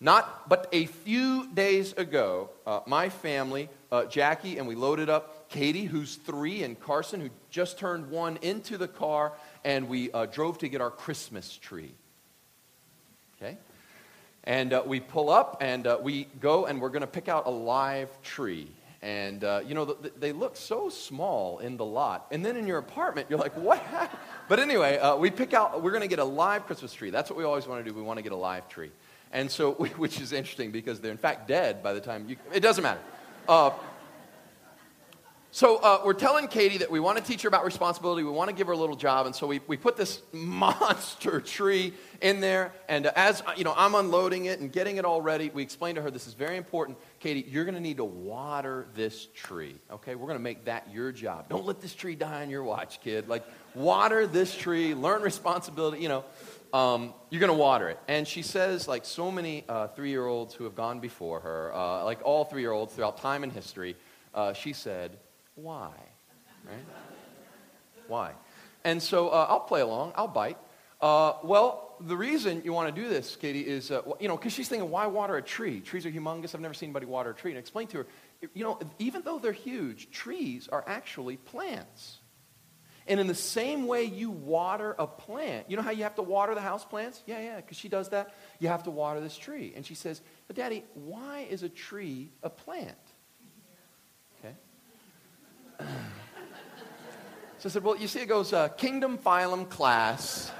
Not 0.00 0.48
but 0.48 0.68
a 0.72 0.86
few 0.86 1.48
days 1.52 1.92
ago, 1.94 2.50
uh, 2.64 2.80
my 2.86 3.08
family, 3.08 3.68
uh, 3.90 4.04
Jackie, 4.04 4.58
and 4.58 4.68
we 4.68 4.76
loaded 4.76 5.10
up 5.10 5.48
Katie, 5.48 5.86
who's 5.86 6.14
three, 6.14 6.62
and 6.62 6.78
Carson, 6.78 7.20
who 7.20 7.30
just 7.50 7.78
turned 7.80 8.10
one, 8.10 8.38
into 8.42 8.78
the 8.78 8.86
car, 8.86 9.32
and 9.64 9.88
we 9.88 10.12
uh, 10.12 10.26
drove 10.26 10.58
to 10.58 10.68
get 10.68 10.80
our 10.80 10.90
Christmas 10.92 11.56
tree. 11.56 11.90
Okay? 13.36 13.58
And 14.44 14.72
uh, 14.72 14.82
we 14.86 15.00
pull 15.00 15.30
up, 15.30 15.58
and 15.60 15.86
uh, 15.86 15.98
we 16.00 16.24
go, 16.40 16.66
and 16.66 16.80
we're 16.80 16.88
going 16.88 17.02
to 17.02 17.06
pick 17.06 17.28
out 17.28 17.46
a 17.46 17.50
live 17.50 18.10
tree. 18.22 18.68
And, 19.02 19.44
uh, 19.44 19.60
you 19.64 19.74
know, 19.74 19.84
th- 19.84 20.14
they 20.18 20.32
look 20.32 20.56
so 20.56 20.88
small 20.88 21.58
in 21.58 21.76
the 21.76 21.84
lot. 21.84 22.26
And 22.30 22.44
then 22.44 22.56
in 22.56 22.66
your 22.66 22.78
apartment, 22.78 23.28
you're 23.30 23.38
like, 23.38 23.56
what? 23.56 23.82
But 24.48 24.60
anyway, 24.60 24.96
uh, 24.96 25.14
we 25.14 25.30
pick 25.30 25.52
out, 25.52 25.82
we're 25.82 25.90
going 25.90 26.00
to 26.00 26.08
get 26.08 26.20
a 26.20 26.24
live 26.24 26.64
Christmas 26.64 26.94
tree. 26.94 27.10
That's 27.10 27.28
what 27.28 27.38
we 27.38 27.44
always 27.44 27.66
want 27.66 27.84
to 27.84 27.90
do. 27.90 27.94
We 27.94 28.00
want 28.00 28.16
to 28.16 28.22
get 28.22 28.32
a 28.32 28.36
live 28.36 28.66
tree. 28.66 28.90
And 29.30 29.50
so, 29.50 29.72
which 29.96 30.22
is 30.22 30.32
interesting 30.32 30.70
because 30.70 31.00
they're 31.00 31.12
in 31.12 31.18
fact 31.18 31.46
dead 31.46 31.82
by 31.82 31.92
the 31.92 32.00
time 32.00 32.26
you, 32.28 32.36
it 32.54 32.60
doesn't 32.60 32.82
matter. 32.82 33.00
Uh, 35.48 35.52
so 35.52 35.76
uh, 35.76 36.02
we're 36.04 36.12
telling 36.12 36.48
Katie 36.48 36.78
that 36.78 36.90
we 36.90 37.00
want 37.00 37.18
to 37.18 37.24
teach 37.24 37.42
her 37.42 37.48
about 37.48 37.64
responsibility. 37.64 38.22
We 38.22 38.30
want 38.30 38.50
to 38.50 38.54
give 38.54 38.66
her 38.66 38.72
a 38.72 38.76
little 38.76 38.96
job, 38.96 39.26
and 39.26 39.34
so 39.34 39.46
we, 39.46 39.60
we 39.66 39.76
put 39.76 39.96
this 39.96 40.20
monster 40.32 41.40
tree 41.40 41.94
in 42.20 42.40
there. 42.40 42.72
And 42.88 43.06
uh, 43.06 43.12
as 43.16 43.42
you 43.56 43.64
know, 43.64 43.74
I'm 43.76 43.94
unloading 43.94 44.46
it 44.46 44.60
and 44.60 44.70
getting 44.70 44.98
it 44.98 45.04
all 45.04 45.22
ready. 45.22 45.50
We 45.52 45.62
explain 45.62 45.94
to 45.94 46.02
her 46.02 46.10
this 46.10 46.26
is 46.26 46.34
very 46.34 46.56
important. 46.56 46.98
Katie, 47.20 47.46
you're 47.48 47.64
going 47.64 47.74
to 47.74 47.80
need 47.80 47.96
to 47.96 48.04
water 48.04 48.86
this 48.94 49.26
tree. 49.34 49.76
Okay, 49.90 50.14
we're 50.14 50.26
going 50.26 50.38
to 50.38 50.42
make 50.42 50.66
that 50.66 50.92
your 50.92 51.12
job. 51.12 51.48
Don't 51.48 51.64
let 51.64 51.80
this 51.80 51.94
tree 51.94 52.14
die 52.14 52.42
on 52.42 52.50
your 52.50 52.62
watch, 52.62 53.00
kid. 53.00 53.28
Like 53.28 53.44
water 53.74 54.26
this 54.26 54.54
tree. 54.54 54.94
Learn 54.94 55.22
responsibility. 55.22 56.02
You 56.02 56.08
know, 56.08 56.24
um, 56.72 57.14
you're 57.30 57.40
going 57.40 57.52
to 57.52 57.58
water 57.58 57.88
it. 57.88 57.98
And 58.06 58.28
she 58.28 58.42
says, 58.42 58.86
like 58.86 59.04
so 59.04 59.30
many 59.30 59.64
uh, 59.68 59.88
three-year-olds 59.88 60.54
who 60.54 60.64
have 60.64 60.74
gone 60.74 61.00
before 61.00 61.40
her, 61.40 61.72
uh, 61.74 62.04
like 62.04 62.20
all 62.24 62.44
three-year-olds 62.44 62.94
throughout 62.94 63.18
time 63.18 63.42
and 63.42 63.52
history, 63.52 63.96
uh, 64.34 64.52
she 64.52 64.72
said 64.72 65.16
why? 65.62 65.92
Right? 66.64 66.84
Why? 68.06 68.32
And 68.84 69.02
so 69.02 69.28
uh, 69.28 69.46
I'll 69.48 69.60
play 69.60 69.80
along, 69.80 70.12
I'll 70.16 70.28
bite. 70.28 70.58
Uh, 71.00 71.34
well, 71.42 71.96
the 72.00 72.16
reason 72.16 72.62
you 72.64 72.72
want 72.72 72.94
to 72.94 73.02
do 73.02 73.08
this, 73.08 73.36
Katie, 73.36 73.60
is, 73.60 73.90
uh, 73.90 74.02
you 74.20 74.28
know, 74.28 74.36
because 74.36 74.52
she's 74.52 74.68
thinking, 74.68 74.90
why 74.90 75.06
water 75.06 75.36
a 75.36 75.42
tree? 75.42 75.80
Trees 75.80 76.06
are 76.06 76.10
humongous. 76.10 76.54
I've 76.54 76.60
never 76.60 76.74
seen 76.74 76.88
anybody 76.88 77.06
water 77.06 77.30
a 77.30 77.34
tree. 77.34 77.52
And 77.52 77.58
I 77.58 77.60
explained 77.60 77.90
to 77.90 77.98
her, 77.98 78.06
you 78.54 78.64
know, 78.64 78.78
even 78.98 79.22
though 79.22 79.38
they're 79.38 79.52
huge, 79.52 80.10
trees 80.10 80.68
are 80.70 80.84
actually 80.86 81.36
plants. 81.36 82.18
And 83.06 83.18
in 83.18 83.26
the 83.26 83.34
same 83.34 83.86
way 83.86 84.04
you 84.04 84.30
water 84.30 84.94
a 84.98 85.06
plant, 85.06 85.70
you 85.70 85.76
know 85.76 85.82
how 85.82 85.90
you 85.90 86.02
have 86.02 86.16
to 86.16 86.22
water 86.22 86.54
the 86.54 86.60
house 86.60 86.84
plants? 86.84 87.22
Yeah, 87.26 87.40
yeah, 87.40 87.56
because 87.56 87.78
she 87.78 87.88
does 87.88 88.10
that. 88.10 88.34
You 88.58 88.68
have 88.68 88.82
to 88.84 88.90
water 88.90 89.20
this 89.20 89.36
tree. 89.36 89.72
And 89.74 89.84
she 89.84 89.94
says, 89.94 90.20
but 90.46 90.56
Daddy, 90.56 90.84
why 90.94 91.46
is 91.48 91.62
a 91.62 91.68
tree 91.68 92.30
a 92.42 92.50
plant? 92.50 92.96
So 97.58 97.68
I 97.68 97.68
said, 97.68 97.82
Well, 97.82 97.96
you 97.96 98.06
see, 98.06 98.20
it 98.20 98.28
goes 98.28 98.52
uh, 98.52 98.68
kingdom, 98.68 99.18
phylum, 99.18 99.68
class. 99.68 100.52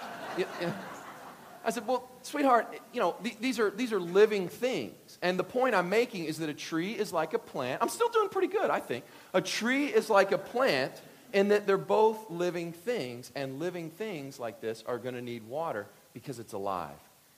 I 1.64 1.70
said, 1.70 1.86
Well, 1.86 2.08
sweetheart, 2.22 2.80
you 2.92 3.00
know, 3.00 3.14
th- 3.22 3.38
these, 3.40 3.58
are, 3.58 3.70
these 3.70 3.92
are 3.92 4.00
living 4.00 4.48
things. 4.48 5.18
And 5.22 5.38
the 5.38 5.44
point 5.44 5.74
I'm 5.74 5.88
making 5.88 6.24
is 6.24 6.38
that 6.38 6.48
a 6.48 6.54
tree 6.54 6.92
is 6.92 7.12
like 7.12 7.34
a 7.34 7.38
plant. 7.38 7.82
I'm 7.82 7.88
still 7.88 8.08
doing 8.08 8.28
pretty 8.28 8.48
good, 8.48 8.70
I 8.70 8.80
think. 8.80 9.04
A 9.32 9.40
tree 9.40 9.86
is 9.86 10.10
like 10.10 10.32
a 10.32 10.38
plant 10.38 10.92
in 11.32 11.48
that 11.48 11.66
they're 11.66 11.76
both 11.76 12.30
living 12.30 12.72
things. 12.72 13.30
And 13.36 13.58
living 13.58 13.90
things 13.90 14.40
like 14.40 14.60
this 14.60 14.82
are 14.86 14.98
going 14.98 15.14
to 15.14 15.22
need 15.22 15.44
water 15.44 15.86
because 16.14 16.38
it's 16.38 16.52
alive. 16.52 16.96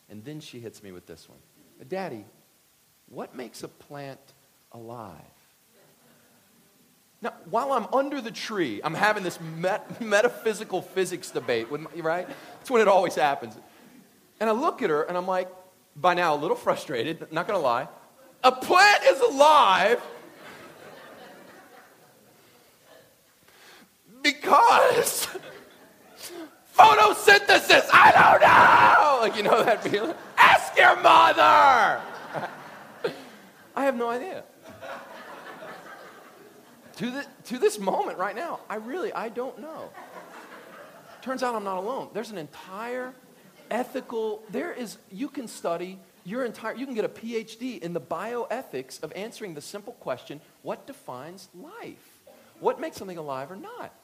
And 0.09 0.25
then 0.25 0.41
she 0.41 0.59
hits 0.59 0.83
me 0.83 0.93
with 0.93 1.07
this 1.07 1.29
one 1.29 1.39
Daddy, 1.89 2.25
what 3.09 3.35
makes 3.35 3.63
a 3.63 3.69
plant 3.69 4.21
alive? 4.73 5.17
Now, 7.23 7.35
while 7.51 7.73
I'm 7.73 7.87
under 7.93 8.21
the 8.21 8.31
tree, 8.31 8.81
I'm 8.83 8.95
having 8.95 9.23
this 9.23 9.39
met- 9.41 10.01
metaphysical 10.01 10.81
physics 10.81 11.31
debate, 11.31 11.71
with 11.71 11.83
my, 11.83 11.91
right? 12.01 12.27
That's 12.59 12.71
when 12.71 12.81
it 12.81 12.89
always 12.89 13.15
happens. 13.15 13.57
And 14.41 14.49
I 14.49 14.53
look 14.53 14.81
at 14.81 14.89
her 14.89 15.03
and 15.03 15.19
I'm 15.19 15.27
like, 15.27 15.49
by 15.95 16.15
now 16.15 16.35
a 16.35 16.39
little 16.39 16.57
frustrated, 16.57 17.31
not 17.31 17.47
gonna 17.47 17.59
lie. 17.59 17.89
A 18.43 18.53
plant 18.53 19.05
is 19.05 19.21
alive 19.21 20.01
because 24.23 25.27
photosynthesis, 26.79 27.87
I 27.93 28.13
don't 28.13 28.41
know! 28.41 29.19
Like, 29.21 29.37
you 29.37 29.43
know 29.43 29.63
that 29.63 29.83
feeling? 29.83 30.15
Ask 30.39 30.75
your 30.79 30.97
mother! 31.03 32.01
I 33.77 33.85
have 33.85 33.97
no 33.97 34.09
idea 34.09 34.45
to, 37.01 37.11
the, 37.11 37.27
to 37.45 37.59
this 37.59 37.79
moment 37.79 38.19
right 38.19 38.37
now, 38.37 38.61
I 38.69 38.77
really, 38.77 39.11
I 39.11 39.31
don't 39.31 39.59
know. 39.59 39.89
Turns 41.23 41.43
out 41.43 41.55
I'm 41.55 41.65
not 41.65 41.79
alone. 41.79 42.11
There's 42.13 42.31
an 42.31 42.37
entire 42.37 43.15
ethical, 43.71 44.43
there 44.51 44.71
is, 44.71 44.99
you 45.11 45.29
can 45.29 45.49
study 45.49 45.99
your 46.27 46.45
entire, 46.45 46.75
you 46.75 46.85
can 46.85 46.95
get 46.95 47.07
a 47.07 47.09
PhD 47.09 47.79
in 47.79 47.95
the 47.95 48.03
bioethics 48.03 49.03
of 49.03 49.15
answering 49.17 49.55
the 49.55 49.63
simple 49.63 49.95
question, 49.95 50.43
what 50.61 50.87
defines 50.87 51.49
life? 51.55 52.21
What 52.61 52.79
makes 52.79 52.99
something 52.99 53.17
alive 53.17 53.51
or 53.51 53.57
not? 53.57 53.95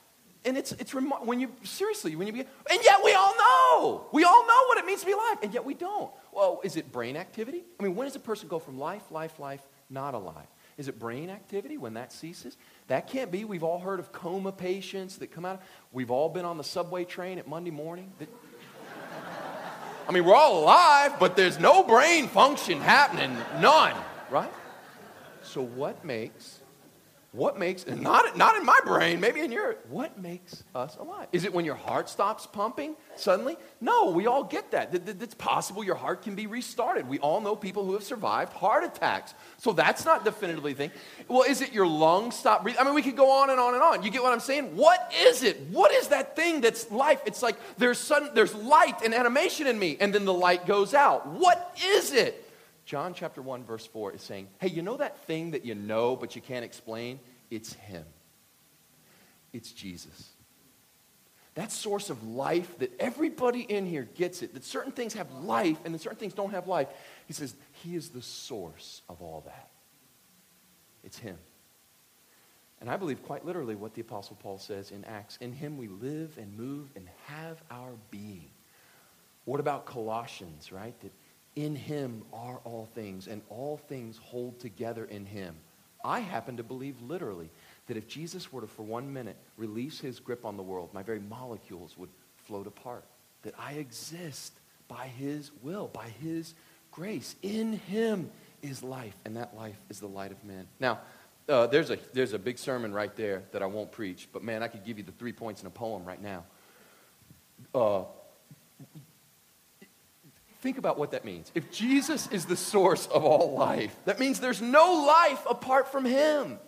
And 0.47 0.57
it's, 0.57 0.73
it's 0.73 0.95
when 0.95 1.39
you, 1.39 1.53
seriously, 1.65 2.17
when 2.17 2.27
you 2.27 2.33
begin, 2.33 2.47
and 2.71 2.81
yet 2.83 3.01
we 3.05 3.13
all 3.13 3.35
know. 3.37 4.07
We 4.11 4.25
all 4.25 4.47
know 4.47 4.63
what 4.69 4.79
it 4.79 4.87
means 4.87 5.01
to 5.01 5.07
be 5.07 5.13
alive, 5.13 5.37
and 5.43 5.53
yet 5.53 5.67
we 5.67 5.75
don't. 5.75 6.11
Well, 6.33 6.63
is 6.65 6.77
it 6.77 6.91
brain 6.93 7.19
activity? 7.19 7.63
I 7.79 7.83
mean, 7.83 7.95
when 7.95 8.07
does 8.07 8.17
a 8.17 8.21
person 8.21 8.49
go 8.49 8.59
from 8.59 8.79
life, 8.79 9.11
life, 9.11 9.39
life, 9.39 9.61
not 9.91 10.15
alive? 10.15 10.47
Is 10.79 10.89
it 10.89 10.99
brain 10.99 11.31
activity 11.31 11.79
when 11.79 11.95
that 11.95 12.13
ceases? 12.13 12.57
That 12.89 13.09
can't 13.09 13.33
be. 13.33 13.45
We've 13.45 13.65
all 13.65 13.81
heard 13.81 13.99
of 13.99 14.13
coma 14.13 14.53
patients 14.53 15.19
that 15.19 15.33
come 15.33 15.45
out. 15.45 15.61
We've 15.93 16.11
all 16.11 16.29
been 16.29 16.45
on 16.45 16.57
the 16.57 16.65
subway 16.65 17.05
train 17.05 17.39
at 17.39 17.49
Monday 17.49 17.73
morning. 17.73 18.13
I 20.09 20.13
mean, 20.13 20.25
we're 20.25 20.37
all 20.37 20.63
alive, 20.63 21.19
but 21.19 21.35
there's 21.35 21.59
no 21.59 21.83
brain 21.83 22.29
function 22.29 22.81
happening. 22.81 23.37
None, 23.61 23.97
right? 24.31 24.53
So, 25.43 25.63
what 25.63 26.05
makes 26.05 26.61
what 27.37 27.59
makes, 27.59 27.87
not, 27.87 28.37
not 28.37 28.57
in 28.57 28.65
my 28.65 28.79
brain, 28.87 29.21
maybe 29.21 29.41
in 29.41 29.53
your, 29.53 29.77
what 29.91 30.19
makes 30.19 30.65
us 30.75 30.97
alive? 30.97 31.29
Is 31.33 31.45
it 31.45 31.53
when 31.53 31.67
your 31.67 31.75
heart 31.75 32.09
stops 32.09 32.47
pumping 32.47 32.97
suddenly? 33.15 33.59
No, 33.81 34.11
we 34.11 34.27
all 34.27 34.43
get 34.43 34.71
that. 34.71 34.95
It's 34.95 35.35
possible 35.35 35.85
your 35.85 35.97
heart 35.97 36.23
can 36.23 36.35
be 36.35 36.47
restarted. 36.47 37.07
We 37.07 37.19
all 37.19 37.43
know 37.43 37.55
people 37.55 37.85
who 37.85 37.93
have 37.93 38.03
survived 38.03 38.55
heart 38.55 38.85
attacks. 38.85 39.35
So 39.59 39.75
that's 39.75 40.07
not 40.07 40.25
definitively 40.25 40.73
thing. 40.73 40.91
Well, 41.29 41.43
is 41.43 41.61
it 41.61 41.75
your 41.75 41.87
lungs 41.87 42.37
stop 42.37 42.63
breathing? 42.63 42.81
I 42.81 42.85
mean, 42.85 42.95
we 42.95 43.03
could 43.03 43.17
go 43.17 43.31
on 43.31 43.51
and 43.51 43.61
on 43.61 43.75
and 43.75 43.83
on. 43.83 44.03
You 44.03 44.11
get 44.11 44.23
what 44.23 44.33
I'm 44.33 44.41
saying? 44.41 44.75
What 44.75 45.13
is 45.21 45.43
it? 45.43 45.61
What 45.71 45.93
is 45.93 46.09
that 46.09 46.37
thing 46.37 46.63
that's 46.63 46.91
life? 46.91 47.21
It's 47.27 47.43
like 47.43 47.57
there's 47.77 47.99
sudden, 47.99 48.31
there's 48.33 48.55
light 48.55 49.03
and 49.05 49.13
animation 49.15 49.67
in 49.67 49.79
me, 49.79 49.99
and 50.01 50.15
then 50.15 50.25
the 50.25 50.33
light 50.33 50.67
goes 50.67 50.95
out. 50.95 51.27
What 51.27 51.79
is 51.85 52.13
it? 52.13 52.46
John 52.87 53.15
chapter 53.15 53.43
1, 53.43 53.65
verse 53.65 53.85
4 53.85 54.13
is 54.13 54.23
saying, 54.23 54.49
hey, 54.61 54.69
you 54.69 54.81
know 54.81 54.97
that 54.97 55.19
thing 55.27 55.51
that 55.51 55.65
you 55.65 55.75
know 55.75 56.15
but 56.15 56.37
you 56.37 56.41
can't 56.41 56.65
explain? 56.65 57.19
It's 57.51 57.75
Him. 57.75 58.05
It's 59.53 59.73
Jesus. 59.73 60.31
That 61.57 61.73
source 61.73 62.11
of 62.11 62.23
life 62.23 62.79
that 62.79 62.93
everybody 63.01 63.63
in 63.63 63.87
here 63.87 64.07
gets 64.15 64.43
it, 64.43 64.55
that 64.55 64.65
certain 64.65 64.93
things 64.93 65.15
have 65.15 65.33
life 65.33 65.79
and 65.85 65.93
that 65.95 66.01
certain 66.01 66.19
things 66.19 66.33
don't 66.33 66.53
have 66.53 66.69
life. 66.69 66.87
He 67.27 67.33
says, 67.33 67.57
He 67.83 67.97
is 67.97 68.11
the 68.11 68.23
source 68.23 69.03
of 69.09 69.21
all 69.21 69.43
that. 69.47 69.69
It's 71.03 71.19
Him. 71.19 71.39
And 72.81 72.89
I 72.89 72.97
believe 72.97 73.25
quite 73.25 73.45
literally 73.45 73.75
what 73.75 73.95
the 73.95 74.03
Apostle 74.03 74.37
Paul 74.41 74.59
says 74.59 74.93
in 74.93 75.05
Acts 75.07 75.39
In 75.41 75.53
Him 75.53 75.77
we 75.77 75.89
live 75.89 76.39
and 76.39 76.57
move 76.57 76.89
and 76.95 77.09
have 77.27 77.61
our 77.69 77.95
being. 78.11 78.51
What 79.45 79.59
about 79.59 79.87
Colossians, 79.87 80.71
right? 80.71 80.95
That 81.01 81.13
in 81.57 81.75
him 81.75 82.23
are 82.33 82.61
all 82.65 82.89
things, 82.95 83.27
and 83.27 83.43
all 83.49 83.79
things 83.89 84.19
hold 84.23 84.61
together 84.61 85.07
in 85.07 85.25
him. 85.27 85.57
I 86.05 86.21
happen 86.21 86.59
to 86.59 86.63
believe 86.63 87.01
literally 87.03 87.51
that 87.87 87.97
if 87.97 88.07
Jesus 88.07 88.53
were 88.53 88.61
to, 88.61 88.67
for 88.67 88.83
one 88.83 89.13
minute, 89.13 89.37
release 89.57 89.99
his 89.99 90.21
grip 90.21 90.45
on 90.45 90.57
the 90.57 90.63
world, 90.63 90.91
my 90.93 91.03
very 91.03 91.21
molecules 91.21 91.97
would 91.99 92.11
float 92.45 92.67
apart. 92.67 93.05
That 93.43 93.55
I 93.59 93.73
exist 93.73 94.53
by 94.87 95.07
his 95.07 95.51
will, 95.63 95.89
by 95.89 96.09
his 96.21 96.55
grace. 96.93 97.35
In 97.43 97.75
him 97.75 98.31
is 98.63 98.83
life, 98.83 99.17
and 99.25 99.37
that 99.37 99.57
life 99.57 99.79
is 99.89 99.99
the 99.99 100.07
light 100.07 100.33
of 100.33 100.45
men. 100.45 100.67
Now, 100.79 101.01
uh, 101.49 101.67
there's, 101.69 101.91
a, 101.91 101.99
there's 102.13 102.33
a 102.33 102.39
big 102.39 102.59
sermon 102.59 102.93
right 102.93 103.15
there 103.17 103.45
that 103.53 103.63
I 103.63 103.67
won't 103.67 103.93
preach, 103.93 104.29
but 104.33 104.43
man, 104.43 104.63
I 104.63 104.69
could 104.69 104.85
give 104.85 104.99
you 104.99 105.05
the 105.05 105.13
three 105.13 105.33
points 105.33 105.61
in 105.61 105.67
a 105.67 105.71
poem 105.71 106.05
right 106.05 106.21
now. 106.21 106.45
Uh, 107.75 108.03
Think 110.67 110.79
about 110.79 110.99
what 110.99 111.13
that 111.13 111.25
means. 111.25 111.53
If 111.55 111.71
Jesus 111.71 112.27
is 112.33 112.45
the 112.45 112.57
source 112.57 113.07
of 113.07 113.25
all 113.25 113.55
life, 113.57 113.95
that 114.05 114.19
means 114.19 114.41
there's 114.41 114.61
no 114.61 115.05
life 115.07 115.47
apart 115.49 115.93
from 115.93 116.05
him. 116.05 116.59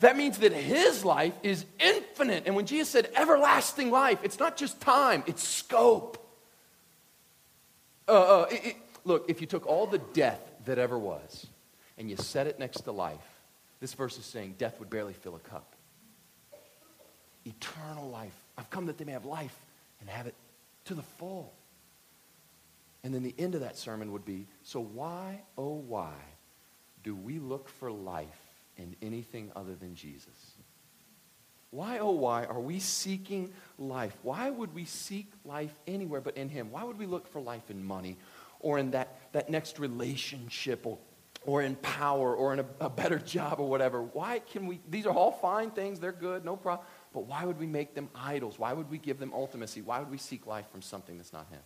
That 0.00 0.16
means 0.16 0.38
that 0.38 0.54
his 0.54 1.04
life 1.04 1.34
is 1.42 1.66
infinite. 1.78 2.44
And 2.46 2.56
when 2.56 2.64
Jesus 2.64 2.88
said 2.88 3.10
everlasting 3.14 3.90
life, 3.90 4.18
it's 4.22 4.38
not 4.38 4.56
just 4.56 4.80
time, 4.80 5.24
it's 5.26 5.46
scope. 5.46 6.26
Uh, 8.08 8.12
uh, 8.12 8.46
it, 8.50 8.64
it, 8.64 8.76
look, 9.04 9.26
if 9.28 9.42
you 9.42 9.46
took 9.46 9.66
all 9.66 9.86
the 9.86 10.00
death 10.14 10.40
that 10.64 10.78
ever 10.78 10.98
was 10.98 11.46
and 11.98 12.08
you 12.08 12.16
set 12.16 12.46
it 12.46 12.58
next 12.58 12.80
to 12.84 12.92
life, 12.92 13.18
this 13.78 13.92
verse 13.92 14.16
is 14.16 14.24
saying 14.24 14.54
death 14.56 14.78
would 14.78 14.88
barely 14.88 15.12
fill 15.12 15.36
a 15.36 15.40
cup. 15.50 15.74
eternal 17.44 18.08
life. 18.08 18.32
I've 18.56 18.70
come 18.70 18.86
that 18.86 18.96
they 18.96 19.04
may 19.04 19.12
have 19.12 19.26
life 19.26 19.54
and 20.00 20.08
have 20.08 20.26
it 20.26 20.34
to 20.86 20.94
the 20.94 21.02
full. 21.02 21.52
And 23.04 23.14
then 23.14 23.22
the 23.22 23.34
end 23.38 23.54
of 23.54 23.60
that 23.60 23.76
sermon 23.76 24.12
would 24.12 24.24
be 24.24 24.48
so 24.62 24.80
why, 24.80 25.42
oh, 25.58 25.74
why 25.74 26.14
do 27.02 27.14
we 27.14 27.38
look 27.38 27.68
for 27.68 27.92
life 27.92 28.26
in 28.78 28.96
anything 29.02 29.52
other 29.54 29.74
than 29.74 29.94
Jesus? 29.94 30.54
Why, 31.70 31.98
oh, 31.98 32.12
why 32.12 32.44
are 32.44 32.60
we 32.60 32.78
seeking 32.78 33.52
life? 33.78 34.16
Why 34.22 34.48
would 34.48 34.74
we 34.74 34.86
seek 34.86 35.30
life 35.44 35.74
anywhere 35.86 36.22
but 36.22 36.36
in 36.36 36.48
Him? 36.48 36.70
Why 36.70 36.82
would 36.82 36.98
we 36.98 37.04
look 37.04 37.28
for 37.28 37.40
life 37.40 37.68
in 37.68 37.84
money 37.84 38.16
or 38.60 38.78
in 38.78 38.92
that, 38.92 39.18
that 39.32 39.50
next 39.50 39.78
relationship 39.78 40.86
or, 40.86 40.98
or 41.44 41.60
in 41.60 41.74
power 41.76 42.34
or 42.34 42.54
in 42.54 42.60
a, 42.60 42.66
a 42.80 42.88
better 42.88 43.18
job 43.18 43.56
or 43.58 43.68
whatever? 43.68 44.00
Why 44.02 44.38
can 44.38 44.66
we? 44.66 44.80
These 44.88 45.04
are 45.04 45.12
all 45.12 45.32
fine 45.32 45.72
things, 45.72 46.00
they're 46.00 46.12
good, 46.12 46.42
no 46.42 46.56
problem. 46.56 46.86
But 47.12 47.26
why 47.26 47.44
would 47.44 47.58
we 47.58 47.66
make 47.66 47.94
them 47.94 48.08
idols? 48.14 48.58
Why 48.58 48.72
would 48.72 48.88
we 48.88 48.96
give 48.96 49.18
them 49.18 49.32
ultimacy? 49.32 49.84
Why 49.84 49.98
would 49.98 50.10
we 50.10 50.18
seek 50.18 50.46
life 50.46 50.70
from 50.70 50.80
something 50.80 51.18
that's 51.18 51.32
not 51.32 51.48
Him? 51.50 51.60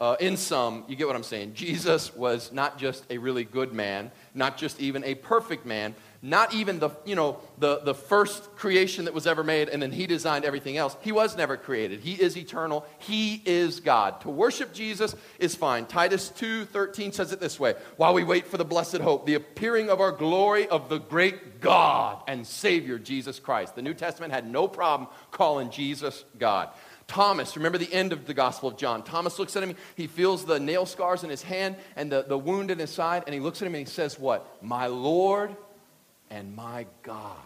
Uh, 0.00 0.16
in 0.18 0.36
sum, 0.36 0.84
you 0.88 0.96
get 0.96 1.06
what 1.06 1.14
I'm 1.14 1.22
saying. 1.22 1.54
Jesus 1.54 2.14
was 2.14 2.50
not 2.52 2.76
just 2.76 3.04
a 3.08 3.18
really 3.18 3.44
good 3.44 3.72
man, 3.72 4.10
not 4.34 4.56
just 4.56 4.80
even 4.80 5.04
a 5.04 5.14
perfect 5.14 5.64
man, 5.64 5.94
not 6.22 6.54
even 6.54 6.78
the, 6.78 6.90
you 7.04 7.16
know, 7.16 7.40
the, 7.58 7.80
the 7.80 7.94
first 7.94 8.54
creation 8.54 9.04
that 9.06 9.14
was 9.14 9.26
ever 9.26 9.42
made 9.42 9.68
and 9.68 9.82
then 9.82 9.90
he 9.90 10.06
designed 10.06 10.44
everything 10.44 10.76
else. 10.76 10.96
He 11.00 11.10
was 11.10 11.36
never 11.36 11.56
created. 11.56 12.00
He 12.00 12.12
is 12.14 12.36
eternal. 12.36 12.86
He 12.98 13.42
is 13.44 13.80
God. 13.80 14.20
To 14.20 14.30
worship 14.30 14.72
Jesus 14.72 15.16
is 15.40 15.56
fine. 15.56 15.86
Titus 15.86 16.32
2:13 16.36 17.12
says 17.12 17.32
it 17.32 17.40
this 17.40 17.58
way: 17.58 17.74
While 17.96 18.14
we 18.14 18.22
wait 18.22 18.46
for 18.46 18.56
the 18.56 18.64
blessed 18.64 18.98
hope, 18.98 19.26
the 19.26 19.34
appearing 19.34 19.90
of 19.90 20.00
our 20.00 20.12
glory 20.12 20.68
of 20.68 20.88
the 20.88 20.98
great 20.98 21.60
God 21.60 22.22
and 22.28 22.46
Savior 22.46 22.98
Jesus 22.98 23.40
Christ. 23.40 23.74
The 23.74 23.82
New 23.82 23.94
Testament 23.94 24.32
had 24.32 24.48
no 24.48 24.68
problem 24.68 25.08
calling 25.30 25.70
Jesus 25.70 26.24
God. 26.38 26.70
Thomas, 27.12 27.56
remember 27.56 27.76
the 27.76 27.92
end 27.92 28.14
of 28.14 28.24
the 28.24 28.32
Gospel 28.32 28.70
of 28.70 28.78
John. 28.78 29.02
Thomas 29.02 29.38
looks 29.38 29.54
at 29.54 29.62
him, 29.62 29.76
he 29.96 30.06
feels 30.06 30.46
the 30.46 30.58
nail 30.58 30.86
scars 30.86 31.22
in 31.22 31.28
his 31.28 31.42
hand 31.42 31.76
and 31.94 32.10
the, 32.10 32.22
the 32.22 32.38
wound 32.38 32.70
in 32.70 32.78
his 32.78 32.88
side, 32.88 33.24
and 33.26 33.34
he 33.34 33.40
looks 33.40 33.60
at 33.60 33.66
him 33.66 33.74
and 33.74 33.86
he 33.86 33.92
says, 33.92 34.18
What? 34.18 34.62
My 34.62 34.86
Lord 34.86 35.54
and 36.30 36.56
my 36.56 36.86
God. 37.02 37.36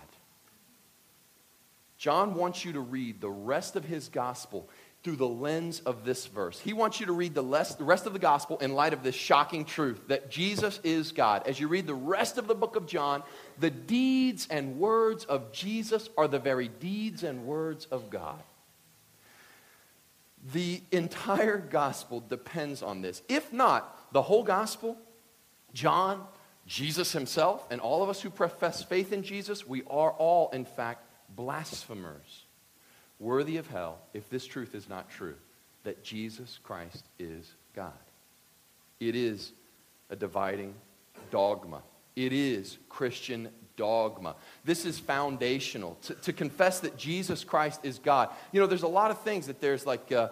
John 1.98 2.34
wants 2.34 2.64
you 2.64 2.74
to 2.74 2.80
read 2.80 3.20
the 3.20 3.28
rest 3.28 3.74
of 3.74 3.84
his 3.84 4.08
gospel 4.08 4.70
through 5.02 5.16
the 5.16 5.26
lens 5.26 5.80
of 5.80 6.04
this 6.04 6.26
verse. 6.26 6.60
He 6.60 6.72
wants 6.72 7.00
you 7.00 7.06
to 7.06 7.12
read 7.12 7.34
the, 7.34 7.42
less, 7.42 7.74
the 7.74 7.82
rest 7.82 8.06
of 8.06 8.12
the 8.12 8.20
gospel 8.20 8.58
in 8.58 8.72
light 8.72 8.92
of 8.92 9.02
this 9.02 9.16
shocking 9.16 9.64
truth 9.64 10.00
that 10.06 10.30
Jesus 10.30 10.78
is 10.84 11.10
God. 11.10 11.44
As 11.44 11.58
you 11.58 11.66
read 11.66 11.88
the 11.88 11.94
rest 11.94 12.38
of 12.38 12.46
the 12.46 12.54
book 12.54 12.76
of 12.76 12.86
John, 12.86 13.24
the 13.58 13.70
deeds 13.70 14.46
and 14.48 14.78
words 14.78 15.24
of 15.24 15.50
Jesus 15.50 16.08
are 16.16 16.28
the 16.28 16.38
very 16.38 16.68
deeds 16.68 17.24
and 17.24 17.46
words 17.46 17.86
of 17.86 18.10
God. 18.10 18.40
The 20.52 20.82
entire 20.92 21.58
gospel 21.58 22.20
depends 22.20 22.82
on 22.82 23.02
this. 23.02 23.22
If 23.28 23.52
not, 23.52 24.12
the 24.12 24.22
whole 24.22 24.44
gospel, 24.44 24.96
John, 25.72 26.24
Jesus 26.66 27.12
himself, 27.12 27.66
and 27.70 27.80
all 27.80 28.02
of 28.02 28.08
us 28.08 28.20
who 28.20 28.30
profess 28.30 28.82
faith 28.82 29.12
in 29.12 29.22
Jesus, 29.22 29.66
we 29.66 29.82
are 29.90 30.12
all, 30.12 30.50
in 30.50 30.64
fact, 30.64 31.04
blasphemers, 31.34 32.44
worthy 33.18 33.56
of 33.56 33.66
hell 33.68 33.98
if 34.14 34.28
this 34.30 34.46
truth 34.46 34.74
is 34.74 34.88
not 34.88 35.10
true 35.10 35.34
that 35.84 36.04
Jesus 36.04 36.58
Christ 36.62 37.04
is 37.18 37.52
God. 37.74 37.92
It 39.00 39.14
is 39.14 39.52
a 40.10 40.16
dividing 40.16 40.74
dogma. 41.30 41.82
It 42.14 42.32
is 42.32 42.78
Christian 42.88 43.48
dogma. 43.76 44.36
This 44.64 44.84
is 44.84 44.98
foundational. 44.98 45.96
To, 46.02 46.14
to, 46.14 46.32
confess 46.32 46.80
that 46.80 46.96
Jesus 46.96 47.44
Christ 47.44 47.80
is 47.82 47.98
God. 47.98 48.30
You 48.52 48.60
know, 48.60 48.66
there's 48.66 48.82
a 48.82 48.88
lot 48.88 49.10
of 49.10 49.20
things 49.20 49.46
that 49.46 49.60
there's 49.60 49.86
like, 49.86 50.10
uh, 50.10 50.28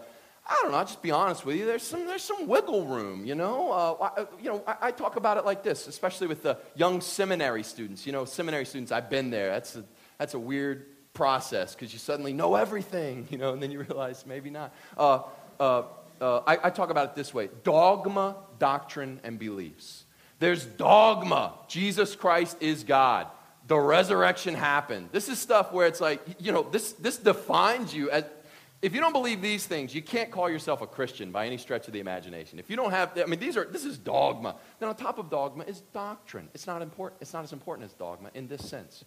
I 0.46 0.60
don't 0.62 0.72
know, 0.72 0.78
I'll 0.78 0.84
just 0.84 1.02
be 1.02 1.10
honest 1.10 1.46
with 1.46 1.56
you. 1.56 1.64
There's 1.64 1.82
some, 1.82 2.06
there's 2.06 2.22
some 2.22 2.46
wiggle 2.46 2.86
room, 2.86 3.24
you 3.24 3.34
know. 3.34 3.72
Uh, 3.72 4.10
I, 4.16 4.42
you 4.42 4.50
know, 4.50 4.62
I, 4.66 4.76
I, 4.88 4.90
talk 4.90 5.16
about 5.16 5.38
it 5.38 5.44
like 5.46 5.62
this, 5.62 5.86
especially 5.86 6.26
with 6.26 6.42
the 6.42 6.58
young 6.74 7.00
seminary 7.00 7.62
students. 7.62 8.04
You 8.04 8.12
know, 8.12 8.26
seminary 8.26 8.66
students, 8.66 8.92
I've 8.92 9.08
been 9.08 9.30
there. 9.30 9.50
That's 9.50 9.76
a, 9.76 9.84
that's 10.18 10.34
a 10.34 10.38
weird 10.38 10.86
process 11.14 11.74
because 11.74 11.92
you 11.92 11.98
suddenly 11.98 12.34
know 12.34 12.56
everything, 12.56 13.26
you 13.30 13.38
know, 13.38 13.52
and 13.52 13.62
then 13.62 13.70
you 13.70 13.80
realize 13.80 14.26
maybe 14.26 14.50
not. 14.50 14.74
Uh, 14.98 15.22
uh, 15.58 15.82
uh 16.20 16.40
I, 16.46 16.58
I 16.64 16.70
talk 16.70 16.90
about 16.90 17.10
it 17.10 17.14
this 17.14 17.32
way 17.32 17.48
dogma, 17.62 18.36
doctrine, 18.58 19.20
and 19.24 19.38
beliefs. 19.38 20.04
There's 20.40 20.66
dogma. 20.66 21.54
Jesus 21.68 22.14
Christ 22.14 22.58
is 22.60 22.84
God. 22.84 23.28
The 23.66 23.78
resurrection 23.78 24.54
happened. 24.54 25.08
This 25.12 25.28
is 25.28 25.38
stuff 25.38 25.72
where 25.72 25.86
it's 25.86 26.00
like, 26.00 26.22
you 26.38 26.52
know, 26.52 26.62
this, 26.62 26.92
this 26.92 27.16
defines 27.16 27.94
you. 27.94 28.10
As, 28.10 28.24
if 28.82 28.94
you 28.94 29.00
don't 29.00 29.12
believe 29.12 29.40
these 29.40 29.66
things, 29.66 29.94
you 29.94 30.02
can't 30.02 30.30
call 30.30 30.50
yourself 30.50 30.82
a 30.82 30.86
Christian 30.86 31.32
by 31.32 31.46
any 31.46 31.56
stretch 31.56 31.86
of 31.86 31.94
the 31.94 32.00
imagination. 32.00 32.58
If 32.58 32.68
you 32.68 32.76
don't 32.76 32.90
have, 32.90 33.18
I 33.18 33.24
mean, 33.24 33.40
these 33.40 33.56
are, 33.56 33.64
this 33.64 33.86
is 33.86 33.96
dogma. 33.96 34.56
Then 34.78 34.90
on 34.90 34.96
top 34.96 35.18
of 35.18 35.30
dogma 35.30 35.64
is 35.64 35.80
doctrine. 35.92 36.48
It's 36.52 36.66
not 36.66 36.82
important. 36.82 37.22
It's 37.22 37.32
not 37.32 37.44
as 37.44 37.54
important 37.54 37.86
as 37.86 37.94
dogma 37.94 38.30
in 38.34 38.46
this 38.46 38.68
sense. 38.68 39.04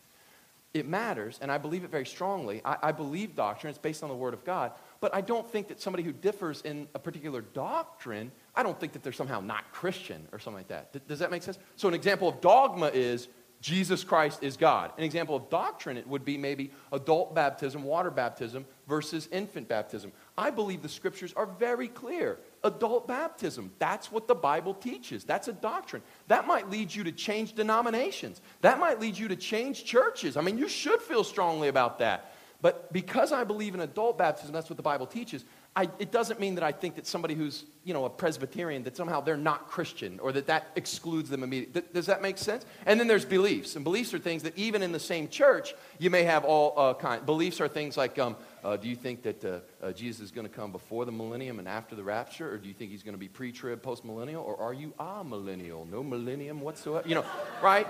It 0.74 0.88
matters, 0.88 1.40
and 1.42 1.52
I 1.52 1.60
believe 1.60 1.84
it 1.84 1.92
very 1.92 2.06
strongly. 2.06 2.62
I, 2.66 2.78
I 2.84 2.92
believe 2.92 3.36
doctrine. 3.36 3.70
It's 3.70 3.80
based 3.80 4.04
on 4.04 4.10
the 4.10 4.16
Word 4.16 4.34
of 4.34 4.44
God. 4.44 4.72
But 5.00 5.14
I 5.14 5.22
don't 5.22 5.50
think 5.50 5.68
that 5.68 5.80
somebody 5.80 6.04
who 6.04 6.12
differs 6.12 6.62
in 6.62 6.88
a 6.96 7.00
particular 7.00 7.42
doctrine 7.42 8.32
I 8.58 8.64
don't 8.64 8.78
think 8.80 8.94
that 8.94 9.04
they're 9.04 9.14
somehow 9.14 9.40
not 9.40 9.72
Christian 9.72 10.28
or 10.32 10.40
something 10.40 10.58
like 10.58 10.70
that. 10.70 11.08
Does 11.08 11.20
that 11.20 11.30
make 11.30 11.44
sense? 11.44 11.60
So, 11.76 11.88
an 11.88 11.94
example 11.94 12.28
of 12.28 12.42
dogma 12.42 12.88
is 12.88 13.28
Jesus 13.60 14.04
Christ 14.04 14.44
is 14.44 14.56
God. 14.56 14.92
An 14.98 15.04
example 15.04 15.36
of 15.36 15.50
doctrine 15.50 15.98
it 15.98 16.08
would 16.08 16.24
be 16.24 16.38
maybe 16.38 16.72
adult 16.92 17.34
baptism, 17.34 17.84
water 17.84 18.12
baptism 18.12 18.66
versus 18.88 19.28
infant 19.32 19.68
baptism. 19.68 20.12
I 20.38 20.52
believe 20.52 20.84
the 20.84 20.90
scriptures 20.90 21.34
are 21.36 21.48
very 21.48 21.88
clear. 21.88 22.38
Adult 22.64 23.08
baptism, 23.08 23.72
that's 23.80 24.12
what 24.12 24.28
the 24.28 24.36
Bible 24.36 24.76
teaches. 24.76 25.24
That's 25.24 25.48
a 25.48 25.54
doctrine. 25.54 26.04
That 26.28 26.46
might 26.46 26.70
lead 26.70 26.94
you 26.94 27.04
to 27.06 27.12
change 27.12 27.54
denominations. 27.54 28.42
That 28.62 28.80
might 28.80 29.00
lead 29.00 29.18
you 29.18 29.28
to 29.30 29.36
change 29.36 29.86
churches. 29.86 30.38
I 30.38 30.42
mean, 30.42 30.58
you 30.58 30.70
should 30.70 31.02
feel 31.02 31.24
strongly 31.24 31.68
about 31.68 32.00
that. 32.00 32.34
But 32.62 32.92
because 32.92 33.32
I 33.32 33.44
believe 33.44 33.76
in 33.76 33.82
adult 33.82 34.18
baptism, 34.18 34.52
that's 34.52 34.70
what 34.70 34.78
the 34.78 34.84
Bible 34.84 35.06
teaches, 35.06 35.46
I, 35.78 35.88
it 36.00 36.12
doesn't 36.12 36.40
mean 36.40 36.56
that 36.56 36.64
I 36.64 36.72
think 36.72 36.96
that 36.96 37.06
somebody 37.06 37.36
who's, 37.36 37.64
you 37.84 37.94
know, 37.94 38.06
a 38.06 38.10
Presbyterian, 38.10 38.82
that 38.86 38.98
somehow 38.98 39.22
they're 39.22 39.38
not 39.38 39.68
Christian 39.68 40.20
or 40.20 40.32
that 40.32 40.48
that 40.48 40.72
excludes 40.76 41.30
them 41.30 41.44
immediately. 41.44 41.82
Th- 41.82 41.94
does 41.94 42.08
that 42.08 42.20
make 42.20 42.40
sense? 42.40 42.66
And 42.88 43.00
then 43.00 43.06
there's 43.06 43.26
beliefs. 43.26 43.76
And 43.76 43.84
beliefs 43.84 44.12
are 44.16 44.18
things 44.18 44.42
that 44.42 44.58
even 44.58 44.82
in 44.82 44.92
the 44.92 45.00
same 45.00 45.28
church, 45.28 45.76
you 46.00 46.10
may 46.10 46.24
have 46.24 46.46
all 46.46 46.74
uh, 46.80 46.96
kind. 46.96 47.24
Beliefs 47.24 47.62
are 47.62 47.68
things 47.68 47.96
like, 47.96 48.18
um, 48.18 48.36
uh, 48.64 48.76
do 48.76 48.90
you 48.90 48.96
think 48.96 49.22
that 49.22 49.46
uh, 49.46 49.60
uh 49.80 49.92
Jesus 49.92 50.22
is 50.22 50.32
going 50.32 50.48
to 50.48 50.54
come 50.54 50.72
before 50.72 51.06
the 51.06 51.12
millennium 51.12 51.60
and 51.60 51.68
after 51.68 51.96
the 51.96 52.04
rapture? 52.04 52.52
Or 52.52 52.58
do 52.58 52.68
you 52.68 52.74
think 52.74 52.90
he's 52.90 53.04
going 53.04 53.14
to 53.14 53.20
be 53.20 53.28
pre-trib, 53.28 53.84
post-millennial? 53.84 54.44
Or 54.44 54.60
are 54.60 54.74
you 54.74 54.96
a 54.98 55.24
millennial? 55.24 55.86
No 55.86 56.02
millennium 56.02 56.60
whatsoever? 56.60 57.08
You 57.08 57.14
know, 57.14 57.26
right? 57.62 57.86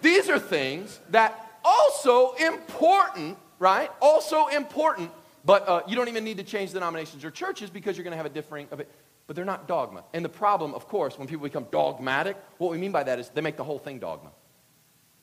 These 0.00 0.28
are 0.28 0.38
things 0.38 1.00
that 1.10 1.58
also 1.64 2.34
important, 2.34 3.36
right? 3.58 3.90
Also 4.00 4.46
important 4.46 5.10
but 5.44 5.68
uh, 5.68 5.82
you 5.86 5.96
don't 5.96 6.08
even 6.08 6.24
need 6.24 6.36
to 6.38 6.42
change 6.42 6.72
denominations 6.72 7.24
or 7.24 7.30
churches 7.30 7.70
because 7.70 7.96
you're 7.96 8.04
going 8.04 8.12
to 8.12 8.16
have 8.16 8.26
a 8.26 8.30
differing 8.30 8.68
of 8.70 8.80
it. 8.80 8.90
But 9.26 9.36
they're 9.36 9.44
not 9.44 9.68
dogma. 9.68 10.04
And 10.12 10.24
the 10.24 10.30
problem, 10.30 10.74
of 10.74 10.88
course, 10.88 11.18
when 11.18 11.28
people 11.28 11.44
become 11.44 11.66
dogmatic, 11.70 12.36
what 12.58 12.70
we 12.70 12.78
mean 12.78 12.90
by 12.90 13.04
that 13.04 13.18
is 13.18 13.28
they 13.28 13.40
make 13.40 13.56
the 13.56 13.64
whole 13.64 13.78
thing 13.78 13.98
dogma. 14.00 14.30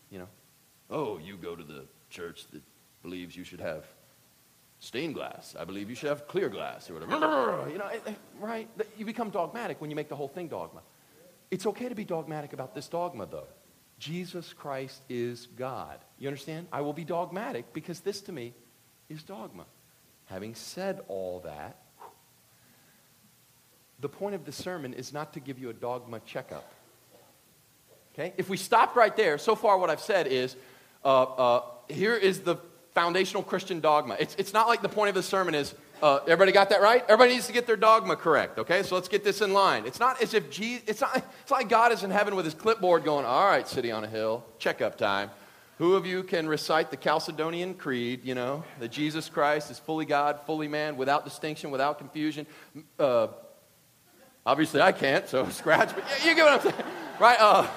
You 0.10 0.19
know? 0.19 0.27
Oh, 0.89 1.17
you 1.17 1.36
go 1.36 1.56
to 1.56 1.63
the 1.63 1.86
church 2.10 2.47
that 2.51 2.62
believes 3.03 3.36
you 3.36 3.43
should 3.43 3.60
have 3.60 3.86
stained 4.80 5.15
glass. 5.15 5.56
I 5.60 5.65
believe 5.65 5.89
you 5.89 5.95
should 5.95 6.10
have 6.10 6.27
clear 6.27 6.49
glass 6.49 6.89
or 6.89 6.93
whatever. 6.93 7.69
You 7.69 7.77
know, 7.77 7.89
right? 8.39 8.69
You 8.97 9.06
become 9.06 9.30
dogmatic 9.30 9.82
when 9.82 9.89
you 9.89 9.95
make 9.95 10.08
the 10.08 10.15
whole 10.15 10.27
thing 10.27 10.47
dogma. 10.47 10.82
It's 11.51 11.65
okay 11.65 11.89
to 11.89 11.95
be 11.95 12.06
dogmatic 12.06 12.53
about 12.53 12.75
this 12.75 12.88
dogma, 12.88 13.25
though. 13.25 13.47
Jesus 13.99 14.53
Christ 14.53 15.01
is 15.10 15.47
God. 15.58 15.97
You 16.19 16.27
understand? 16.27 16.67
I 16.71 16.82
will 16.82 16.93
be 16.93 17.03
dogmatic 17.03 17.73
because 17.73 17.99
this 18.01 18.21
to 18.21 18.32
me 18.32 18.53
is 19.10 19.23
dogma. 19.23 19.65
Having 20.28 20.56
said 20.56 21.02
all 21.08 21.42
that, 21.42 21.78
the 24.00 24.10
point 24.10 24.36
of 24.36 24.46
the 24.46 24.52
sermon 24.52 24.94
is 24.94 25.12
not 25.12 25.34
to 25.34 25.40
give 25.40 25.58
you 25.58 25.70
a 25.70 25.74
dogma 25.74 26.20
checkup. 26.26 26.72
Okay? 28.13 28.34
If 28.38 28.50
we 28.50 28.58
stopped 28.58 28.96
right 28.96 29.16
there, 29.16 29.38
so 29.38 29.56
far 29.56 29.78
what 29.78 29.90
I've 29.90 30.02
said 30.02 30.28
is 30.28 30.56
uh, 31.04 31.24
uh, 31.24 31.62
here 31.88 32.16
is 32.16 32.40
the 32.42 32.58
foundational 32.94 33.44
Christian 33.44 33.80
dogma. 33.80 34.18
It's, 34.20 34.36
it's 34.36 34.54
not 34.54 34.68
like 34.68 34.82
the 34.82 34.90
point 34.90 35.10
of 35.10 35.16
the 35.16 35.24
sermon 35.24 35.56
is 35.56 35.74
uh, 36.02 36.20
everybody 36.24 36.52
got 36.52 36.70
that 36.70 36.82
right? 36.82 37.04
Everybody 37.04 37.34
needs 37.34 37.48
to 37.48 37.54
get 37.54 37.66
their 37.66 37.76
dogma 37.76 38.16
correct, 38.16 38.60
okay? 38.60 38.84
So 38.84 38.96
let's 38.96 39.08
get 39.08 39.24
this 39.24 39.42
in 39.42 39.54
line. 39.54 39.86
It's 39.86 40.00
not 40.00 40.22
as 40.22 40.34
if 40.34 40.50
Jesus, 40.52 40.84
it's 40.88 41.02
not, 41.02 41.24
it's 41.42 41.52
like 41.52 41.70
God 41.70 41.92
is 41.92 42.04
in 42.04 42.12
heaven 42.12 42.36
with 42.36 42.46
his 42.46 42.54
clipboard 42.54 43.04
going, 43.04 43.26
all 43.26 43.46
right, 43.46 43.68
city 43.68 43.92
on 43.92 44.04
a 44.04 44.08
hill, 44.08 44.44
checkup 44.60 44.98
time. 44.98 45.32
Who 45.78 45.94
of 45.94 46.08
you 46.08 46.24
can 46.24 46.48
recite 46.48 46.90
the 46.90 46.98
Chalcedonian 46.98 47.78
Creed, 47.78 48.22
you 48.24 48.34
know, 48.34 48.63
that 48.80 48.92
Jesus 48.92 49.30
Christ 49.30 49.70
is 49.70 49.78
fully 49.78 50.06
God, 50.06 50.40
fully 50.46 50.68
man, 50.68 50.98
without 50.98 51.24
distinction, 51.24 51.70
without 51.70 52.00
confusion? 52.00 52.48
Uh, 52.98 53.28
obviously, 54.44 54.82
I 54.82 54.92
can't, 54.92 55.28
so 55.28 55.48
scratch, 55.50 55.94
but 55.94 56.04
you 56.26 56.34
get 56.34 56.44
what 56.44 56.54
I'm 56.54 56.62
saying, 56.72 56.86
right? 57.20 57.38
Uh, 57.40 57.68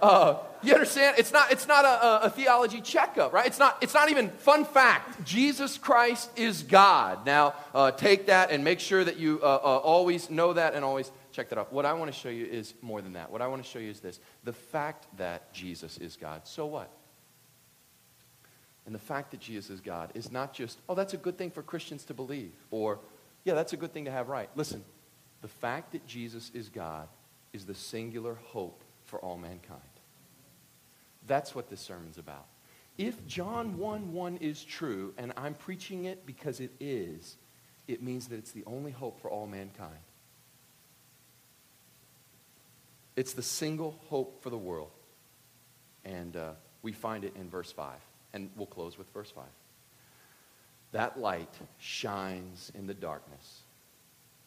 uh, 0.00 0.38
You 0.64 0.74
understand? 0.74 1.16
It's 1.18 1.32
not, 1.32 1.52
it's 1.52 1.68
not 1.68 1.84
a, 1.84 2.26
a, 2.26 2.30
theology 2.30 2.80
checkup, 2.80 3.32
right? 3.32 3.46
It's 3.46 3.58
not, 3.58 3.78
it's 3.80 3.94
not 3.94 4.10
even 4.10 4.30
fun 4.30 4.64
fact. 4.64 5.24
Jesus 5.24 5.78
Christ 5.78 6.30
is 6.36 6.62
God. 6.62 7.24
Now, 7.26 7.54
uh, 7.74 7.92
take 7.92 8.26
that 8.26 8.50
and 8.50 8.62
make 8.64 8.78
sure 8.78 9.02
that 9.02 9.16
you 9.16 9.40
uh, 9.42 9.46
uh, 9.46 9.78
always 9.78 10.30
know 10.30 10.52
that 10.52 10.74
and 10.74 10.84
always 10.84 11.10
check 11.32 11.48
that 11.48 11.58
out. 11.58 11.72
What 11.72 11.84
I 11.84 11.92
want 11.94 12.12
to 12.12 12.18
show 12.18 12.28
you 12.28 12.46
is 12.46 12.74
more 12.80 13.00
than 13.00 13.14
that. 13.14 13.30
What 13.30 13.42
I 13.42 13.48
want 13.48 13.62
to 13.62 13.68
show 13.68 13.80
you 13.80 13.90
is 13.90 14.00
this 14.00 14.20
the 14.44 14.52
fact 14.52 15.06
that 15.16 15.52
Jesus 15.52 15.98
is 15.98 16.16
God. 16.16 16.46
So 16.46 16.66
what? 16.66 16.90
And 18.84 18.94
the 18.94 19.00
fact 19.00 19.30
that 19.30 19.40
Jesus 19.40 19.70
is 19.70 19.80
God 19.80 20.10
is 20.14 20.32
not 20.32 20.52
just, 20.52 20.78
oh, 20.88 20.94
that's 20.94 21.14
a 21.14 21.18
good 21.18 21.38
thing 21.38 21.50
for 21.50 21.62
Christians 21.62 22.04
to 22.06 22.14
believe, 22.14 22.52
or, 22.70 22.98
yeah, 23.44 23.54
that's 23.54 23.72
a 23.72 23.76
good 23.76 23.92
thing 23.92 24.06
to 24.06 24.10
have 24.10 24.28
right. 24.28 24.50
Listen, 24.56 24.84
the 25.40 25.48
fact 25.48 25.92
that 25.92 26.06
Jesus 26.06 26.50
is 26.54 26.68
God 26.68 27.08
is 27.52 27.64
the 27.64 27.74
singular 27.74 28.38
hope 28.46 28.82
for 29.04 29.20
all 29.20 29.36
mankind. 29.36 29.80
That's 31.26 31.54
what 31.54 31.70
this 31.70 31.80
sermon's 31.80 32.18
about. 32.18 32.46
If 32.98 33.26
John 33.26 33.78
1 33.78 34.12
1 34.12 34.36
is 34.38 34.64
true, 34.64 35.14
and 35.16 35.32
I'm 35.36 35.54
preaching 35.54 36.04
it 36.04 36.26
because 36.26 36.60
it 36.60 36.72
is, 36.80 37.36
it 37.88 38.02
means 38.02 38.28
that 38.28 38.36
it's 38.36 38.52
the 38.52 38.64
only 38.66 38.90
hope 38.90 39.20
for 39.20 39.30
all 39.30 39.46
mankind. 39.46 39.98
It's 43.16 43.32
the 43.32 43.42
single 43.42 43.98
hope 44.08 44.42
for 44.42 44.50
the 44.50 44.58
world. 44.58 44.90
And 46.04 46.36
uh, 46.36 46.52
we 46.82 46.92
find 46.92 47.24
it 47.24 47.34
in 47.36 47.48
verse 47.48 47.70
5. 47.70 47.94
And 48.32 48.50
we'll 48.56 48.66
close 48.66 48.98
with 48.98 49.12
verse 49.12 49.30
5. 49.30 49.44
That 50.92 51.18
light 51.18 51.54
shines 51.78 52.70
in 52.74 52.86
the 52.86 52.94
darkness, 52.94 53.62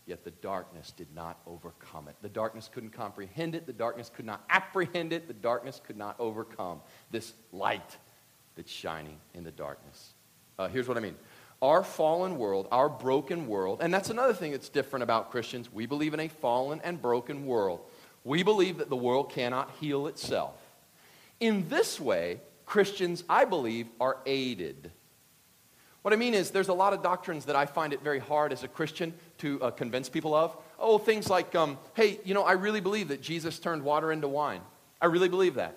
Yet 0.06 0.24
the 0.24 0.32
darkness 0.32 0.94
did 0.96 1.08
not 1.16 1.40
overcome 1.48 2.08
it. 2.08 2.16
The 2.22 2.30
darkness 2.30 2.70
couldn't 2.72 2.92
comprehend 2.92 3.56
it. 3.56 3.66
The 3.66 3.74
darkness 3.74 4.12
could 4.16 4.26
not 4.26 4.44
apprehend 4.50 5.14
it. 5.14 5.28
The 5.28 5.34
darkness 5.34 5.82
could 5.84 5.98
not 5.98 6.16
overcome 6.20 6.82
this 7.10 7.34
light 7.52 7.98
that's 8.56 8.72
shining 8.72 9.18
in 9.34 9.44
the 9.44 9.52
darkness. 9.52 10.14
Uh, 10.60 10.68
here's 10.68 10.88
what 10.88 10.98
I 10.98 11.00
mean. 11.00 11.16
Our 11.62 11.84
fallen 11.84 12.38
world, 12.38 12.68
our 12.72 12.88
broken 12.88 13.48
world, 13.48 13.80
and 13.82 13.92
that's 13.92 14.12
another 14.12 14.34
thing 14.34 14.52
that's 14.52 14.70
different 14.70 15.02
about 15.02 15.32
Christians. 15.32 15.74
We 15.74 15.88
believe 15.88 16.14
in 16.14 16.20
a 16.20 16.28
fallen 16.28 16.82
and 16.84 17.02
broken 17.02 17.48
world. 17.48 17.80
We 18.24 18.44
believe 18.44 18.78
that 18.78 18.90
the 18.90 18.96
world 18.96 19.32
cannot 19.32 19.72
heal 19.80 20.06
itself. 20.06 20.54
In 21.40 21.68
this 21.70 22.00
way, 22.00 22.42
Christians, 22.66 23.24
I 23.30 23.46
believe, 23.46 23.88
are 24.00 24.18
aided 24.26 24.92
what 26.06 26.14
I 26.14 26.18
mean 26.18 26.36
is, 26.36 26.52
there's 26.52 26.68
a 26.68 26.74
lot 26.74 26.94
of 26.94 27.02
doctrines 27.02 27.46
that 27.46 27.56
I 27.56 27.66
find 27.66 27.92
it 27.92 28.04
very 28.04 28.20
hard 28.20 28.54
as 28.54 28.62
a 28.62 28.68
Christian 28.68 29.12
to 29.40 29.60
uh, 29.60 29.72
convince 29.72 30.08
people 30.08 30.36
of. 30.36 30.56
Oh, 30.78 31.00
things 31.00 31.32
like, 31.32 31.56
um, 31.56 31.80
hey, 31.96 32.20
you 32.24 32.36
know, 32.36 32.44
I 32.44 32.52
really 32.52 32.80
believe 32.80 33.08
that 33.08 33.24
Jesus 33.24 33.58
turned 33.58 33.82
water 33.82 34.12
into 34.12 34.28
wine. 34.28 34.62
I 35.02 35.08
really 35.08 35.30
believe 35.30 35.56
that. 35.56 35.76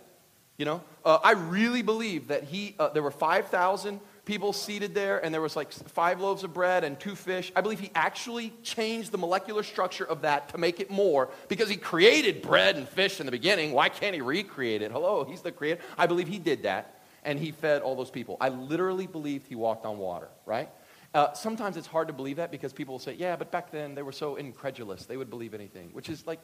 You 0.59 0.67
know, 0.67 0.83
uh, 1.03 1.19
I 1.25 1.33
really 1.33 1.81
believe 1.81 2.29
that 2.29 2.45
he, 2.45 2.75
uh, 2.79 2.91
there 2.91 3.03
were 3.03 3.11
5,000 3.11 4.01
people 4.29 4.53
seated 4.53 4.95
there, 4.95 5.25
and 5.25 5.33
there 5.33 5.41
was 5.41 5.57
like 5.57 5.73
five 5.73 6.21
loaves 6.21 6.45
of 6.45 6.53
bread 6.53 6.85
and 6.85 7.01
two 7.01 7.15
fish. 7.15 7.51
I 7.57 7.63
believe 7.63 7.81
he 7.81 7.91
actually 7.95 8.53
changed 8.63 9.11
the 9.11 9.17
molecular 9.17 9.63
structure 9.63 10.05
of 10.05 10.21
that 10.21 10.51
to 10.51 10.59
make 10.59 10.81
it 10.81 10.91
more 10.91 11.31
because 11.49 11.71
he 11.71 11.77
created 11.77 12.43
bread 12.43 12.77
and 12.77 12.87
fish 12.87 13.21
in 13.21 13.27
the 13.27 13.33
beginning. 13.33 13.73
Why 13.73 13.89
can't 13.89 14.15
he 14.15 14.21
recreate 14.21 14.83
it? 14.83 14.93
Hello, 14.93 15.25
he's 15.25 15.41
the 15.41 15.51
creator. 15.51 15.81
I 15.97 16.07
believe 16.07 16.29
he 16.29 16.39
did 16.39 16.65
that 16.65 17.01
and 17.25 17.39
he 17.39 17.53
fed 17.53 17.81
all 17.81 17.97
those 17.97 18.11
people. 18.11 18.37
I 18.39 18.51
literally 18.51 19.07
believed 19.07 19.47
he 19.47 19.55
walked 19.55 19.87
on 19.87 19.97
water, 19.97 20.29
right? 20.45 20.69
Uh, 21.15 21.33
sometimes 21.33 21.79
it's 21.79 21.87
hard 21.87 22.09
to 22.09 22.15
believe 22.15 22.37
that 22.37 22.51
because 22.51 22.75
people 22.75 22.93
will 22.95 23.01
say, 23.01 23.15
yeah, 23.15 23.35
but 23.35 23.51
back 23.51 23.71
then 23.71 23.95
they 23.95 24.03
were 24.03 24.13
so 24.13 24.37
incredulous. 24.37 25.07
They 25.07 25.17
would 25.17 25.31
believe 25.31 25.55
anything, 25.55 25.89
which 25.95 26.11
is 26.11 26.27
like, 26.27 26.41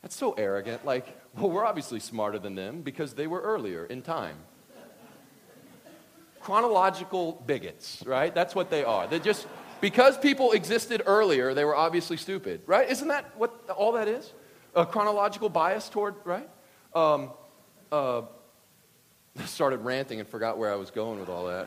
that's 0.00 0.16
so 0.16 0.32
arrogant. 0.32 0.86
Like, 0.86 1.14
well, 1.36 1.50
we're 1.50 1.66
obviously 1.66 2.00
smarter 2.00 2.38
than 2.38 2.54
them 2.54 2.80
because 2.80 3.12
they 3.12 3.26
were 3.26 3.42
earlier 3.42 3.84
in 3.84 4.00
time. 4.00 4.38
Chronological 6.44 7.42
bigots, 7.46 8.02
right? 8.06 8.34
That's 8.34 8.54
what 8.54 8.68
they 8.68 8.84
are. 8.84 9.06
They 9.06 9.18
just, 9.18 9.46
because 9.80 10.18
people 10.18 10.52
existed 10.52 11.00
earlier, 11.06 11.54
they 11.54 11.64
were 11.64 11.74
obviously 11.74 12.18
stupid, 12.18 12.60
right? 12.66 12.86
Isn't 12.86 13.08
that 13.08 13.34
what 13.38 13.70
all 13.70 13.92
that 13.92 14.08
is? 14.08 14.30
A 14.74 14.84
chronological 14.84 15.48
bias 15.48 15.88
toward, 15.88 16.16
right? 16.24 16.46
Um, 16.94 17.30
uh, 17.90 18.22
started 19.46 19.78
ranting 19.78 20.20
and 20.20 20.28
forgot 20.28 20.58
where 20.58 20.70
I 20.70 20.76
was 20.76 20.90
going 20.90 21.18
with 21.18 21.30
all 21.30 21.46
that. 21.46 21.66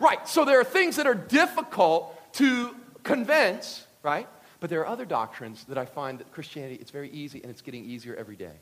Right, 0.00 0.26
so 0.26 0.46
there 0.46 0.58
are 0.58 0.64
things 0.64 0.96
that 0.96 1.06
are 1.06 1.14
difficult 1.14 2.32
to 2.34 2.74
convince, 3.02 3.86
right? 4.02 4.26
But 4.58 4.70
there 4.70 4.80
are 4.80 4.86
other 4.86 5.04
doctrines 5.04 5.64
that 5.64 5.76
I 5.76 5.84
find 5.84 6.18
that 6.18 6.32
Christianity, 6.32 6.78
it's 6.80 6.90
very 6.90 7.10
easy 7.10 7.42
and 7.42 7.50
it's 7.50 7.60
getting 7.60 7.84
easier 7.84 8.14
every 8.14 8.36
day. 8.36 8.54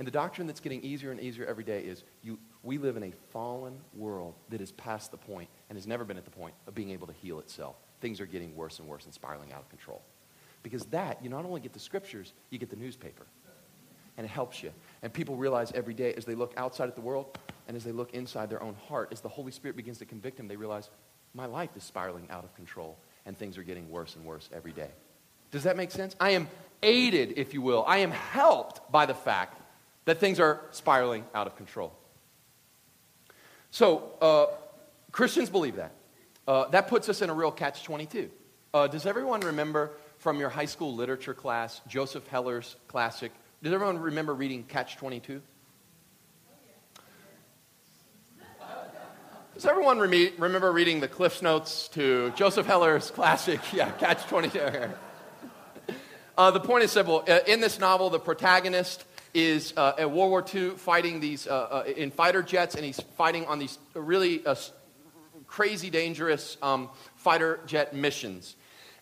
And 0.00 0.06
the 0.06 0.12
doctrine 0.12 0.46
that's 0.46 0.60
getting 0.60 0.82
easier 0.82 1.10
and 1.10 1.20
easier 1.20 1.44
every 1.44 1.62
day 1.62 1.82
is 1.82 2.04
you, 2.22 2.38
we 2.62 2.78
live 2.78 2.96
in 2.96 3.02
a 3.02 3.12
fallen 3.32 3.76
world 3.94 4.32
that 4.48 4.62
is 4.62 4.72
past 4.72 5.10
the 5.10 5.18
point 5.18 5.50
and 5.68 5.76
has 5.76 5.86
never 5.86 6.06
been 6.06 6.16
at 6.16 6.24
the 6.24 6.30
point 6.30 6.54
of 6.66 6.74
being 6.74 6.88
able 6.88 7.06
to 7.06 7.12
heal 7.12 7.38
itself. 7.38 7.76
Things 8.00 8.18
are 8.18 8.24
getting 8.24 8.56
worse 8.56 8.78
and 8.78 8.88
worse 8.88 9.04
and 9.04 9.12
spiraling 9.12 9.52
out 9.52 9.60
of 9.60 9.68
control. 9.68 10.00
Because 10.62 10.86
that, 10.86 11.22
you 11.22 11.28
not 11.28 11.44
only 11.44 11.60
get 11.60 11.74
the 11.74 11.78
scriptures, 11.78 12.32
you 12.48 12.56
get 12.56 12.70
the 12.70 12.76
newspaper. 12.76 13.26
And 14.16 14.24
it 14.24 14.30
helps 14.30 14.62
you. 14.62 14.70
And 15.02 15.12
people 15.12 15.36
realize 15.36 15.70
every 15.72 15.92
day 15.92 16.14
as 16.14 16.24
they 16.24 16.34
look 16.34 16.54
outside 16.56 16.88
at 16.88 16.94
the 16.94 17.02
world, 17.02 17.36
and 17.68 17.76
as 17.76 17.84
they 17.84 17.92
look 17.92 18.14
inside 18.14 18.48
their 18.48 18.62
own 18.62 18.76
heart, 18.88 19.10
as 19.12 19.20
the 19.20 19.28
Holy 19.28 19.52
Spirit 19.52 19.76
begins 19.76 19.98
to 19.98 20.06
convict 20.06 20.38
them, 20.38 20.48
they 20.48 20.56
realize, 20.56 20.88
my 21.34 21.44
life 21.44 21.76
is 21.76 21.84
spiraling 21.84 22.26
out 22.30 22.44
of 22.44 22.54
control 22.54 22.96
and 23.26 23.36
things 23.36 23.58
are 23.58 23.62
getting 23.62 23.90
worse 23.90 24.16
and 24.16 24.24
worse 24.24 24.48
every 24.50 24.72
day. 24.72 24.88
Does 25.50 25.64
that 25.64 25.76
make 25.76 25.90
sense? 25.90 26.16
I 26.18 26.30
am 26.30 26.48
aided, 26.82 27.34
if 27.36 27.52
you 27.52 27.60
will. 27.60 27.84
I 27.86 27.98
am 27.98 28.12
helped 28.12 28.90
by 28.90 29.04
the 29.04 29.14
fact 29.14 29.59
that 30.04 30.18
things 30.18 30.40
are 30.40 30.60
spiraling 30.70 31.24
out 31.34 31.46
of 31.46 31.56
control. 31.56 31.92
So, 33.70 34.12
uh, 34.20 34.46
Christians 35.12 35.50
believe 35.50 35.76
that. 35.76 35.92
Uh, 36.46 36.68
that 36.68 36.88
puts 36.88 37.08
us 37.08 37.22
in 37.22 37.30
a 37.30 37.34
real 37.34 37.52
catch 37.52 37.84
22. 37.84 38.30
Uh, 38.72 38.86
does 38.86 39.06
everyone 39.06 39.40
remember 39.40 39.92
from 40.18 40.38
your 40.38 40.48
high 40.48 40.64
school 40.64 40.94
literature 40.94 41.34
class 41.34 41.80
Joseph 41.86 42.26
Heller's 42.28 42.76
classic? 42.88 43.32
Does 43.62 43.72
everyone 43.72 43.98
remember 43.98 44.34
reading 44.34 44.64
Catch 44.64 44.96
22? 44.96 45.42
Does 49.54 49.66
everyone 49.66 49.98
re- 49.98 50.32
remember 50.38 50.72
reading 50.72 51.00
the 51.00 51.08
Cliff 51.08 51.42
Notes 51.42 51.88
to 51.88 52.32
Joseph 52.34 52.66
Heller's 52.66 53.10
classic, 53.10 53.60
yeah, 53.72 53.90
Catch 53.90 54.26
22? 54.26 54.60
uh, 56.38 56.50
the 56.50 56.60
point 56.60 56.84
is 56.84 56.90
simple. 56.90 57.24
Uh, 57.28 57.40
in 57.46 57.60
this 57.60 57.78
novel, 57.78 58.08
the 58.08 58.18
protagonist 58.18 59.04
is 59.34 59.72
uh, 59.76 59.92
at 59.98 60.10
World 60.10 60.30
War 60.30 60.44
II 60.54 60.70
fighting 60.70 61.20
these 61.20 61.46
uh, 61.46 61.50
uh, 61.50 61.84
in 61.96 62.10
fighter 62.10 62.42
jets, 62.42 62.74
and 62.74 62.84
he's 62.84 63.00
fighting 63.16 63.46
on 63.46 63.58
these 63.58 63.78
really 63.94 64.44
uh, 64.44 64.54
crazy 65.46 65.90
dangerous 65.90 66.56
um, 66.62 66.88
fighter 67.16 67.60
jet 67.66 67.94
missions. 67.94 68.56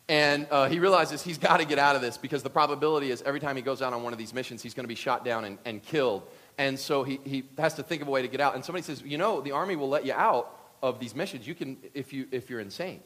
And 0.09 0.47
uh, 0.51 0.69
he 0.69 0.81
realizes 0.81 1.23
he's 1.23 1.39
got 1.49 1.59
to 1.59 1.65
get 1.65 1.79
out 1.79 1.97
of 1.97 2.03
this 2.03 2.17
because 2.19 2.43
the 2.43 2.51
probability 2.51 3.11
is 3.11 3.23
every 3.23 3.41
time 3.41 3.57
he 3.57 3.63
goes 3.63 3.83
out 3.83 3.93
on 3.93 4.03
one 4.03 4.13
of 4.13 4.19
these 4.19 4.35
missions, 4.35 4.63
he's 4.63 4.75
going 4.75 4.85
to 4.85 4.89
be 4.89 4.95
shot 4.95 5.25
down 5.25 5.45
and, 5.45 5.59
and 5.65 5.83
killed. 5.83 6.23
And 6.57 6.79
so 6.79 7.05
he, 7.05 7.21
he 7.25 7.45
has 7.57 7.75
to 7.75 7.83
think 7.83 8.03
of 8.03 8.09
a 8.09 8.11
way 8.11 8.23
to 8.23 8.29
get 8.29 8.41
out. 8.41 8.55
And 8.55 8.65
somebody 8.65 8.83
says, 8.83 9.03
you 9.03 9.19
know, 9.19 9.41
the 9.41 9.53
army 9.53 9.77
will 9.77 9.89
let 9.89 10.05
you 10.05 10.13
out 10.13 10.55
of 10.83 10.99
these 10.99 11.15
missions 11.15 11.47
you 11.47 11.55
can, 11.55 11.77
if, 11.95 12.13
you, 12.13 12.27
if 12.33 12.51
you're 12.51 12.61
insane. 12.61 13.01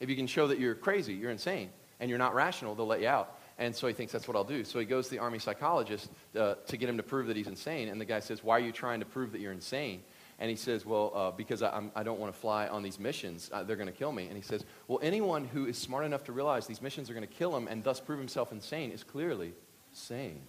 If 0.00 0.08
you 0.08 0.16
can 0.16 0.26
show 0.26 0.46
that 0.48 0.60
you're 0.60 0.74
crazy, 0.74 1.14
you're 1.14 1.30
insane, 1.30 1.70
and 1.98 2.08
you're 2.08 2.18
not 2.18 2.34
rational, 2.34 2.74
they'll 2.76 2.86
let 2.86 3.00
you 3.00 3.08
out. 3.08 3.37
And 3.58 3.74
so 3.74 3.88
he 3.88 3.92
thinks 3.92 4.12
that's 4.12 4.28
what 4.28 4.36
I'll 4.36 4.44
do. 4.44 4.62
So 4.62 4.78
he 4.78 4.84
goes 4.84 5.06
to 5.06 5.10
the 5.10 5.18
army 5.18 5.40
psychologist 5.40 6.10
uh, 6.38 6.54
to 6.66 6.76
get 6.76 6.88
him 6.88 6.96
to 6.96 7.02
prove 7.02 7.26
that 7.26 7.36
he's 7.36 7.48
insane. 7.48 7.88
And 7.88 8.00
the 8.00 8.04
guy 8.04 8.20
says, 8.20 8.44
Why 8.44 8.56
are 8.56 8.60
you 8.60 8.72
trying 8.72 9.00
to 9.00 9.06
prove 9.06 9.32
that 9.32 9.40
you're 9.40 9.52
insane? 9.52 10.02
And 10.38 10.48
he 10.48 10.54
says, 10.54 10.86
Well, 10.86 11.12
uh, 11.12 11.30
because 11.32 11.62
I, 11.62 11.70
I'm, 11.70 11.90
I 11.96 12.04
do 12.04 12.10
not 12.10 12.18
want 12.18 12.32
to 12.32 12.38
fly 12.38 12.68
on 12.68 12.84
these 12.84 13.00
missions. 13.00 13.50
Uh, 13.52 13.64
they're 13.64 13.76
going 13.76 13.88
to 13.88 13.92
kill 13.92 14.12
me. 14.12 14.26
And 14.26 14.36
he 14.36 14.42
says, 14.42 14.64
Well, 14.86 15.00
anyone 15.02 15.44
who 15.44 15.66
is 15.66 15.76
smart 15.76 16.04
enough 16.04 16.22
to 16.24 16.32
realize 16.32 16.68
these 16.68 16.80
missions 16.80 17.10
are 17.10 17.14
going 17.14 17.26
to 17.26 17.34
kill 17.34 17.56
him 17.56 17.66
and 17.66 17.82
thus 17.82 17.98
prove 17.98 18.20
himself 18.20 18.52
insane 18.52 18.92
is 18.92 19.02
clearly 19.02 19.52
sane. 19.92 20.40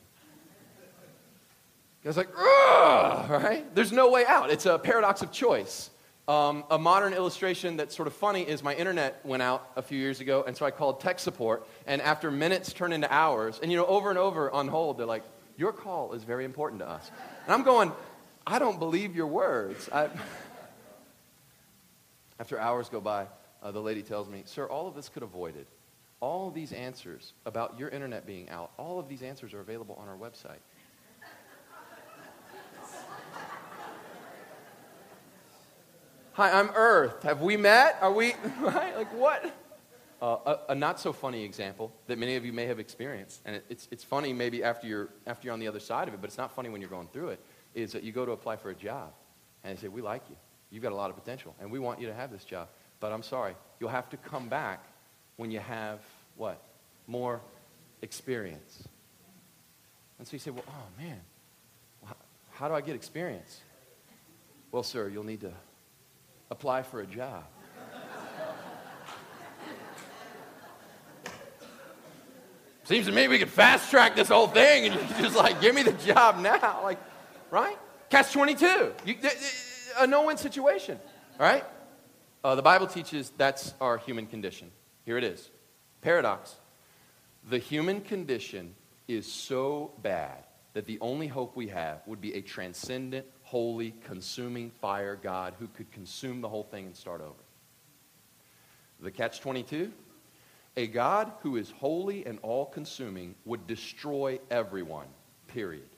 Guy's 2.04 2.16
like, 2.16 2.34
right? 2.38 3.64
There's 3.76 3.92
no 3.92 4.10
way 4.10 4.26
out. 4.26 4.52
It's 4.52 4.66
a 4.66 4.78
paradox 4.78 5.22
of 5.22 5.32
choice. 5.32 5.90
Um, 6.30 6.64
a 6.70 6.78
modern 6.78 7.14
illustration 7.14 7.78
that's 7.78 7.96
sort 7.96 8.08
of 8.08 8.14
funny 8.14 8.44
is 8.44 8.62
my 8.62 8.76
internet 8.76 9.20
went 9.26 9.42
out 9.42 9.72
a 9.76 9.82
few 9.82 9.98
years 9.98 10.20
ago, 10.20 10.44
and 10.46 10.56
so 10.56 10.64
I 10.64 10.70
called 10.70 11.02
tech 11.02 11.18
support, 11.18 11.68
and 11.88 12.04
after 12.04 12.30
minutes 12.30 12.72
turned 12.72 12.94
into 12.94 13.12
hours, 13.12 13.60
and 13.64 13.72
you 13.72 13.78
know, 13.78 13.88
over 13.88 14.12
and 14.12 14.20
over 14.20 14.52
on 14.52 14.68
hold, 14.68 15.00
they're 15.00 15.08
like, 15.08 15.24
Your 15.58 15.74
call 15.74 16.14
is 16.14 16.24
very 16.24 16.46
important 16.46 16.82
to 16.82 16.88
us. 16.88 17.10
And 17.46 17.54
I'm 17.56 17.64
going, 17.64 17.92
I 18.46 18.60
don't 18.60 18.78
believe 18.78 19.16
your 19.16 19.26
words. 19.26 19.90
I... 19.92 20.10
After 22.40 22.60
hours 22.60 22.90
go 22.90 23.02
by, 23.02 23.26
uh, 23.64 23.72
the 23.72 23.82
lady 23.82 24.04
tells 24.04 24.30
me, 24.30 24.44
Sir, 24.46 24.68
all 24.68 24.88
of 24.88 24.94
this 24.94 25.10
could 25.10 25.24
avoided. 25.24 25.66
All 26.20 26.52
these 26.52 26.74
answers 26.74 27.34
about 27.48 27.80
your 27.80 27.90
internet 27.90 28.28
being 28.28 28.52
out, 28.52 28.72
all 28.78 29.00
of 29.00 29.10
these 29.10 29.24
answers 29.24 29.56
are 29.56 29.62
available 29.62 29.98
on 30.00 30.08
our 30.08 30.16
website. 30.16 30.60
Hi, 36.40 36.58
I'm 36.58 36.70
Earth. 36.70 37.24
Have 37.24 37.42
we 37.42 37.58
met? 37.58 37.98
Are 38.00 38.14
we, 38.14 38.34
right? 38.62 38.96
Like 38.96 39.14
what? 39.14 39.44
Uh, 40.22 40.38
a, 40.46 40.72
a, 40.72 40.76
not 40.76 40.98
so 40.98 41.12
funny 41.12 41.44
example 41.44 41.92
that 42.08 42.18
many 42.18 42.38
of 42.38 42.46
you 42.46 42.54
may 42.54 42.66
have 42.66 42.80
experienced, 42.80 43.42
and 43.44 43.58
it, 43.58 43.66
it's, 43.68 43.90
it's 43.92 44.06
funny 44.06 44.32
maybe 44.32 44.64
after 44.64 44.88
you're, 44.88 45.10
after 45.28 45.48
you're 45.48 45.54
on 45.54 45.60
the 45.60 45.68
other 45.68 45.82
side 45.82 46.08
of 46.08 46.14
it, 46.14 46.22
but 46.22 46.28
it's 46.28 46.38
not 46.38 46.56
funny 46.56 46.70
when 46.70 46.80
you're 46.80 46.90
going 46.90 47.10
through 47.12 47.28
it, 47.28 47.42
is 47.76 47.92
that 47.92 48.04
you 48.04 48.14
go 48.14 48.26
to 48.26 48.32
apply 48.32 48.56
for 48.56 48.70
a 48.70 48.74
job, 48.74 49.12
and 49.66 49.78
they 49.78 49.82
say, 49.82 49.90
We 49.90 50.02
like 50.02 50.22
you. 50.30 50.38
You've 50.70 50.82
got 50.82 50.94
a 50.94 50.96
lot 50.96 51.10
of 51.10 51.18
potential, 51.18 51.54
and 51.60 51.70
we 51.70 51.78
want 51.78 52.00
you 52.00 52.08
to 52.08 52.14
have 52.14 52.32
this 52.32 52.46
job. 52.46 52.70
But 53.02 53.12
I'm 53.12 53.22
sorry, 53.22 53.54
you'll 53.82 53.90
have 53.90 54.10
to 54.12 54.16
come 54.16 54.48
back 54.48 54.86
when 55.36 55.52
you 55.52 55.60
have 55.60 56.00
what? 56.38 56.62
More 57.06 57.42
experience. 58.02 58.88
And 60.18 60.26
so 60.26 60.32
you 60.36 60.40
say, 60.40 60.52
Well, 60.52 60.64
oh 60.70 61.02
man, 61.02 61.20
how 62.54 62.70
do 62.70 62.76
I 62.76 62.80
get 62.80 62.96
experience? 62.96 63.60
Well, 64.72 64.84
sir, 64.84 65.10
you'll 65.10 65.26
need 65.26 65.42
to 65.42 65.52
apply 66.50 66.84
for 66.84 67.02
a 67.02 67.06
job. 67.06 67.44
Seems 72.84 73.06
to 73.06 73.12
me 73.12 73.28
we 73.28 73.38
could 73.38 73.50
fast 73.50 73.92
track 73.92 74.16
this 74.16 74.30
whole 74.30 74.48
thing 74.48 74.86
and 74.92 75.10
just 75.20 75.36
like, 75.36 75.62
give 75.62 75.76
me 75.76 75.84
the 75.84 75.92
job 75.94 76.40
now. 76.40 76.82
Like, 76.82 76.98
right? 77.52 77.78
Catch 78.10 78.34
22. 78.34 78.94
You, 79.06 79.16
a 80.00 80.08
no 80.08 80.26
win 80.26 80.38
situation, 80.38 81.00
right? 81.38 81.64
Uh, 82.44 82.56
the 82.56 82.64
Bible 82.64 82.88
teaches 82.88 83.32
that's 83.38 83.76
our 83.80 83.98
human 83.98 84.26
condition. 84.26 84.72
Here 85.06 85.18
it 85.20 85.24
is. 85.24 85.52
Paradox. 86.02 86.56
The 87.48 87.60
human 87.60 88.02
condition 88.02 88.74
is 89.08 89.32
so 89.32 89.92
bad 90.02 90.44
that 90.74 90.86
the 90.86 91.00
only 91.00 91.28
hope 91.28 91.56
we 91.56 91.68
have 91.68 92.02
would 92.08 92.22
be 92.22 92.34
a 92.34 92.42
transcendent, 92.42 93.28
holy, 93.50 93.96
consuming 94.06 94.70
fire 94.70 95.16
God 95.16 95.56
who 95.58 95.68
could 95.70 95.92
consume 95.92 96.40
the 96.40 96.48
whole 96.48 96.66
thing 96.66 96.86
and 96.86 96.96
start 96.96 97.20
over. 97.20 97.34
The 99.00 99.10
catch 99.10 99.42
22 99.42 99.92
a 100.78 100.86
God 100.86 101.32
who 101.42 101.58
is 101.58 101.72
holy 101.72 102.26
and 102.28 102.38
all 102.44 102.68
consuming 102.68 103.34
would 103.44 103.66
destroy 103.66 104.40
everyone, 104.52 105.08
period. 105.48 105.90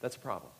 That's 0.00 0.14
a 0.14 0.20
problem. 0.20 0.52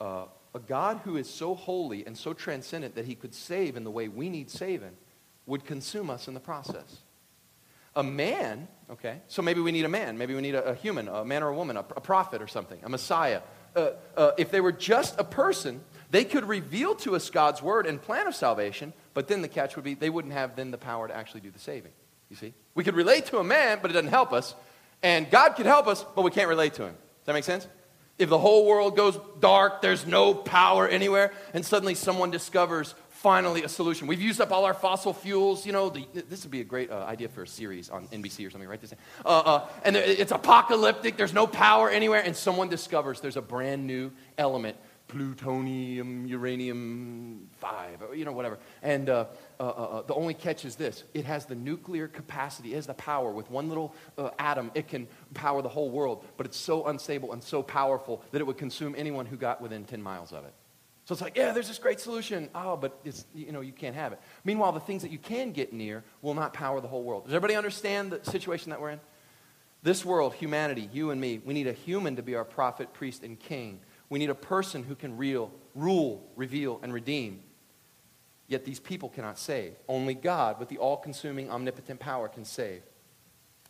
Uh, 0.00 0.24
a 0.54 0.58
God 0.58 1.00
who 1.04 1.18
is 1.18 1.28
so 1.28 1.54
holy 1.54 2.06
and 2.06 2.16
so 2.16 2.32
transcendent 2.32 2.94
that 2.94 3.04
he 3.04 3.14
could 3.14 3.34
save 3.34 3.76
in 3.76 3.84
the 3.84 3.90
way 3.90 4.08
we 4.08 4.30
need 4.30 4.50
saving 4.50 4.96
would 5.46 5.66
consume 5.66 6.08
us 6.08 6.28
in 6.28 6.34
the 6.34 6.40
process. 6.40 7.02
A 7.98 8.02
man, 8.02 8.68
okay, 8.92 9.18
so 9.26 9.42
maybe 9.42 9.60
we 9.60 9.72
need 9.72 9.84
a 9.84 9.88
man, 9.88 10.16
maybe 10.16 10.34
we 10.34 10.40
need 10.40 10.54
a, 10.54 10.70
a 10.70 10.74
human, 10.74 11.08
a 11.08 11.24
man 11.24 11.42
or 11.42 11.48
a 11.48 11.54
woman, 11.54 11.76
a, 11.76 11.80
a 11.80 12.00
prophet 12.00 12.40
or 12.40 12.46
something, 12.46 12.78
a 12.84 12.88
Messiah. 12.88 13.42
Uh, 13.74 13.90
uh, 14.16 14.30
if 14.38 14.50
they 14.50 14.60
were 14.60 14.72
just 14.72 15.18
a 15.18 15.24
person, 15.24 15.80
they 16.10 16.24
could 16.24 16.44
reveal 16.44 16.94
to 16.94 17.16
us 17.16 17.28
God's 17.28 17.60
word 17.60 17.86
and 17.86 18.00
plan 18.00 18.26
of 18.26 18.34
salvation, 18.34 18.92
but 19.14 19.28
then 19.28 19.42
the 19.42 19.48
catch 19.48 19.76
would 19.76 19.84
be 19.84 19.94
they 19.94 20.10
wouldn't 20.10 20.32
have 20.32 20.56
then 20.56 20.70
the 20.70 20.78
power 20.78 21.08
to 21.08 21.14
actually 21.14 21.40
do 21.40 21.50
the 21.50 21.58
saving. 21.58 21.92
You 22.30 22.36
see? 22.36 22.54
We 22.74 22.84
could 22.84 22.94
relate 22.94 23.26
to 23.26 23.38
a 23.38 23.44
man, 23.44 23.80
but 23.82 23.90
it 23.90 23.94
doesn't 23.94 24.10
help 24.10 24.32
us. 24.32 24.54
And 25.02 25.28
God 25.30 25.50
could 25.56 25.66
help 25.66 25.86
us, 25.86 26.04
but 26.14 26.22
we 26.22 26.30
can't 26.30 26.48
relate 26.48 26.74
to 26.74 26.84
him. 26.84 26.92
Does 26.92 27.26
that 27.26 27.32
make 27.32 27.44
sense? 27.44 27.66
If 28.18 28.28
the 28.28 28.38
whole 28.38 28.66
world 28.66 28.96
goes 28.96 29.18
dark, 29.38 29.80
there's 29.80 30.06
no 30.06 30.34
power 30.34 30.88
anywhere, 30.88 31.32
and 31.54 31.64
suddenly 31.64 31.94
someone 31.94 32.30
discovers 32.30 32.94
finally 33.18 33.64
a 33.64 33.68
solution. 33.68 34.06
We've 34.06 34.22
used 34.22 34.40
up 34.40 34.52
all 34.52 34.64
our 34.64 34.74
fossil 34.74 35.12
fuels. 35.12 35.66
You 35.66 35.72
know, 35.72 35.90
the, 35.90 36.06
this 36.28 36.44
would 36.44 36.52
be 36.52 36.60
a 36.60 36.64
great 36.64 36.90
uh, 36.90 37.04
idea 37.04 37.28
for 37.28 37.42
a 37.42 37.48
series 37.48 37.90
on 37.90 38.06
NBC 38.08 38.46
or 38.46 38.50
something, 38.50 38.68
right? 38.68 38.80
This, 38.80 38.94
uh, 39.24 39.28
uh, 39.28 39.68
and 39.84 39.96
it's 39.96 40.30
apocalyptic. 40.30 41.16
There's 41.16 41.34
no 41.34 41.46
power 41.46 41.90
anywhere, 41.90 42.22
and 42.24 42.36
someone 42.36 42.68
discovers 42.68 43.20
there's 43.20 43.36
a 43.36 43.42
brand 43.42 43.86
new 43.86 44.12
element 44.36 44.76
plutonium, 45.08 46.26
uranium 46.26 47.48
5, 47.56 48.14
you 48.14 48.26
know, 48.26 48.32
whatever. 48.32 48.58
And 48.82 49.08
uh, 49.08 49.24
uh, 49.58 49.62
uh, 49.62 50.02
the 50.02 50.14
only 50.14 50.34
catch 50.34 50.64
is 50.66 50.76
this 50.76 51.02
it 51.14 51.24
has 51.24 51.46
the 51.46 51.54
nuclear 51.54 52.06
capacity, 52.06 52.72
it 52.72 52.76
has 52.76 52.86
the 52.86 52.94
power. 52.94 53.32
With 53.32 53.50
one 53.50 53.68
little 53.68 53.94
atom, 54.38 54.70
it 54.74 54.86
can 54.86 55.08
power 55.34 55.60
the 55.62 55.68
whole 55.68 55.90
world, 55.90 56.24
but 56.36 56.46
it's 56.46 56.58
so 56.58 56.86
unstable 56.86 57.32
and 57.32 57.42
so 57.42 57.62
powerful 57.62 58.22
that 58.30 58.40
it 58.40 58.46
would 58.46 58.58
consume 58.58 58.94
anyone 58.96 59.26
who 59.26 59.36
got 59.36 59.60
within 59.60 59.84
10 59.84 60.00
miles 60.00 60.32
of 60.32 60.44
it. 60.44 60.52
So 61.08 61.14
it's 61.14 61.22
like, 61.22 61.38
yeah, 61.38 61.52
there's 61.52 61.68
this 61.68 61.78
great 61.78 62.00
solution. 62.00 62.50
Oh, 62.54 62.76
but 62.76 63.00
it's, 63.02 63.24
you 63.34 63.50
know, 63.50 63.62
you 63.62 63.72
can't 63.72 63.94
have 63.94 64.12
it. 64.12 64.20
Meanwhile, 64.44 64.72
the 64.72 64.80
things 64.80 65.00
that 65.00 65.10
you 65.10 65.16
can 65.16 65.52
get 65.52 65.72
near 65.72 66.04
will 66.20 66.34
not 66.34 66.52
power 66.52 66.82
the 66.82 66.88
whole 66.88 67.02
world. 67.02 67.24
Does 67.24 67.32
everybody 67.32 67.56
understand 67.56 68.12
the 68.12 68.30
situation 68.30 68.68
that 68.70 68.80
we're 68.80 68.90
in? 68.90 69.00
This 69.82 70.04
world, 70.04 70.34
humanity, 70.34 70.90
you 70.92 71.10
and 71.10 71.18
me, 71.18 71.40
we 71.42 71.54
need 71.54 71.66
a 71.66 71.72
human 71.72 72.16
to 72.16 72.22
be 72.22 72.34
our 72.34 72.44
prophet, 72.44 72.92
priest, 72.92 73.22
and 73.22 73.40
king 73.40 73.80
we 74.10 74.18
need 74.18 74.30
a 74.30 74.34
person 74.34 74.82
who 74.82 74.94
can 74.94 75.16
real, 75.16 75.50
rule, 75.74 76.26
reveal, 76.36 76.80
and 76.82 76.92
redeem. 76.92 77.40
Yet 78.46 78.64
these 78.64 78.80
people 78.80 79.10
cannot 79.10 79.38
save. 79.38 79.74
Only 79.86 80.14
God, 80.14 80.58
with 80.58 80.68
the 80.68 80.78
all 80.78 80.96
consuming, 80.96 81.50
omnipotent 81.50 82.00
power, 82.00 82.28
can 82.28 82.44
save. 82.44 82.82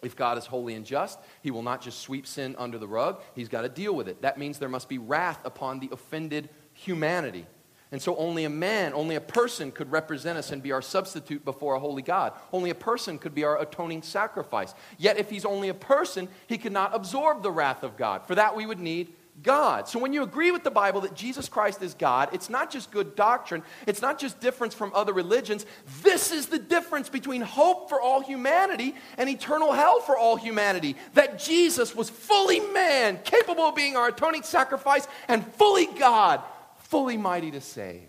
If 0.01 0.14
God 0.14 0.38
is 0.38 0.46
holy 0.46 0.74
and 0.74 0.87
just, 0.87 1.18
he 1.42 1.51
will 1.51 1.64
not 1.64 1.83
just 1.83 1.98
sweep 1.98 2.24
sin 2.24 2.55
under 2.57 2.79
the 2.79 2.87
rug, 2.87 3.20
he's 3.35 3.48
got 3.48 3.62
to 3.62 3.68
deal 3.68 3.92
with 3.96 4.07
it. 4.07 4.22
That 4.22 4.38
means 4.38 4.61
there 4.61 4.68
must 4.68 4.88
be 4.88 4.98
wrath 4.98 5.40
upon 5.44 5.81
the 5.81 5.88
offended 5.90 6.51
humanity. 6.78 7.46
And 7.90 8.02
so 8.02 8.16
only 8.16 8.44
a 8.44 8.50
man, 8.50 8.92
only 8.92 9.16
a 9.16 9.20
person 9.20 9.72
could 9.72 9.90
represent 9.90 10.36
us 10.38 10.52
and 10.52 10.62
be 10.62 10.72
our 10.72 10.82
substitute 10.82 11.44
before 11.44 11.74
a 11.74 11.80
holy 11.80 12.02
God. 12.02 12.34
Only 12.52 12.68
a 12.68 12.74
person 12.74 13.18
could 13.18 13.34
be 13.34 13.44
our 13.44 13.60
atoning 13.60 14.02
sacrifice. 14.02 14.74
Yet 14.98 15.16
if 15.16 15.30
he's 15.30 15.46
only 15.46 15.70
a 15.70 15.74
person, 15.74 16.28
he 16.46 16.58
cannot 16.58 16.94
absorb 16.94 17.42
the 17.42 17.50
wrath 17.50 17.82
of 17.82 17.96
God. 17.96 18.26
For 18.26 18.34
that 18.34 18.54
we 18.54 18.66
would 18.66 18.78
need 18.78 19.08
God. 19.42 19.88
So 19.88 19.98
when 19.98 20.12
you 20.12 20.22
agree 20.22 20.50
with 20.50 20.64
the 20.64 20.70
Bible 20.70 21.02
that 21.02 21.14
Jesus 21.14 21.48
Christ 21.48 21.80
is 21.80 21.94
God, 21.94 22.28
it's 22.32 22.50
not 22.50 22.70
just 22.70 22.90
good 22.90 23.14
doctrine, 23.14 23.62
it's 23.86 24.02
not 24.02 24.18
just 24.18 24.40
difference 24.40 24.74
from 24.74 24.92
other 24.94 25.12
religions. 25.12 25.64
This 26.02 26.32
is 26.32 26.46
the 26.46 26.58
difference 26.58 27.08
between 27.08 27.40
hope 27.40 27.88
for 27.88 28.00
all 28.00 28.20
humanity 28.20 28.94
and 29.16 29.30
eternal 29.30 29.72
hell 29.72 30.00
for 30.00 30.16
all 30.18 30.36
humanity. 30.36 30.96
That 31.14 31.38
Jesus 31.38 31.94
was 31.94 32.10
fully 32.10 32.60
man, 32.60 33.20
capable 33.24 33.64
of 33.64 33.76
being 33.76 33.96
our 33.96 34.08
atoning 34.08 34.42
sacrifice, 34.42 35.06
and 35.28 35.46
fully 35.54 35.86
God, 35.98 36.42
fully 36.88 37.16
mighty 37.16 37.51
to 37.53 37.61
save. 37.61 38.09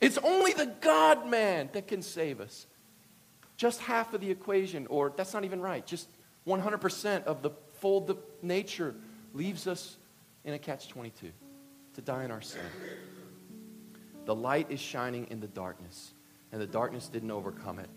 It's 0.00 0.18
only 0.18 0.52
the 0.52 0.66
God 0.80 1.26
man 1.26 1.70
that 1.72 1.88
can 1.88 2.02
save 2.02 2.40
us. 2.40 2.66
Just 3.56 3.80
half 3.80 4.12
of 4.12 4.20
the 4.20 4.30
equation, 4.30 4.86
or 4.88 5.12
that's 5.16 5.32
not 5.32 5.44
even 5.44 5.60
right, 5.60 5.86
just 5.86 6.08
100% 6.46 7.24
of 7.24 7.42
the 7.42 7.50
full 7.80 8.18
nature 8.42 8.94
leaves 9.32 9.66
us 9.66 9.96
in 10.44 10.54
a 10.54 10.58
catch 10.58 10.88
22 10.88 11.30
to 11.94 12.00
die 12.02 12.24
in 12.24 12.30
our 12.30 12.42
sin. 12.42 12.60
The 14.26 14.34
light 14.34 14.70
is 14.70 14.80
shining 14.80 15.26
in 15.30 15.40
the 15.40 15.46
darkness, 15.46 16.12
and 16.52 16.60
the 16.60 16.66
darkness 16.66 17.08
didn't 17.08 17.30
overcome 17.30 17.78
it. 17.78 17.88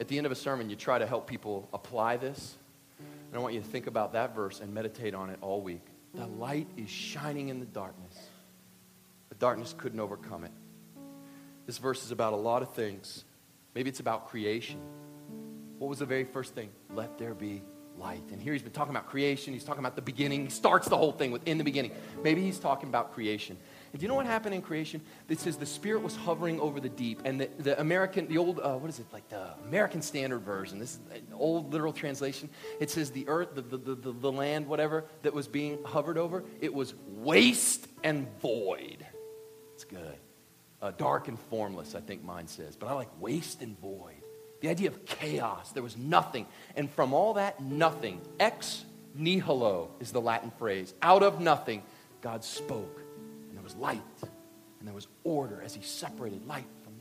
At 0.00 0.08
the 0.08 0.16
end 0.18 0.26
of 0.26 0.32
a 0.32 0.36
sermon, 0.36 0.68
you 0.68 0.76
try 0.76 0.98
to 0.98 1.06
help 1.06 1.26
people 1.26 1.68
apply 1.72 2.16
this. 2.16 2.56
And 2.98 3.34
I 3.34 3.38
want 3.38 3.54
you 3.54 3.60
to 3.60 3.66
think 3.66 3.86
about 3.86 4.12
that 4.12 4.34
verse 4.34 4.60
and 4.60 4.72
meditate 4.74 5.14
on 5.14 5.30
it 5.30 5.38
all 5.40 5.60
week. 5.60 5.84
The 6.14 6.26
light 6.26 6.68
is 6.76 6.90
shining 6.90 7.48
in 7.48 7.60
the 7.60 7.66
darkness. 7.66 8.14
The 9.36 9.40
darkness 9.40 9.74
couldn't 9.76 10.00
overcome 10.00 10.44
it. 10.44 10.52
This 11.66 11.76
verse 11.76 12.02
is 12.02 12.10
about 12.10 12.32
a 12.32 12.36
lot 12.36 12.62
of 12.62 12.72
things. 12.72 13.24
Maybe 13.74 13.90
it's 13.90 14.00
about 14.00 14.28
creation. 14.28 14.80
What 15.78 15.88
was 15.88 15.98
the 15.98 16.06
very 16.06 16.24
first 16.24 16.54
thing? 16.54 16.70
Let 16.94 17.18
there 17.18 17.34
be 17.34 17.62
light. 17.98 18.22
And 18.32 18.40
here 18.40 18.54
he's 18.54 18.62
been 18.62 18.72
talking 18.72 18.94
about 18.94 19.08
creation. 19.08 19.52
He's 19.52 19.64
talking 19.64 19.80
about 19.80 19.94
the 19.94 20.00
beginning. 20.00 20.44
He 20.44 20.50
starts 20.50 20.88
the 20.88 20.96
whole 20.96 21.12
thing 21.12 21.32
with 21.32 21.46
in 21.46 21.58
the 21.58 21.64
beginning. 21.64 21.90
Maybe 22.22 22.40
he's 22.40 22.58
talking 22.58 22.88
about 22.88 23.12
creation. 23.12 23.58
And 23.92 24.00
do 24.00 24.04
you 24.04 24.08
know 24.08 24.14
what 24.14 24.24
happened 24.24 24.54
in 24.54 24.62
creation? 24.62 25.02
It 25.28 25.38
says 25.38 25.58
the 25.58 25.66
Spirit 25.66 26.02
was 26.02 26.16
hovering 26.16 26.58
over 26.58 26.80
the 26.80 26.88
deep. 26.88 27.20
And 27.26 27.38
the, 27.38 27.50
the 27.58 27.78
American, 27.78 28.28
the 28.28 28.38
old, 28.38 28.58
uh, 28.60 28.76
what 28.76 28.88
is 28.88 29.00
it, 29.00 29.06
like 29.12 29.28
the 29.28 29.50
American 29.66 30.00
Standard 30.00 30.40
Version, 30.40 30.78
this 30.78 30.94
is 30.94 31.00
an 31.12 31.26
old 31.34 31.74
literal 31.74 31.92
translation. 31.92 32.48
It 32.80 32.90
says 32.90 33.10
the 33.10 33.28
earth, 33.28 33.54
the, 33.54 33.60
the, 33.60 33.76
the, 33.76 34.12
the 34.12 34.32
land, 34.32 34.66
whatever, 34.66 35.04
that 35.24 35.34
was 35.34 35.46
being 35.46 35.78
hovered 35.84 36.16
over, 36.16 36.42
it 36.62 36.72
was 36.72 36.94
waste 37.06 37.86
and 38.02 38.26
void. 38.40 39.04
Good. 39.88 40.16
Uh, 40.82 40.92
dark 40.92 41.28
and 41.28 41.38
formless, 41.38 41.94
I 41.94 42.00
think 42.00 42.24
mine 42.24 42.46
says. 42.46 42.76
But 42.76 42.88
I 42.88 42.92
like 42.92 43.08
waste 43.20 43.62
and 43.62 43.78
void. 43.80 44.22
The 44.60 44.68
idea 44.68 44.88
of 44.88 45.04
chaos. 45.04 45.72
There 45.72 45.82
was 45.82 45.96
nothing. 45.96 46.46
And 46.74 46.90
from 46.90 47.14
all 47.14 47.34
that 47.34 47.60
nothing, 47.60 48.20
ex 48.40 48.84
nihilo 49.14 49.90
is 50.00 50.12
the 50.12 50.20
Latin 50.20 50.50
phrase. 50.50 50.94
Out 51.02 51.22
of 51.22 51.40
nothing, 51.40 51.82
God 52.20 52.44
spoke. 52.44 53.00
And 53.48 53.56
there 53.56 53.64
was 53.64 53.74
light. 53.76 54.02
And 54.22 54.86
there 54.86 54.94
was 54.94 55.08
order 55.24 55.62
as 55.62 55.74
he 55.74 55.82
separated 55.82 56.46
light 56.46 56.66
from 56.84 56.96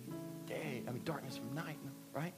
day. 0.45 0.83
I 0.87 0.91
mean, 0.91 1.01
darkness 1.03 1.37
from 1.37 1.53
night, 1.53 1.77
right? 2.13 2.33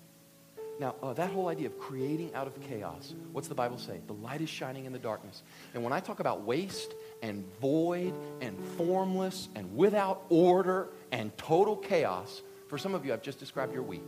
Now, 0.80 0.95
uh, 1.01 1.13
that 1.13 1.32
whole 1.32 1.47
idea 1.47 1.67
of 1.67 1.80
creating 1.80 2.34
out 2.36 2.47
of 2.47 2.59
chaos, 2.61 3.15
what's 3.32 3.47
the 3.47 3.55
Bible 3.55 3.78
say? 3.78 3.99
The 4.05 4.13
light 4.13 4.41
is 4.41 4.49
shining 4.49 4.86
in 4.86 4.93
the 4.93 4.99
darkness. 4.99 5.41
And 5.74 5.84
when 5.84 5.91
I 5.91 5.99
talk 5.99 6.19
about 6.19 6.43
waste 6.43 6.93
and 7.22 7.45
void 7.59 8.13
and 8.41 8.57
formless 8.78 9.49
and 9.55 9.76
without 9.76 10.24
order 10.30 10.89
and 11.11 11.36
total 11.38 11.76
chaos, 11.76 12.41
for 12.68 12.78
some 12.78 12.93
of 12.93 13.05
you, 13.05 13.13
I've 13.13 13.22
just 13.22 13.39
described 13.39 13.74
your 13.74 13.84
week. 13.84 14.07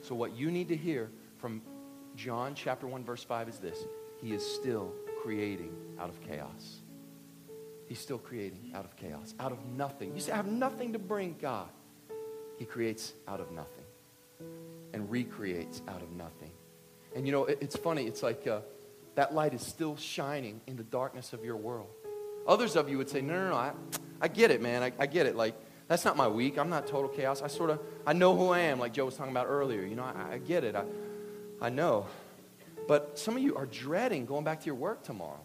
So, 0.00 0.14
what 0.14 0.36
you 0.36 0.50
need 0.50 0.68
to 0.68 0.76
hear 0.76 1.10
from 1.38 1.60
John 2.16 2.54
chapter 2.54 2.86
1, 2.86 3.04
verse 3.04 3.22
5 3.22 3.48
is 3.48 3.58
this 3.58 3.84
He 4.22 4.32
is 4.32 4.44
still 4.44 4.92
creating 5.22 5.74
out 5.98 6.08
of 6.08 6.20
chaos. 6.20 6.80
He's 7.86 7.98
still 7.98 8.18
creating 8.18 8.72
out 8.74 8.84
of 8.84 8.96
chaos, 8.96 9.34
out 9.40 9.50
of 9.50 9.58
nothing. 9.76 10.14
You 10.14 10.20
say, 10.20 10.32
I 10.32 10.36
have 10.36 10.46
nothing 10.46 10.92
to 10.92 10.98
bring 10.98 11.36
God. 11.40 11.68
He 12.58 12.64
creates 12.64 13.14
out 13.26 13.40
of 13.40 13.50
nothing 13.50 13.84
and 14.92 15.10
recreates 15.10 15.80
out 15.88 16.02
of 16.02 16.10
nothing. 16.12 16.50
And 17.14 17.24
you 17.24 17.32
know, 17.32 17.46
it, 17.46 17.58
it's 17.60 17.76
funny. 17.76 18.06
It's 18.06 18.22
like 18.22 18.46
uh, 18.46 18.60
that 19.18 19.34
light 19.34 19.52
is 19.52 19.62
still 19.62 19.96
shining 19.96 20.60
in 20.68 20.76
the 20.76 20.84
darkness 20.84 21.32
of 21.32 21.44
your 21.44 21.56
world. 21.56 21.88
Others 22.46 22.76
of 22.76 22.88
you 22.88 22.98
would 22.98 23.10
say, 23.10 23.20
no, 23.20 23.34
no, 23.34 23.50
no, 23.50 23.56
I, 23.56 23.72
I 24.20 24.28
get 24.28 24.52
it, 24.52 24.62
man. 24.62 24.80
I, 24.80 24.92
I 24.96 25.06
get 25.06 25.26
it. 25.26 25.34
Like, 25.34 25.56
that's 25.88 26.04
not 26.04 26.16
my 26.16 26.28
week. 26.28 26.56
I'm 26.56 26.70
not 26.70 26.86
total 26.86 27.08
chaos. 27.08 27.42
I 27.42 27.48
sort 27.48 27.70
of, 27.70 27.80
I 28.06 28.12
know 28.12 28.36
who 28.36 28.50
I 28.50 28.60
am, 28.60 28.78
like 28.78 28.92
Joe 28.92 29.06
was 29.06 29.16
talking 29.16 29.32
about 29.32 29.46
earlier. 29.48 29.82
You 29.82 29.96
know, 29.96 30.04
I, 30.04 30.34
I 30.34 30.38
get 30.38 30.62
it. 30.62 30.76
I, 30.76 30.84
I 31.60 31.68
know. 31.68 32.06
But 32.86 33.18
some 33.18 33.36
of 33.36 33.42
you 33.42 33.56
are 33.56 33.66
dreading 33.66 34.24
going 34.24 34.44
back 34.44 34.60
to 34.60 34.66
your 34.66 34.76
work 34.76 35.02
tomorrow, 35.02 35.44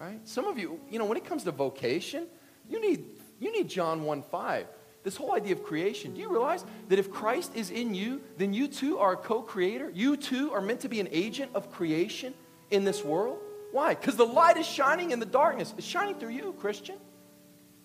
right? 0.00 0.18
Some 0.26 0.46
of 0.46 0.58
you, 0.58 0.80
you 0.90 0.98
know, 0.98 1.04
when 1.04 1.16
it 1.16 1.24
comes 1.24 1.44
to 1.44 1.52
vocation, 1.52 2.26
you 2.68 2.80
need, 2.80 3.04
you 3.38 3.52
need 3.52 3.68
John 3.68 4.02
1 4.02 4.22
5. 4.24 4.66
This 5.04 5.14
whole 5.14 5.32
idea 5.32 5.52
of 5.52 5.62
creation. 5.62 6.12
Do 6.12 6.20
you 6.20 6.28
realize 6.28 6.64
that 6.88 6.98
if 6.98 7.12
Christ 7.12 7.52
is 7.54 7.70
in 7.70 7.94
you, 7.94 8.20
then 8.36 8.52
you 8.52 8.66
too 8.66 8.98
are 8.98 9.12
a 9.12 9.16
co 9.16 9.42
creator? 9.42 9.92
You 9.94 10.16
too 10.16 10.52
are 10.52 10.60
meant 10.60 10.80
to 10.80 10.88
be 10.88 10.98
an 10.98 11.08
agent 11.12 11.52
of 11.54 11.70
creation 11.70 12.34
in 12.72 12.84
this 12.84 13.04
world? 13.04 13.38
Why? 13.70 13.94
Because 13.94 14.16
the 14.16 14.26
light 14.26 14.56
is 14.56 14.66
shining 14.66 15.12
in 15.12 15.20
the 15.20 15.26
darkness. 15.26 15.72
It's 15.78 15.86
shining 15.86 16.16
through 16.16 16.30
you, 16.30 16.54
Christian. 16.58 16.96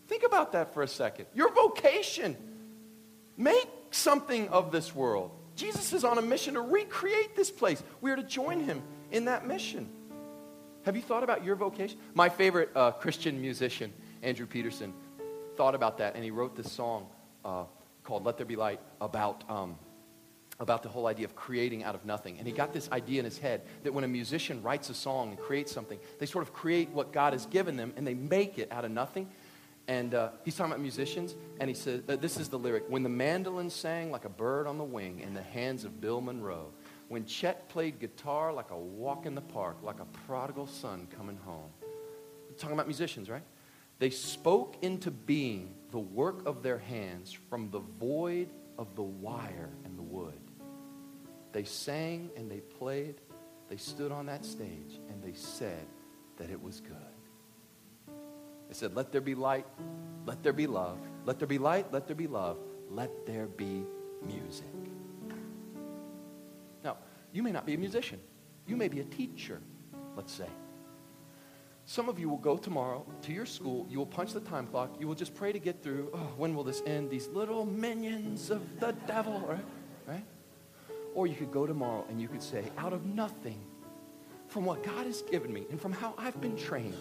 Think 0.07 0.23
about 0.23 0.53
that 0.53 0.73
for 0.73 0.83
a 0.83 0.88
second. 0.88 1.27
Your 1.33 1.53
vocation. 1.53 2.35
Make 3.38 3.67
something 3.91 4.49
of 4.49 4.71
this 4.71 4.95
world. 4.95 5.31
Jesus 5.55 5.93
is 5.93 6.03
on 6.03 6.17
a 6.17 6.21
mission 6.21 6.55
to 6.55 6.61
recreate 6.61 7.35
this 7.35 7.51
place. 7.51 7.81
We 8.01 8.11
are 8.11 8.15
to 8.15 8.23
join 8.23 8.61
him 8.61 8.81
in 9.11 9.25
that 9.25 9.45
mission. 9.45 9.89
Have 10.83 10.95
you 10.95 11.01
thought 11.01 11.23
about 11.23 11.43
your 11.43 11.55
vocation? 11.55 11.97
My 12.13 12.29
favorite 12.29 12.69
uh, 12.75 12.91
Christian 12.91 13.41
musician, 13.41 13.91
Andrew 14.21 14.45
Peterson, 14.45 14.93
thought 15.57 15.75
about 15.75 15.97
that, 15.97 16.15
and 16.15 16.23
he 16.23 16.31
wrote 16.31 16.55
this 16.55 16.71
song 16.71 17.07
uh, 17.43 17.63
called 18.03 18.23
Let 18.25 18.38
There 18.38 18.45
Be 18.45 18.55
Light 18.55 18.79
about, 19.01 19.43
um, 19.49 19.77
about 20.60 20.82
the 20.82 20.89
whole 20.89 21.05
idea 21.05 21.26
of 21.26 21.36
creating 21.36 21.84
out 21.84 21.93
of 21.93 22.05
nothing. 22.05 22.38
And 22.38 22.47
he 22.47 22.53
got 22.53 22.74
this 22.74 22.89
idea 22.91 23.20
in 23.20 23.26
his 23.26 23.38
head 23.38 23.62
that 23.84 23.93
when 23.93 24.03
a 24.03 24.08
musician 24.08 24.62
writes 24.64 24.89
a 24.89 24.93
song 24.93 25.30
and 25.30 25.39
creates 25.39 25.72
something, 25.72 25.99
they 26.20 26.26
sort 26.26 26.43
of 26.43 26.53
create 26.53 26.89
what 26.89 27.14
God 27.14 27.34
has 27.34 27.45
given 27.45 27.78
them 27.78 27.93
and 27.95 28.08
they 28.08 28.16
make 28.16 28.58
it 28.58 28.72
out 28.72 28.84
of 28.84 28.91
nothing. 28.91 29.30
And 29.88 30.14
uh, 30.14 30.32
he's 30.43 30.55
talking 30.55 30.74
about 30.74 30.82
musicians, 30.82 31.34
and 31.62 31.70
he 31.70 31.74
says, 31.74 32.01
uh, 32.10 32.18
This 32.18 32.38
is 32.38 32.49
the 32.49 32.60
lyric 32.60 32.84
When 32.89 33.03
the 33.03 33.10
mandolin 33.10 33.70
sang 33.70 34.12
like 34.12 34.26
a 34.26 34.30
bird 34.30 34.68
on 34.68 34.78
the 34.78 34.84
wing 34.84 35.22
in 35.22 35.34
the 35.34 35.41
hands 35.41 35.86
of 35.86 36.01
Bill 36.01 36.20
Monroe, 36.20 36.74
when 37.08 37.26
Chet 37.26 37.70
played 37.70 37.99
guitar 37.99 38.51
like 38.51 38.72
a 38.72 38.78
walk 38.78 39.26
in 39.26 39.34
the 39.34 39.41
park, 39.41 39.78
like 39.82 40.01
a 40.01 40.05
prodigal 40.28 40.68
son 40.68 41.08
coming 41.16 41.38
home. 41.38 41.70
We're 42.49 42.58
talking 42.58 42.74
about 42.74 42.88
musicians, 42.88 43.30
right? 43.30 43.43
They 43.99 44.10
spoke 44.10 44.76
into 44.82 45.10
being 45.10 45.74
the 45.91 45.99
work 45.99 46.45
of 46.45 46.64
their 46.64 46.78
hands 46.78 47.32
from 47.32 47.72
the 47.72 47.80
void 47.80 48.49
of 48.78 48.93
the 48.95 49.03
wire 49.03 49.70
and 49.86 49.97
the 49.97 50.03
wood. 50.03 50.39
They 51.52 51.64
sang 51.64 52.32
and 52.36 52.50
they 52.50 52.60
played. 52.60 53.16
They 53.70 53.78
stood 53.78 54.12
on 54.12 54.28
that 54.28 54.45
stage 54.45 55.00
and 55.10 55.22
they 55.22 55.34
said 55.34 55.86
that 56.38 56.50
it 56.50 56.62
was 56.62 56.82
good. 56.82 58.16
They 58.68 58.74
said, 58.74 58.95
Let 58.95 59.12
there 59.12 59.22
be 59.22 59.36
light, 59.36 59.66
let 60.26 60.43
there 60.43 60.54
be 60.54 60.68
love. 60.68 61.00
Let 61.26 61.39
there 61.39 61.48
be 61.48 61.58
light, 61.58 61.91
let 61.91 62.08
there 62.08 62.16
be 62.16 62.28
love. 62.28 62.58
Let 62.89 63.26
there 63.26 63.48
be 63.48 63.84
music. 64.26 64.66
Now, 66.84 66.98
you 67.32 67.43
may 67.43 67.52
not 67.52 67.66
be 67.66 67.74
a 67.74 67.78
musician, 67.78 68.20
you 68.66 68.76
may 68.76 68.88
be 68.88 69.00
a 69.00 69.06
teacher, 69.06 69.62
let's 70.16 70.34
say. 70.34 70.48
Some 71.86 72.10
of 72.10 72.20
you 72.20 72.28
will 72.28 72.38
go 72.38 72.58
tomorrow 72.58 73.06
to 73.22 73.32
your 73.32 73.45
school, 73.45 73.88
you 73.89 73.98
will 73.98 74.06
punch 74.06 74.34
the 74.34 74.41
time 74.41 74.68
clock, 74.68 74.98
you 75.00 75.08
will 75.08 75.16
just 75.16 75.34
pray 75.34 75.54
to 75.54 75.60
get 75.60 75.82
through, 75.82 76.12
oh, 76.14 76.32
when 76.36 76.54
will 76.54 76.66
this 76.66 76.82
end? 76.86 77.10
These 77.10 77.28
little 77.30 77.66
minions 77.66 78.50
of 78.50 78.62
the 78.82 78.91
devil, 79.08 79.39
right? 79.48 79.66
Right? 80.06 80.26
Or 81.18 81.26
you 81.26 81.34
could 81.34 81.51
go 81.51 81.65
tomorrow 81.65 82.05
and 82.09 82.22
you 82.22 82.28
could 82.28 82.43
say, 82.43 82.63
out 82.78 82.93
of 82.93 83.03
nothing, 83.07 83.59
from 84.49 84.65
what 84.65 84.84
God 84.84 85.07
has 85.07 85.24
given 85.24 85.51
me 85.51 85.65
and 85.72 85.82
from 85.82 85.91
how 85.91 86.13
I've 86.15 86.39
been 86.39 86.55
trained, 86.55 86.93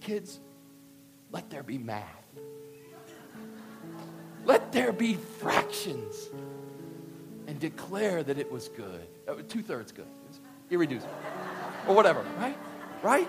kids, 0.00 0.38
let 1.30 1.48
there 1.48 1.62
be 1.62 1.78
math. 1.78 2.04
Let 4.44 4.70
there 4.70 4.92
be 4.92 5.14
fractions. 5.14 6.28
And 7.46 7.58
declare 7.58 8.22
that 8.22 8.36
it 8.36 8.52
was 8.52 8.68
good. 8.68 9.06
Uh, 9.26 9.36
Two 9.48 9.62
thirds 9.62 9.92
good. 9.92 10.04
Irreducible. 10.70 11.14
Or 11.88 11.94
whatever, 11.94 12.22
right? 12.36 12.58
Right? 13.02 13.28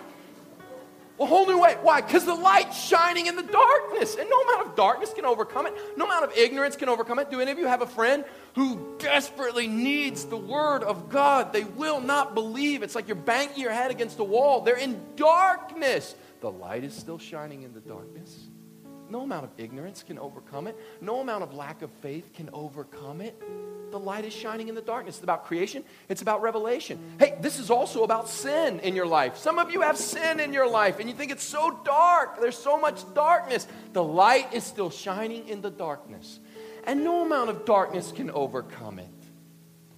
A 1.20 1.26
whole 1.26 1.48
new 1.48 1.60
way. 1.60 1.76
Why? 1.82 2.02
Because 2.02 2.26
the 2.26 2.36
light's 2.36 2.80
shining 2.80 3.26
in 3.26 3.36
the 3.36 3.44
darkness. 3.44 4.16
And 4.16 4.30
no 4.30 4.40
amount 4.42 4.68
of 4.68 4.76
darkness 4.76 5.14
can 5.14 5.26
overcome 5.26 5.66
it. 5.66 5.74
No 5.98 6.06
amount 6.06 6.26
of 6.26 6.38
ignorance 6.38 6.76
can 6.76 6.90
overcome 6.90 7.18
it. 7.18 7.32
Do 7.32 7.42
any 7.42 7.52
of 7.52 7.58
you 7.58 7.66
have 7.66 7.82
a 7.82 7.88
friend 7.88 8.24
who 8.54 8.96
desperately 9.00 9.68
needs 9.68 10.26
the 10.26 10.38
word 10.38 10.84
of 10.84 11.10
God? 11.10 11.54
They 11.54 11.64
will 11.64 12.00
not 12.00 12.36
believe. 12.36 12.84
It's 12.84 12.94
like 12.94 13.08
you're 13.08 13.16
banging 13.16 13.58
your 13.58 13.72
head 13.72 13.90
against 13.90 14.20
a 14.20 14.24
wall. 14.24 14.62
They're 14.62 14.78
in 14.78 15.02
darkness. 15.16 16.16
The 16.42 16.52
light 16.52 16.84
is 16.84 16.94
still 16.94 17.18
shining 17.18 17.64
in 17.64 17.74
the 17.74 17.80
darkness. 17.80 18.48
No 19.10 19.22
amount 19.22 19.46
of 19.46 19.52
ignorance 19.58 20.04
can 20.04 20.20
overcome 20.20 20.68
it. 20.68 20.78
No 21.02 21.22
amount 21.22 21.42
of 21.42 21.54
lack 21.54 21.82
of 21.82 21.90
faith 22.02 22.32
can 22.34 22.50
overcome 22.54 23.22
it. 23.22 23.42
The 23.92 24.00
light 24.00 24.26
is 24.26 24.34
shining 24.34 24.68
in 24.68 24.76
the 24.76 24.82
darkness. 24.82 25.16
It's 25.16 25.24
about 25.24 25.46
creation, 25.46 25.84
it's 26.10 26.22
about 26.22 26.42
revelation. 26.42 27.00
Hey, 27.20 27.38
this 27.42 27.60
is 27.60 27.70
also 27.70 28.04
about 28.04 28.30
sin 28.30 28.80
in 28.82 28.96
your 28.96 29.08
life. 29.08 29.38
Some 29.38 29.60
of 29.60 29.72
you 29.72 29.82
have 29.82 29.98
sin 29.98 30.40
in 30.40 30.54
your 30.54 30.70
life 30.70 31.00
and 31.00 31.10
you 31.10 31.16
think 31.16 31.32
it's 31.32 31.44
so 31.44 31.80
dark. 31.84 32.42
There's 32.42 32.58
so 32.58 32.80
much 32.80 33.02
darkness. 33.14 33.68
The 33.94 34.04
light 34.04 34.54
is 34.54 34.64
still 34.64 34.90
shining 34.90 35.48
in 35.48 35.62
the 35.62 35.72
darkness. 35.72 36.40
And 36.86 37.04
no 37.04 37.26
amount 37.26 37.50
of 37.50 37.66
darkness 37.66 38.12
can 38.12 38.30
overcome 38.32 39.00
it. 39.00 39.10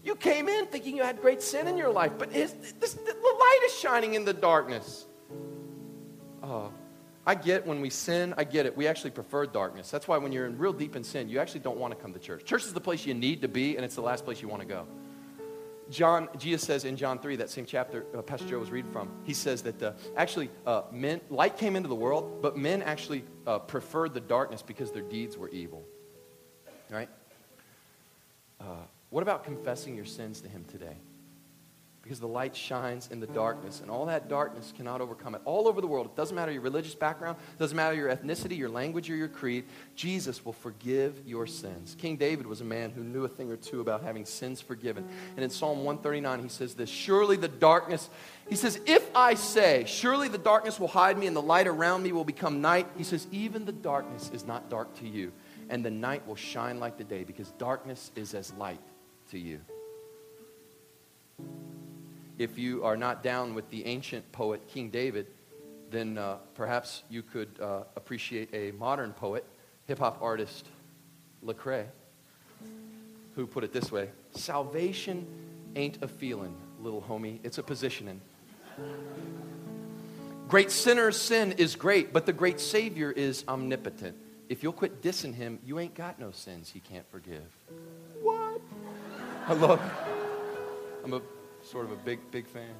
You 0.03 0.15
came 0.15 0.49
in 0.49 0.65
thinking 0.67 0.95
you 0.95 1.03
had 1.03 1.21
great 1.21 1.41
sin 1.41 1.67
in 1.67 1.77
your 1.77 1.91
life, 1.91 2.13
but 2.17 2.31
this, 2.31 2.51
the 2.51 2.87
light 2.87 3.59
is 3.65 3.73
shining 3.77 4.13
in 4.15 4.25
the 4.25 4.33
darkness. 4.33 5.05
Oh, 6.41 6.71
I 7.29 7.35
get 7.35 7.67
when 7.67 7.79
we 7.79 7.91
sin, 7.91 8.33
I 8.39 8.43
get 8.43 8.65
it. 8.65 8.75
We 8.75 8.87
actually 8.87 9.11
prefer 9.11 9.45
darkness. 9.45 9.91
That's 9.91 10.07
why 10.07 10.17
when 10.17 10.31
you're 10.31 10.47
in 10.47 10.57
real 10.57 10.73
deep 10.73 10.95
in 10.95 11.03
sin, 11.03 11.29
you 11.29 11.37
actually 11.37 11.59
don't 11.59 11.77
want 11.77 11.95
to 11.95 12.01
come 12.01 12.11
to 12.13 12.17
church. 12.17 12.43
Church 12.43 12.63
is 12.63 12.73
the 12.73 12.81
place 12.81 13.05
you 13.05 13.13
need 13.13 13.43
to 13.43 13.47
be, 13.47 13.75
and 13.75 13.85
it's 13.85 13.93
the 13.93 14.01
last 14.01 14.25
place 14.25 14.41
you 14.41 14.47
want 14.47 14.63
to 14.63 14.67
go. 14.67 14.87
John, 15.91 16.27
Jesus 16.39 16.63
says 16.63 16.85
in 16.85 16.97
John 16.97 17.19
3, 17.19 17.35
that 17.35 17.51
same 17.51 17.67
chapter 17.67 18.07
uh, 18.17 18.23
Pastor 18.23 18.47
Joe 18.47 18.57
was 18.57 18.71
reading 18.71 18.91
from, 18.91 19.11
he 19.25 19.35
says 19.35 19.61
that 19.61 19.83
uh, 19.83 19.91
actually 20.17 20.49
uh, 20.65 20.81
men, 20.91 21.21
light 21.29 21.55
came 21.55 21.75
into 21.75 21.87
the 21.87 21.93
world, 21.93 22.41
but 22.41 22.57
men 22.57 22.81
actually 22.81 23.23
uh, 23.45 23.59
preferred 23.59 24.15
the 24.15 24.21
darkness 24.21 24.63
because 24.63 24.91
their 24.91 25.03
deeds 25.03 25.37
were 25.37 25.49
evil. 25.49 25.83
Right? 26.89 27.09
Uh, 28.59 28.63
what 29.11 29.21
about 29.21 29.43
confessing 29.43 29.95
your 29.95 30.05
sins 30.05 30.41
to 30.41 30.49
him 30.49 30.65
today? 30.65 30.97
Because 32.09 32.19
the 32.19 32.27
light 32.27 32.55
shines 32.55 33.07
in 33.11 33.19
the 33.19 33.27
darkness, 33.27 33.81
and 33.81 33.91
all 33.91 34.07
that 34.07 34.27
darkness 34.27 34.73
cannot 34.75 34.99
overcome 34.99 35.35
it. 35.35 35.41
All 35.45 35.67
over 35.67 35.79
the 35.79 35.85
world, 35.85 36.07
it 36.07 36.15
doesn't 36.15 36.35
matter 36.35 36.51
your 36.51 36.63
religious 36.63 36.95
background, 36.95 37.37
it 37.53 37.59
doesn't 37.59 37.77
matter 37.77 37.95
your 37.95 38.09
ethnicity, 38.09 38.57
your 38.57 38.67
language, 38.67 39.11
or 39.11 39.15
your 39.15 39.27
creed, 39.27 39.65
Jesus 39.95 40.43
will 40.43 40.53
forgive 40.53 41.21
your 41.23 41.45
sins. 41.45 41.95
King 41.99 42.17
David 42.17 42.47
was 42.47 42.61
a 42.61 42.63
man 42.65 42.89
who 42.89 43.03
knew 43.03 43.25
a 43.25 43.27
thing 43.27 43.51
or 43.51 43.57
two 43.57 43.79
about 43.79 44.01
having 44.01 44.25
sins 44.25 44.59
forgiven. 44.59 45.07
And 45.35 45.43
in 45.43 45.51
Psalm 45.51 45.83
139, 45.83 46.39
he 46.41 46.49
says 46.49 46.73
this 46.73 46.89
Surely 46.89 47.37
the 47.37 47.47
darkness, 47.47 48.09
he 48.49 48.55
says, 48.55 48.81
If 48.87 49.15
I 49.15 49.35
say, 49.35 49.83
Surely 49.85 50.29
the 50.29 50.39
darkness 50.39 50.79
will 50.79 50.87
hide 50.87 51.15
me, 51.15 51.27
and 51.27 51.35
the 51.35 51.43
light 51.43 51.67
around 51.67 52.01
me 52.01 52.11
will 52.11 52.25
become 52.25 52.59
night, 52.59 52.87
he 52.97 53.03
says, 53.03 53.27
Even 53.31 53.65
the 53.65 53.71
darkness 53.71 54.31
is 54.33 54.47
not 54.47 54.67
dark 54.67 54.95
to 54.95 55.07
you, 55.07 55.31
and 55.69 55.85
the 55.85 55.91
night 55.91 56.25
will 56.25 56.35
shine 56.35 56.79
like 56.79 56.97
the 56.97 57.03
day, 57.03 57.23
because 57.23 57.51
darkness 57.59 58.09
is 58.15 58.33
as 58.33 58.51
light 58.53 58.81
to 59.29 59.37
you 59.37 59.59
if 62.39 62.57
you 62.57 62.83
are 62.85 62.97
not 62.97 63.21
down 63.21 63.53
with 63.53 63.69
the 63.69 63.85
ancient 63.85 64.31
poet 64.31 64.65
King 64.69 64.89
David, 64.89 65.27
then 65.91 66.17
uh, 66.17 66.37
perhaps 66.55 67.03
you 67.09 67.21
could 67.21 67.49
uh, 67.61 67.81
appreciate 67.95 68.49
a 68.53 68.71
modern 68.71 69.11
poet, 69.11 69.45
hip 69.87 69.99
hop 69.99 70.19
artist 70.21 70.65
Lecrae, 71.45 71.85
who 73.35 73.45
put 73.45 73.63
it 73.63 73.73
this 73.73 73.91
way 73.91 74.09
Salvation 74.31 75.27
ain't 75.75 76.01
a 76.01 76.07
feeling, 76.07 76.55
little 76.81 77.01
homie, 77.01 77.39
it's 77.43 77.57
a 77.57 77.63
positioning. 77.63 78.21
Great 80.47 80.71
sinner's 80.71 81.19
sin 81.19 81.51
is 81.57 81.75
great, 81.75 82.13
but 82.13 82.25
the 82.25 82.33
great 82.33 82.59
Savior 82.59 83.11
is 83.11 83.43
omnipotent. 83.47 84.15
If 84.47 84.63
you'll 84.63 84.73
quit 84.73 85.03
dissing 85.03 85.35
him, 85.35 85.59
you 85.63 85.77
ain't 85.77 85.93
got 85.93 86.17
no 86.19 86.31
sins 86.31 86.71
he 86.71 86.79
can't 86.79 87.05
forgive. 87.11 87.43
What? 88.21 88.61
I 89.47 89.53
love. 89.53 89.81
I'm 91.03 91.13
a 91.13 91.21
sort 91.69 91.85
of 91.85 91.91
a 91.91 91.95
big, 91.97 92.19
big 92.31 92.47
fan. 92.47 92.73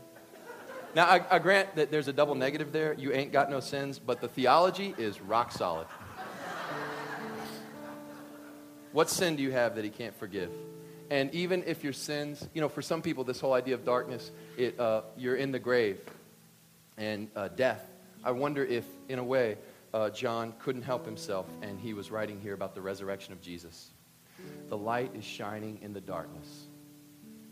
Now, 0.96 1.06
I, 1.06 1.24
I, 1.30 1.38
grant 1.38 1.76
that 1.76 1.92
there's 1.92 2.08
a 2.08 2.14
double 2.14 2.34
negative 2.34 2.72
there. 2.72 2.94
You 2.94 3.12
ain't 3.14 3.32
got 3.32 3.52
no 3.52 3.60
sins, 3.60 4.00
but 4.00 4.20
the 4.20 4.28
theology 4.28 4.96
is 4.98 5.22
rock 5.22 5.52
solid. 5.52 5.86
what 8.92 9.08
sin 9.08 9.36
do 9.36 9.44
you 9.44 9.52
have 9.52 9.76
that 9.76 9.84
he 9.84 9.92
can't 9.92 10.18
forgive? 10.18 10.50
And 11.12 11.32
even 11.36 11.64
if 11.68 11.84
your 11.84 11.94
sins, 11.94 12.48
you 12.56 12.62
know, 12.62 12.70
for 12.70 12.82
some 12.82 13.04
people, 13.04 13.24
this 13.24 13.40
whole 13.40 13.54
idea 13.54 13.76
of 13.76 13.86
darkness, 13.86 14.32
it, 14.58 14.80
uh, 14.80 15.02
you're 15.16 15.36
in 15.36 15.52
the 15.52 15.60
grave 15.60 16.00
and 16.98 17.30
uh, 17.36 17.50
death. 17.50 17.88
I 18.24 18.32
wonder 18.32 18.66
if, 18.66 18.86
in 19.08 19.20
a 19.20 19.24
way, 19.24 19.58
uh, 19.94 20.10
John 20.10 20.54
couldn't 20.58 20.84
help 20.84 21.06
himself 21.06 21.46
and 21.62 21.80
he 21.80 21.94
was 21.94 22.10
writing 22.10 22.40
here 22.42 22.56
about 22.56 22.74
the 22.74 22.82
resurrection 22.82 23.34
of 23.34 23.42
Jesus. 23.42 23.92
The 24.70 24.78
light 24.78 25.12
is 25.16 25.24
shining 25.24 25.78
in 25.84 25.94
the 25.94 26.02
darkness 26.02 26.69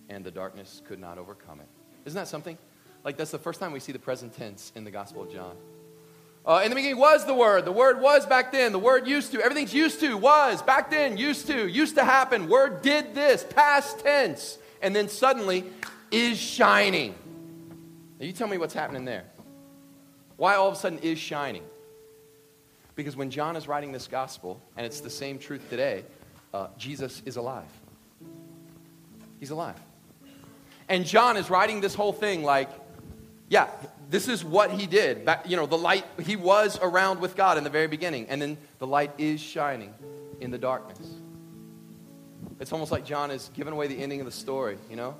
and 0.10 0.24
the 0.24 0.32
darkness 0.32 0.82
could 0.86 1.00
not 1.00 1.18
overcome 1.18 1.60
it. 1.60 1.68
Isn't 2.06 2.18
that 2.18 2.28
something? 2.28 2.58
Like 3.04 3.18
that's 3.18 3.32
the 3.32 3.40
first 3.40 3.60
time 3.60 3.72
we 3.72 3.80
see 3.80 3.92
the 3.92 4.00
present 4.00 4.36
tense 4.36 4.72
in 4.76 4.84
the 4.84 4.92
Gospel 4.92 5.24
of 5.24 5.32
John. 5.32 5.56
Uh, 6.46 6.62
in 6.64 6.70
the 6.70 6.76
beginning 6.76 6.98
was 6.98 7.26
the 7.26 7.34
Word. 7.34 7.66
The 7.66 7.74
Word 7.74 8.00
was 8.02 8.26
back 8.26 8.54
then. 8.54 8.72
The 8.72 8.80
Word 8.80 9.06
used 9.06 9.34
to. 9.34 9.42
Everything's 9.42 9.74
used 9.74 10.00
to. 10.00 10.16
Was 10.16 10.62
back 10.62 10.90
then. 10.90 11.18
Used 11.18 11.48
to. 11.48 11.68
Used 11.68 11.96
to 11.96 12.06
happen. 12.06 12.48
Word 12.48 12.82
did 12.82 13.14
this. 13.14 13.44
Past 13.44 14.00
tense. 14.00 14.58
And 14.82 14.96
then 14.96 15.10
suddenly 15.10 15.66
is 16.10 16.38
shining. 16.38 17.16
Now 18.20 18.26
you 18.26 18.32
tell 18.32 18.48
me 18.48 18.58
what's 18.58 18.74
happening 18.74 19.04
there. 19.04 19.26
Why 20.38 20.56
all 20.56 20.70
of 20.70 20.76
a 20.76 20.78
sudden 20.78 21.00
is 21.00 21.20
shining? 21.20 21.64
Because 22.96 23.16
when 23.16 23.30
John 23.30 23.56
is 23.56 23.68
writing 23.68 23.92
this 23.92 24.08
gospel, 24.08 24.62
and 24.78 24.86
it's 24.86 25.02
the 25.02 25.10
same 25.10 25.38
truth 25.38 25.70
today, 25.70 26.04
uh, 26.54 26.68
Jesus 26.78 27.22
is 27.26 27.36
alive. 27.36 27.66
He's 29.40 29.52
alive. 29.52 29.80
And 30.90 31.06
John 31.06 31.38
is 31.38 31.50
writing 31.50 31.82
this 31.82 31.94
whole 31.94 32.14
thing 32.14 32.44
like, 32.44 32.70
yeah, 33.50 33.70
this 34.10 34.28
is 34.28 34.44
what 34.44 34.72
he 34.72 34.88
did. 34.88 35.30
You 35.46 35.58
know, 35.58 35.66
the 35.66 35.78
light, 35.78 36.06
he 36.22 36.36
was 36.36 36.80
around 36.82 37.20
with 37.20 37.36
God 37.36 37.58
in 37.58 37.64
the 37.64 37.70
very 37.70 37.88
beginning, 37.88 38.28
and 38.30 38.42
then 38.42 38.58
the 38.80 38.88
light 38.88 39.12
is 39.18 39.42
shining 39.42 39.94
in 40.40 40.52
the 40.52 40.58
darkness. 40.58 41.10
It's 42.60 42.72
almost 42.72 42.92
like 42.92 43.06
John 43.06 43.32
is 43.32 43.50
giving 43.54 43.74
away 43.74 43.88
the 43.88 44.02
ending 44.02 44.20
of 44.20 44.26
the 44.26 44.32
story, 44.32 44.78
you 44.90 44.96
know? 44.96 45.16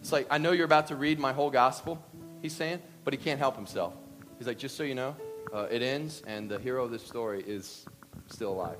It's 0.00 0.12
like, 0.12 0.26
I 0.30 0.38
know 0.38 0.52
you're 0.52 0.66
about 0.66 0.88
to 0.88 0.96
read 0.96 1.18
my 1.18 1.32
whole 1.32 1.50
gospel, 1.50 2.02
he's 2.42 2.52
saying, 2.52 2.80
but 3.04 3.14
he 3.14 3.18
can't 3.18 3.38
help 3.38 3.56
himself. 3.56 3.94
He's 4.38 4.46
like, 4.46 4.58
just 4.58 4.76
so 4.76 4.82
you 4.82 4.94
know, 4.94 5.16
uh, 5.52 5.66
it 5.70 5.82
ends, 5.82 6.22
and 6.26 6.48
the 6.50 6.58
hero 6.58 6.84
of 6.84 6.90
this 6.90 7.02
story 7.02 7.42
is 7.46 7.86
still 8.28 8.52
alive. 8.52 8.78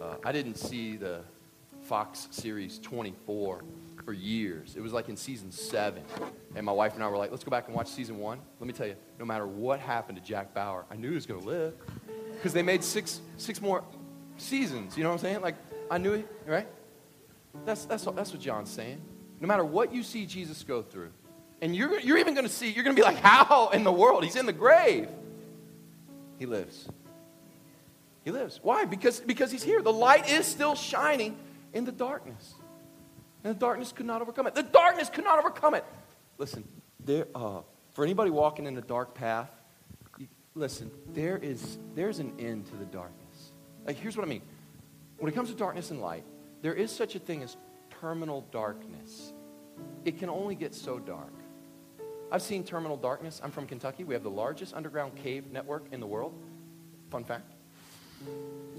Uh, 0.00 0.16
I 0.24 0.30
didn't 0.30 0.56
see 0.56 0.96
the 0.96 1.22
Fox 1.88 2.28
series 2.30 2.78
24 2.80 3.62
for 4.04 4.12
years. 4.12 4.74
It 4.76 4.82
was 4.82 4.92
like 4.92 5.08
in 5.08 5.16
season 5.16 5.50
seven. 5.50 6.02
And 6.54 6.66
my 6.66 6.72
wife 6.72 6.92
and 6.94 7.02
I 7.02 7.08
were 7.08 7.16
like, 7.16 7.30
let's 7.30 7.44
go 7.44 7.50
back 7.50 7.66
and 7.66 7.74
watch 7.74 7.88
season 7.88 8.18
one. 8.18 8.40
Let 8.60 8.66
me 8.66 8.74
tell 8.74 8.86
you, 8.86 8.94
no 9.18 9.24
matter 9.24 9.46
what 9.46 9.80
happened 9.80 10.18
to 10.18 10.24
Jack 10.24 10.52
Bauer, 10.52 10.84
I 10.90 10.96
knew 10.96 11.08
he 11.08 11.14
was 11.14 11.24
going 11.24 11.40
to 11.40 11.46
live. 11.46 11.72
Because 12.34 12.52
they 12.52 12.62
made 12.62 12.84
six, 12.84 13.22
six 13.38 13.62
more 13.62 13.82
seasons. 14.36 14.98
You 14.98 15.02
know 15.02 15.08
what 15.08 15.14
I'm 15.14 15.20
saying? 15.20 15.40
Like, 15.40 15.54
I 15.90 15.96
knew 15.96 16.12
it, 16.12 16.28
right? 16.46 16.68
That's, 17.64 17.86
that's, 17.86 18.04
that's 18.04 18.32
what 18.32 18.40
John's 18.42 18.70
saying. 18.70 19.00
No 19.40 19.48
matter 19.48 19.64
what 19.64 19.90
you 19.90 20.02
see 20.02 20.26
Jesus 20.26 20.62
go 20.64 20.82
through, 20.82 21.10
and 21.62 21.74
you're, 21.74 21.98
you're 22.00 22.18
even 22.18 22.34
going 22.34 22.46
to 22.46 22.52
see, 22.52 22.70
you're 22.70 22.84
going 22.84 22.94
to 22.94 23.00
be 23.00 23.04
like, 23.04 23.16
how 23.16 23.70
in 23.70 23.82
the 23.82 23.92
world? 23.92 24.24
He's 24.24 24.36
in 24.36 24.44
the 24.44 24.52
grave. 24.52 25.08
He 26.38 26.44
lives. 26.44 26.86
He 28.24 28.30
lives. 28.30 28.60
Why? 28.62 28.84
Because, 28.84 29.20
because 29.20 29.50
he's 29.50 29.62
here. 29.62 29.80
The 29.80 29.92
light 29.92 30.30
is 30.30 30.44
still 30.44 30.74
shining 30.74 31.38
in 31.72 31.84
the 31.84 31.92
darkness. 31.92 32.54
And 33.44 33.54
the 33.54 33.58
darkness 33.58 33.92
could 33.92 34.06
not 34.06 34.20
overcome 34.22 34.46
it. 34.46 34.54
The 34.54 34.62
darkness 34.62 35.10
could 35.10 35.24
not 35.24 35.38
overcome 35.38 35.74
it. 35.74 35.84
Listen, 36.38 36.66
there, 37.04 37.26
uh, 37.34 37.60
for 37.92 38.04
anybody 38.04 38.30
walking 38.30 38.66
in 38.66 38.76
a 38.76 38.82
dark 38.82 39.14
path, 39.14 39.50
you, 40.18 40.26
listen, 40.54 40.90
there 41.12 41.36
is 41.38 41.78
there's 41.94 42.18
an 42.18 42.32
end 42.38 42.66
to 42.66 42.76
the 42.76 42.84
darkness. 42.84 43.52
Like, 43.86 43.96
here's 43.96 44.16
what 44.16 44.26
I 44.26 44.28
mean. 44.28 44.42
When 45.18 45.32
it 45.32 45.34
comes 45.34 45.50
to 45.50 45.56
darkness 45.56 45.90
and 45.90 46.00
light, 46.00 46.24
there 46.62 46.74
is 46.74 46.90
such 46.90 47.14
a 47.14 47.18
thing 47.18 47.42
as 47.42 47.56
terminal 48.00 48.42
darkness. 48.50 49.32
It 50.04 50.18
can 50.18 50.28
only 50.28 50.54
get 50.54 50.74
so 50.74 50.98
dark. 50.98 51.32
I've 52.30 52.42
seen 52.42 52.64
terminal 52.64 52.96
darkness. 52.96 53.40
I'm 53.42 53.50
from 53.50 53.66
Kentucky. 53.66 54.04
We 54.04 54.14
have 54.14 54.22
the 54.22 54.30
largest 54.30 54.74
underground 54.74 55.16
cave 55.16 55.50
network 55.50 55.86
in 55.92 56.00
the 56.00 56.06
world. 56.06 56.34
Fun 57.10 57.24
fact. 57.24 57.52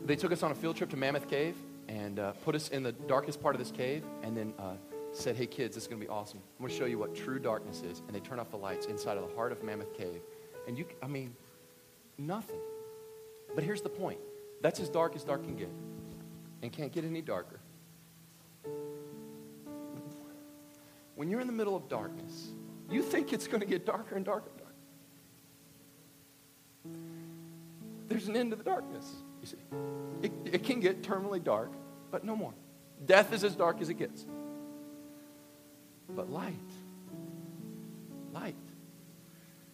They 0.06 0.16
took 0.16 0.32
us 0.32 0.44
on 0.44 0.52
a 0.52 0.56
field 0.56 0.76
trip 0.76 0.90
to 0.92 0.98
Mammoth 0.98 1.28
Cave 1.30 1.56
and 1.90 2.20
uh, 2.20 2.32
put 2.46 2.56
us 2.56 2.70
in 2.70 2.84
the 2.84 2.92
darkest 2.92 3.42
part 3.42 3.56
of 3.56 3.60
this 3.60 3.72
cave 3.72 4.04
and 4.22 4.38
then 4.38 4.54
uh, 4.60 4.76
said, 5.12 5.36
Hey, 5.36 5.48
kids, 5.48 5.74
this 5.76 5.84
is 5.84 5.88
going 5.88 6.00
to 6.00 6.06
be 6.06 6.10
awesome. 6.10 6.40
I'm 6.58 6.66
going 6.66 6.72
to 6.72 6.78
show 6.78 6.86
you 6.86 7.00
what 7.00 7.16
true 7.16 7.40
darkness 7.40 7.82
is. 7.82 8.02
And 8.06 8.16
they 8.16 8.20
turn 8.20 8.40
off 8.40 8.52
the 8.52 8.58
lights 8.58 8.86
inside 8.86 9.18
of 9.18 9.28
the 9.28 9.36
heart 9.36 9.52
of 9.52 9.64
Mammoth 9.64 9.98
Cave. 9.98 10.22
And 10.68 10.78
you, 10.78 10.86
I 11.02 11.08
mean, 11.08 11.36
nothing. 12.18 12.60
But 13.56 13.64
here's 13.64 13.82
the 13.82 13.90
point 13.90 14.20
that's 14.62 14.80
as 14.80 14.88
dark 14.90 15.16
as 15.16 15.24
dark 15.24 15.44
can 15.44 15.56
get, 15.56 15.72
and 16.62 16.72
can't 16.72 16.92
get 16.92 17.06
any 17.06 17.22
darker. 17.22 17.60
When 21.16 21.30
you're 21.30 21.42
in 21.42 21.48
the 21.48 21.54
middle 21.54 21.76
of 21.76 21.90
darkness, 21.90 22.50
you 22.90 23.02
think 23.02 23.34
it's 23.34 23.48
going 23.48 23.62
to 23.62 23.66
get 23.66 23.86
darker 23.86 24.16
and 24.16 24.24
darker 24.24 24.50
and 24.50 24.60
darker. 24.60 24.74
There's 28.08 28.28
an 28.28 28.36
end 28.36 28.52
to 28.52 28.58
the 28.58 28.64
darkness, 28.64 29.12
you 29.42 29.48
see. 29.48 29.58
It, 30.22 30.32
it 30.46 30.64
can 30.64 30.80
get 30.80 31.02
terminally 31.02 31.44
dark, 31.44 31.72
but 32.12 32.24
no 32.24 32.36
more. 32.36 32.54
Death 33.06 33.34
is 33.34 33.44
as 33.44 33.56
dark 33.56 33.82
as 33.82 33.90
it 33.90 33.96
gets. 33.96 34.26
But 36.16 36.30
light, 36.30 36.54
light, 38.34 38.56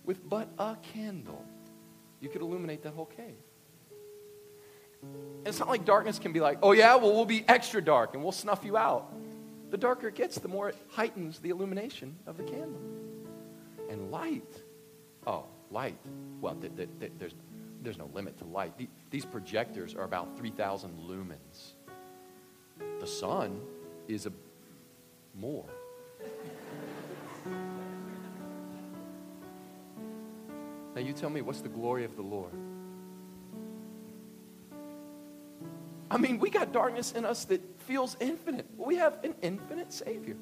with 0.03 0.27
but 0.27 0.49
a 0.59 0.77
candle, 0.93 1.43
you 2.19 2.29
could 2.29 2.41
illuminate 2.41 2.83
that 2.83 2.93
whole 2.93 3.05
cave. 3.05 3.35
And 5.01 5.47
it's 5.47 5.59
not 5.59 5.69
like 5.69 5.85
darkness 5.85 6.19
can 6.19 6.33
be 6.33 6.39
like, 6.39 6.59
oh 6.61 6.71
yeah, 6.71 6.95
well, 6.95 7.13
we'll 7.13 7.25
be 7.25 7.45
extra 7.47 7.81
dark 7.81 8.13
and 8.13 8.23
we'll 8.23 8.31
snuff 8.31 8.63
you 8.63 8.77
out. 8.77 9.13
The 9.71 9.77
darker 9.77 10.07
it 10.07 10.15
gets, 10.15 10.39
the 10.39 10.47
more 10.47 10.69
it 10.69 10.77
heightens 10.89 11.39
the 11.39 11.49
illumination 11.49 12.15
of 12.27 12.37
the 12.37 12.43
candle. 12.43 12.81
And 13.89 14.11
light, 14.11 14.61
oh, 15.27 15.45
light, 15.71 15.97
well, 16.41 16.55
th- 16.55 16.75
th- 16.75 16.89
th- 16.99 17.11
there's, 17.17 17.33
there's 17.85 17.97
no 17.97 18.09
limit 18.13 18.37
to 18.39 18.45
light. 18.45 18.73
These 19.11 19.25
projectors 19.25 19.95
are 19.95 20.03
about 20.03 20.37
3,000 20.37 20.97
lumens. 20.99 21.73
The 22.99 23.07
sun 23.07 23.61
is 24.07 24.25
a 24.25 24.31
more. 25.33 25.65
now 30.95 31.01
you 31.01 31.13
tell 31.13 31.29
me, 31.29 31.41
what's 31.41 31.61
the 31.61 31.69
glory 31.69 32.03
of 32.05 32.15
the 32.15 32.21
Lord? 32.21 32.53
I 36.09 36.17
mean, 36.17 36.39
we 36.39 36.49
got 36.49 36.71
darkness 36.71 37.11
in 37.11 37.25
us 37.25 37.45
that 37.45 37.61
feels 37.81 38.15
infinite. 38.19 38.65
We 38.77 38.95
have 38.95 39.17
an 39.23 39.35
infinite 39.41 39.91
Savior. 39.91 40.37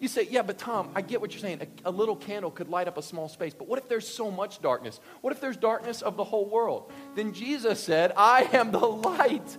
You 0.00 0.06
say, 0.06 0.28
yeah, 0.30 0.42
but 0.42 0.58
Tom, 0.58 0.90
I 0.94 1.00
get 1.00 1.20
what 1.20 1.32
you're 1.32 1.40
saying. 1.40 1.60
A, 1.84 1.88
a, 1.88 1.90
little 1.90 2.14
candle 2.14 2.52
could 2.52 2.68
light 2.68 2.86
up 2.86 2.98
a 2.98 3.02
small 3.02 3.28
space. 3.28 3.52
But 3.52 3.66
what 3.66 3.78
if 3.80 3.88
there's 3.88 4.06
so 4.06 4.30
much 4.30 4.62
darkness? 4.62 5.00
What 5.22 5.32
if 5.32 5.40
there's 5.40 5.56
darkness 5.56 6.02
of 6.02 6.16
the 6.16 6.22
whole 6.22 6.48
world? 6.48 6.92
Then 7.16 7.32
Jesus 7.32 7.80
said, 7.80 8.12
I 8.16 8.48
am 8.52 8.70
the 8.70 8.78
light 8.78 9.56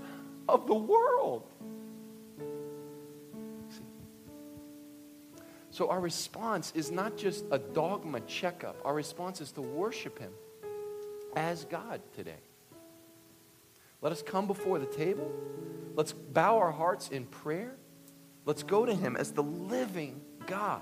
of 0.47 0.65
the 0.65 0.75
world. 0.75 1.43
So 5.71 5.89
our 5.89 5.99
response 5.99 6.71
is 6.75 6.89
not 6.89 7.17
just 7.17 7.45
a 7.51 7.59
dogma 7.59 8.21
checkup, 8.21 8.77
our 8.83 8.93
response 8.93 9.39
is 9.41 9.51
to 9.53 9.61
worship 9.61 10.19
Him 10.19 10.31
as 11.35 11.65
God 11.65 12.01
today. 12.15 12.41
Let 14.01 14.11
us 14.11 14.21
come 14.21 14.47
before 14.47 14.79
the 14.79 14.85
table. 14.85 15.29
Let's 15.95 16.13
bow 16.13 16.57
our 16.57 16.71
hearts 16.71 17.09
in 17.09 17.25
prayer. 17.25 17.75
Let's 18.45 18.63
go 18.63 18.85
to 18.85 18.95
Him 18.95 19.15
as 19.15 19.31
the 19.31 19.43
living 19.43 20.21
God 20.49 20.81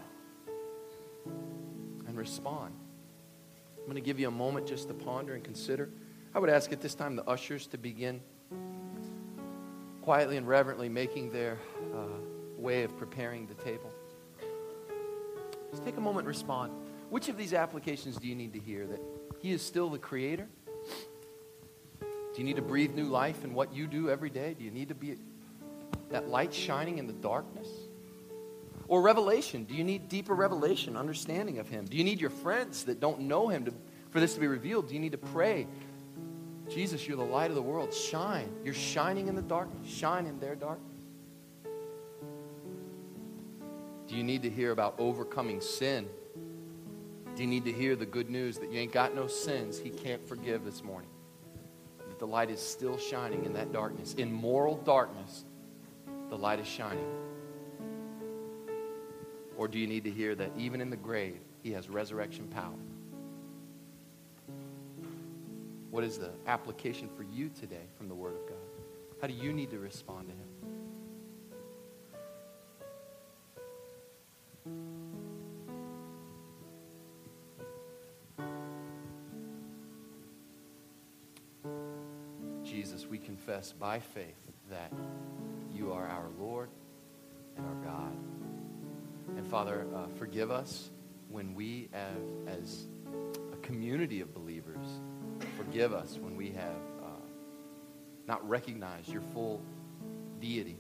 and 2.08 2.18
respond. 2.18 2.74
I'm 3.78 3.84
going 3.84 3.96
to 3.96 4.02
give 4.02 4.18
you 4.18 4.30
a 4.30 4.32
moment 4.32 4.66
just 4.66 4.88
to 4.88 4.94
ponder 4.94 5.34
and 5.34 5.44
consider. 5.44 5.90
I 6.34 6.40
would 6.40 6.50
ask 6.50 6.72
at 6.72 6.80
this 6.80 6.96
time 6.96 7.18
the 7.18 7.30
ushers 7.30 7.68
to 7.68 7.78
begin 7.78 8.22
quietly 10.02 10.38
and 10.38 10.48
reverently 10.48 10.88
making 10.88 11.32
their 11.32 11.58
uh, 11.94 12.06
way 12.58 12.84
of 12.84 12.98
preparing 12.98 13.46
the 13.46 13.56
table. 13.56 13.92
Just 15.70 15.84
take 15.84 15.98
a 15.98 16.02
moment 16.02 16.20
and 16.20 16.30
respond. 16.30 16.72
Which 17.10 17.28
of 17.28 17.38
these 17.38 17.54
applications 17.54 18.16
do 18.16 18.28
you 18.28 18.36
need 18.36 18.54
to 18.54 18.60
hear? 18.60 18.88
That 18.88 19.02
He 19.42 19.52
is 19.52 19.62
still 19.62 19.90
the 19.90 20.00
Creator? 20.00 20.48
Do 22.00 22.38
you 22.38 22.46
need 22.46 22.56
to 22.56 22.62
breathe 22.62 22.94
new 22.94 23.08
life 23.08 23.44
in 23.44 23.54
what 23.54 23.74
you 23.74 23.86
do 23.86 24.10
every 24.10 24.30
day? 24.30 24.56
Do 24.58 24.64
you 24.64 24.72
need 24.72 24.88
to 24.88 24.96
be 24.96 25.18
that 26.10 26.30
light 26.30 26.54
shining 26.54 27.00
in 27.00 27.08
the 27.08 27.14
darkness? 27.14 27.68
Or 28.88 29.02
revelation? 29.02 29.66
Do 29.66 29.76
you 29.76 29.84
need 29.84 30.08
deeper 30.08 30.34
revelation, 30.34 30.96
understanding 30.96 31.60
of 31.60 31.68
Him? 31.68 31.86
Do 31.86 31.98
you 31.98 32.04
need 32.04 32.22
your 32.22 32.30
friends 32.30 32.84
that 32.86 33.00
don't 33.00 33.22
know 33.22 33.50
Him 33.50 33.66
to, 33.66 33.74
for 34.12 34.20
this 34.20 34.34
to 34.36 34.40
be 34.40 34.48
revealed? 34.48 34.88
Do 34.88 34.94
you 34.94 35.00
need 35.00 35.12
to 35.12 35.18
pray? 35.18 35.68
Jesus, 36.70 37.08
you're 37.08 37.18
the 37.18 37.24
light 37.24 37.50
of 37.50 37.56
the 37.56 37.62
world. 37.62 37.94
Shine. 37.94 38.50
You're 38.64 38.74
shining 38.74 39.28
in 39.28 39.36
the 39.36 39.42
darkness. 39.42 39.90
Shine 39.90 40.26
in 40.26 40.40
their 40.40 40.56
darkness. 40.56 40.88
Do 44.08 44.16
you 44.16 44.24
need 44.24 44.44
to 44.44 44.50
hear 44.50 44.72
about 44.72 44.96
overcoming 45.00 45.60
sin? 45.60 46.08
Do 47.36 47.44
you 47.44 47.48
need 47.48 47.66
to 47.66 47.72
hear 47.72 47.96
the 47.96 48.06
good 48.06 48.30
news 48.30 48.58
that 48.58 48.72
you 48.72 48.80
ain't 48.80 48.94
got 48.94 49.14
no 49.14 49.28
sins 49.28 49.78
He 49.78 49.90
can't 49.90 50.26
forgive 50.28 50.64
this 50.64 50.84
morning? 50.84 51.10
That 52.08 52.20
the 52.20 52.28
light 52.28 52.50
is 52.50 52.62
still 52.62 52.98
shining 52.98 53.44
in 53.46 53.54
that 53.54 53.74
darkness. 53.74 54.14
In 54.14 54.32
moral 54.32 54.78
darkness, 54.78 55.44
the 56.30 56.38
light 56.38 56.60
is 56.60 56.68
shining. 56.68 57.06
Or 59.58 59.68
do 59.68 59.80
you 59.80 59.88
need 59.88 60.04
to 60.04 60.12
hear 60.12 60.36
that 60.36 60.52
even 60.56 60.80
in 60.82 60.92
the 60.92 60.96
grave, 60.96 61.40
he 61.64 61.72
has 61.72 61.90
resurrection 61.90 62.48
power? 62.48 62.78
What 65.90 66.04
is 66.04 66.20
the 66.20 66.30
application 66.46 67.10
for 67.18 67.24
you 67.24 67.50
today 67.50 67.88
from 67.98 68.08
the 68.08 68.14
Word 68.14 68.36
of 68.36 68.48
God? 68.48 68.58
How 69.20 69.28
do 69.28 69.34
you 69.34 69.52
need 69.52 69.72
to 69.72 69.80
respond 69.80 70.28
to 70.28 70.34
him? 70.34 70.48
Jesus, 82.64 83.08
we 83.08 83.18
confess 83.18 83.72
by 83.72 83.98
faith 84.00 84.36
that 84.70 84.94
you 85.74 85.92
are 85.92 86.08
our 86.08 86.30
Lord 86.38 86.70
and 87.56 87.66
our 87.66 87.74
God. 87.84 88.16
And 89.36 89.46
Father, 89.46 89.86
uh, 89.96 90.08
forgive 90.18 90.52
us 90.52 90.90
when 91.30 91.54
we 91.54 91.90
have, 91.92 92.58
as 92.60 92.88
a 93.54 93.58
community 93.58 94.22
of 94.22 94.34
believers, 94.34 94.86
forgive 95.58 95.94
us 95.94 96.18
when 96.22 96.36
we 96.36 96.50
have 96.52 96.82
uh, 97.04 97.10
not 98.28 98.48
recognized 98.48 99.10
your 99.10 99.22
full 99.34 99.62
deity. 100.40 100.78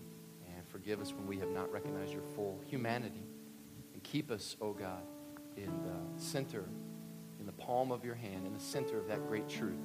And 0.55 0.67
forgive 0.69 1.01
us 1.01 1.13
when 1.13 1.27
we 1.27 1.37
have 1.39 1.49
not 1.49 1.71
recognized 1.71 2.13
your 2.13 2.23
full 2.35 2.61
humanity. 2.65 3.23
And 3.93 4.03
keep 4.03 4.31
us, 4.31 4.55
O 4.61 4.67
oh 4.67 4.73
God, 4.73 5.03
in 5.55 5.71
the 5.83 6.21
center, 6.21 6.65
in 7.39 7.45
the 7.45 7.51
palm 7.51 7.91
of 7.91 8.05
your 8.05 8.15
hand, 8.15 8.45
in 8.45 8.53
the 8.53 8.59
center 8.59 8.97
of 8.97 9.07
that 9.07 9.27
great 9.27 9.49
truth. 9.49 9.75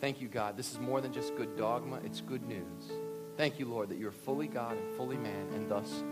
Thank 0.00 0.20
you, 0.20 0.28
God. 0.28 0.56
This 0.56 0.72
is 0.72 0.78
more 0.78 1.00
than 1.00 1.12
just 1.12 1.36
good 1.36 1.56
dogma, 1.56 2.00
it's 2.04 2.20
good 2.20 2.46
news. 2.46 2.90
Thank 3.36 3.58
you, 3.58 3.66
Lord, 3.66 3.88
that 3.90 3.98
you're 3.98 4.10
fully 4.10 4.46
God 4.46 4.76
and 4.76 4.96
fully 4.96 5.16
man, 5.16 5.48
and 5.54 5.68
thus 5.68 6.02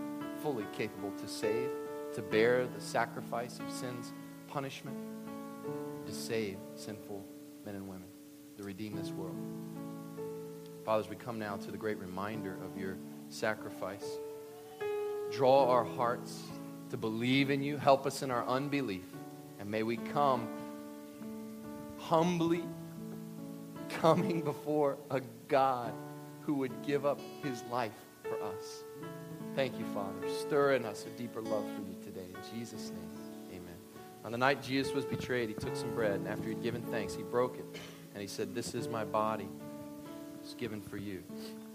fully 0.41 0.65
capable 0.73 1.11
to 1.11 1.27
save, 1.27 1.69
to 2.13 2.21
bear 2.21 2.67
the 2.67 2.81
sacrifice 2.81 3.59
of 3.59 3.71
sin's 3.71 4.13
punishment, 4.47 4.97
to 6.05 6.11
save 6.13 6.57
sinful 6.75 7.23
men 7.65 7.75
and 7.75 7.87
women, 7.87 8.07
to 8.57 8.63
redeem 8.63 8.95
this 8.95 9.11
world. 9.11 9.35
Fathers, 10.85 11.09
we 11.09 11.15
come 11.15 11.37
now 11.37 11.55
to 11.57 11.71
the 11.71 11.77
great 11.77 11.99
reminder 11.99 12.57
of 12.65 12.79
your 12.79 12.97
sacrifice. 13.29 14.17
Draw 15.31 15.67
our 15.69 15.83
hearts 15.83 16.41
to 16.89 16.97
believe 16.97 17.51
in 17.51 17.61
you. 17.61 17.77
Help 17.77 18.05
us 18.07 18.23
in 18.23 18.31
our 18.31 18.47
unbelief. 18.47 19.05
And 19.59 19.69
may 19.69 19.83
we 19.83 19.97
come 19.97 20.47
humbly 21.99 22.63
coming 23.89 24.41
before 24.41 24.97
a 25.11 25.21
God 25.47 25.93
who 26.41 26.55
would 26.55 26.81
give 26.81 27.05
up 27.05 27.19
his 27.43 27.61
life 27.69 27.91
for 28.23 28.41
us. 28.41 28.83
Thank 29.55 29.77
you, 29.79 29.85
Father. 29.93 30.29
Stir 30.41 30.73
in 30.73 30.85
us 30.85 31.05
a 31.05 31.09
deeper 31.17 31.41
love 31.41 31.65
for 31.75 31.81
you 31.81 31.95
today. 32.03 32.27
In 32.33 32.57
Jesus' 32.57 32.91
name, 32.91 33.59
amen. 33.61 33.75
On 34.23 34.31
the 34.31 34.37
night 34.37 34.61
Jesus 34.61 34.93
was 34.93 35.05
betrayed, 35.05 35.49
he 35.49 35.55
took 35.55 35.75
some 35.75 35.93
bread, 35.93 36.13
and 36.13 36.27
after 36.27 36.49
he'd 36.49 36.63
given 36.63 36.81
thanks, 36.83 37.15
he 37.15 37.23
broke 37.23 37.57
it. 37.57 37.65
And 38.13 38.21
he 38.21 38.27
said, 38.27 38.53
This 38.53 38.73
is 38.75 38.87
my 38.87 39.03
body. 39.03 39.49
It's 40.41 40.53
given 40.53 40.81
for 40.81 40.97
you. 40.97 41.23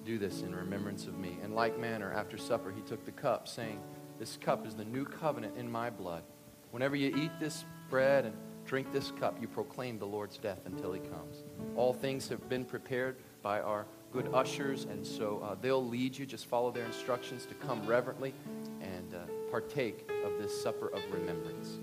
Do 0.05 0.19
this 0.19 0.43
in 0.43 0.55
remembrance 0.55 1.07
of 1.07 1.19
me. 1.19 1.37
In 1.43 1.55
like 1.55 1.79
manner, 1.79 2.13
after 2.13 2.39
supper, 2.39 2.71
he 2.71 2.83
took 2.83 3.05
the 3.05 3.13
cup, 3.13 3.49
saying, 3.49 3.81
This 4.19 4.37
cup 4.37 4.67
is 4.67 4.75
the 4.75 4.85
new 4.85 5.05
covenant 5.05 5.57
in 5.57 5.71
my 5.71 5.91
blood. 5.91 6.23
Whenever 6.71 6.97
you 6.97 7.15
eat 7.17 7.31
this 7.41 7.65
bread 7.91 8.25
and 8.25 8.35
drink 8.67 8.93
this 8.93 9.11
cup, 9.13 9.37
you 9.41 9.49
proclaim 9.49 9.99
the 9.99 10.07
Lord's 10.07 10.39
death 10.39 10.61
until 10.65 10.93
he 10.93 11.01
comes. 11.01 11.45
All 11.77 11.93
things 11.93 12.29
have 12.29 12.49
been 12.49 12.65
prepared 12.65 13.17
by 13.43 13.61
our 13.61 13.87
good 14.15 14.33
ushers, 14.33 14.85
and 14.85 15.05
so 15.05 15.43
uh, 15.45 15.57
they'll 15.61 15.85
lead 15.85 16.17
you. 16.17 16.25
Just 16.25 16.47
follow 16.47 16.71
their 16.71 16.85
instructions 16.85 17.47
to 17.47 17.55
come 17.55 17.85
reverently 17.85 18.33
and 18.81 19.13
uh, 19.13 19.19
partake 19.51 20.09
of 20.25 20.41
this 20.41 20.63
supper 20.63 20.87
of 20.89 21.03
remembrance. 21.13 21.81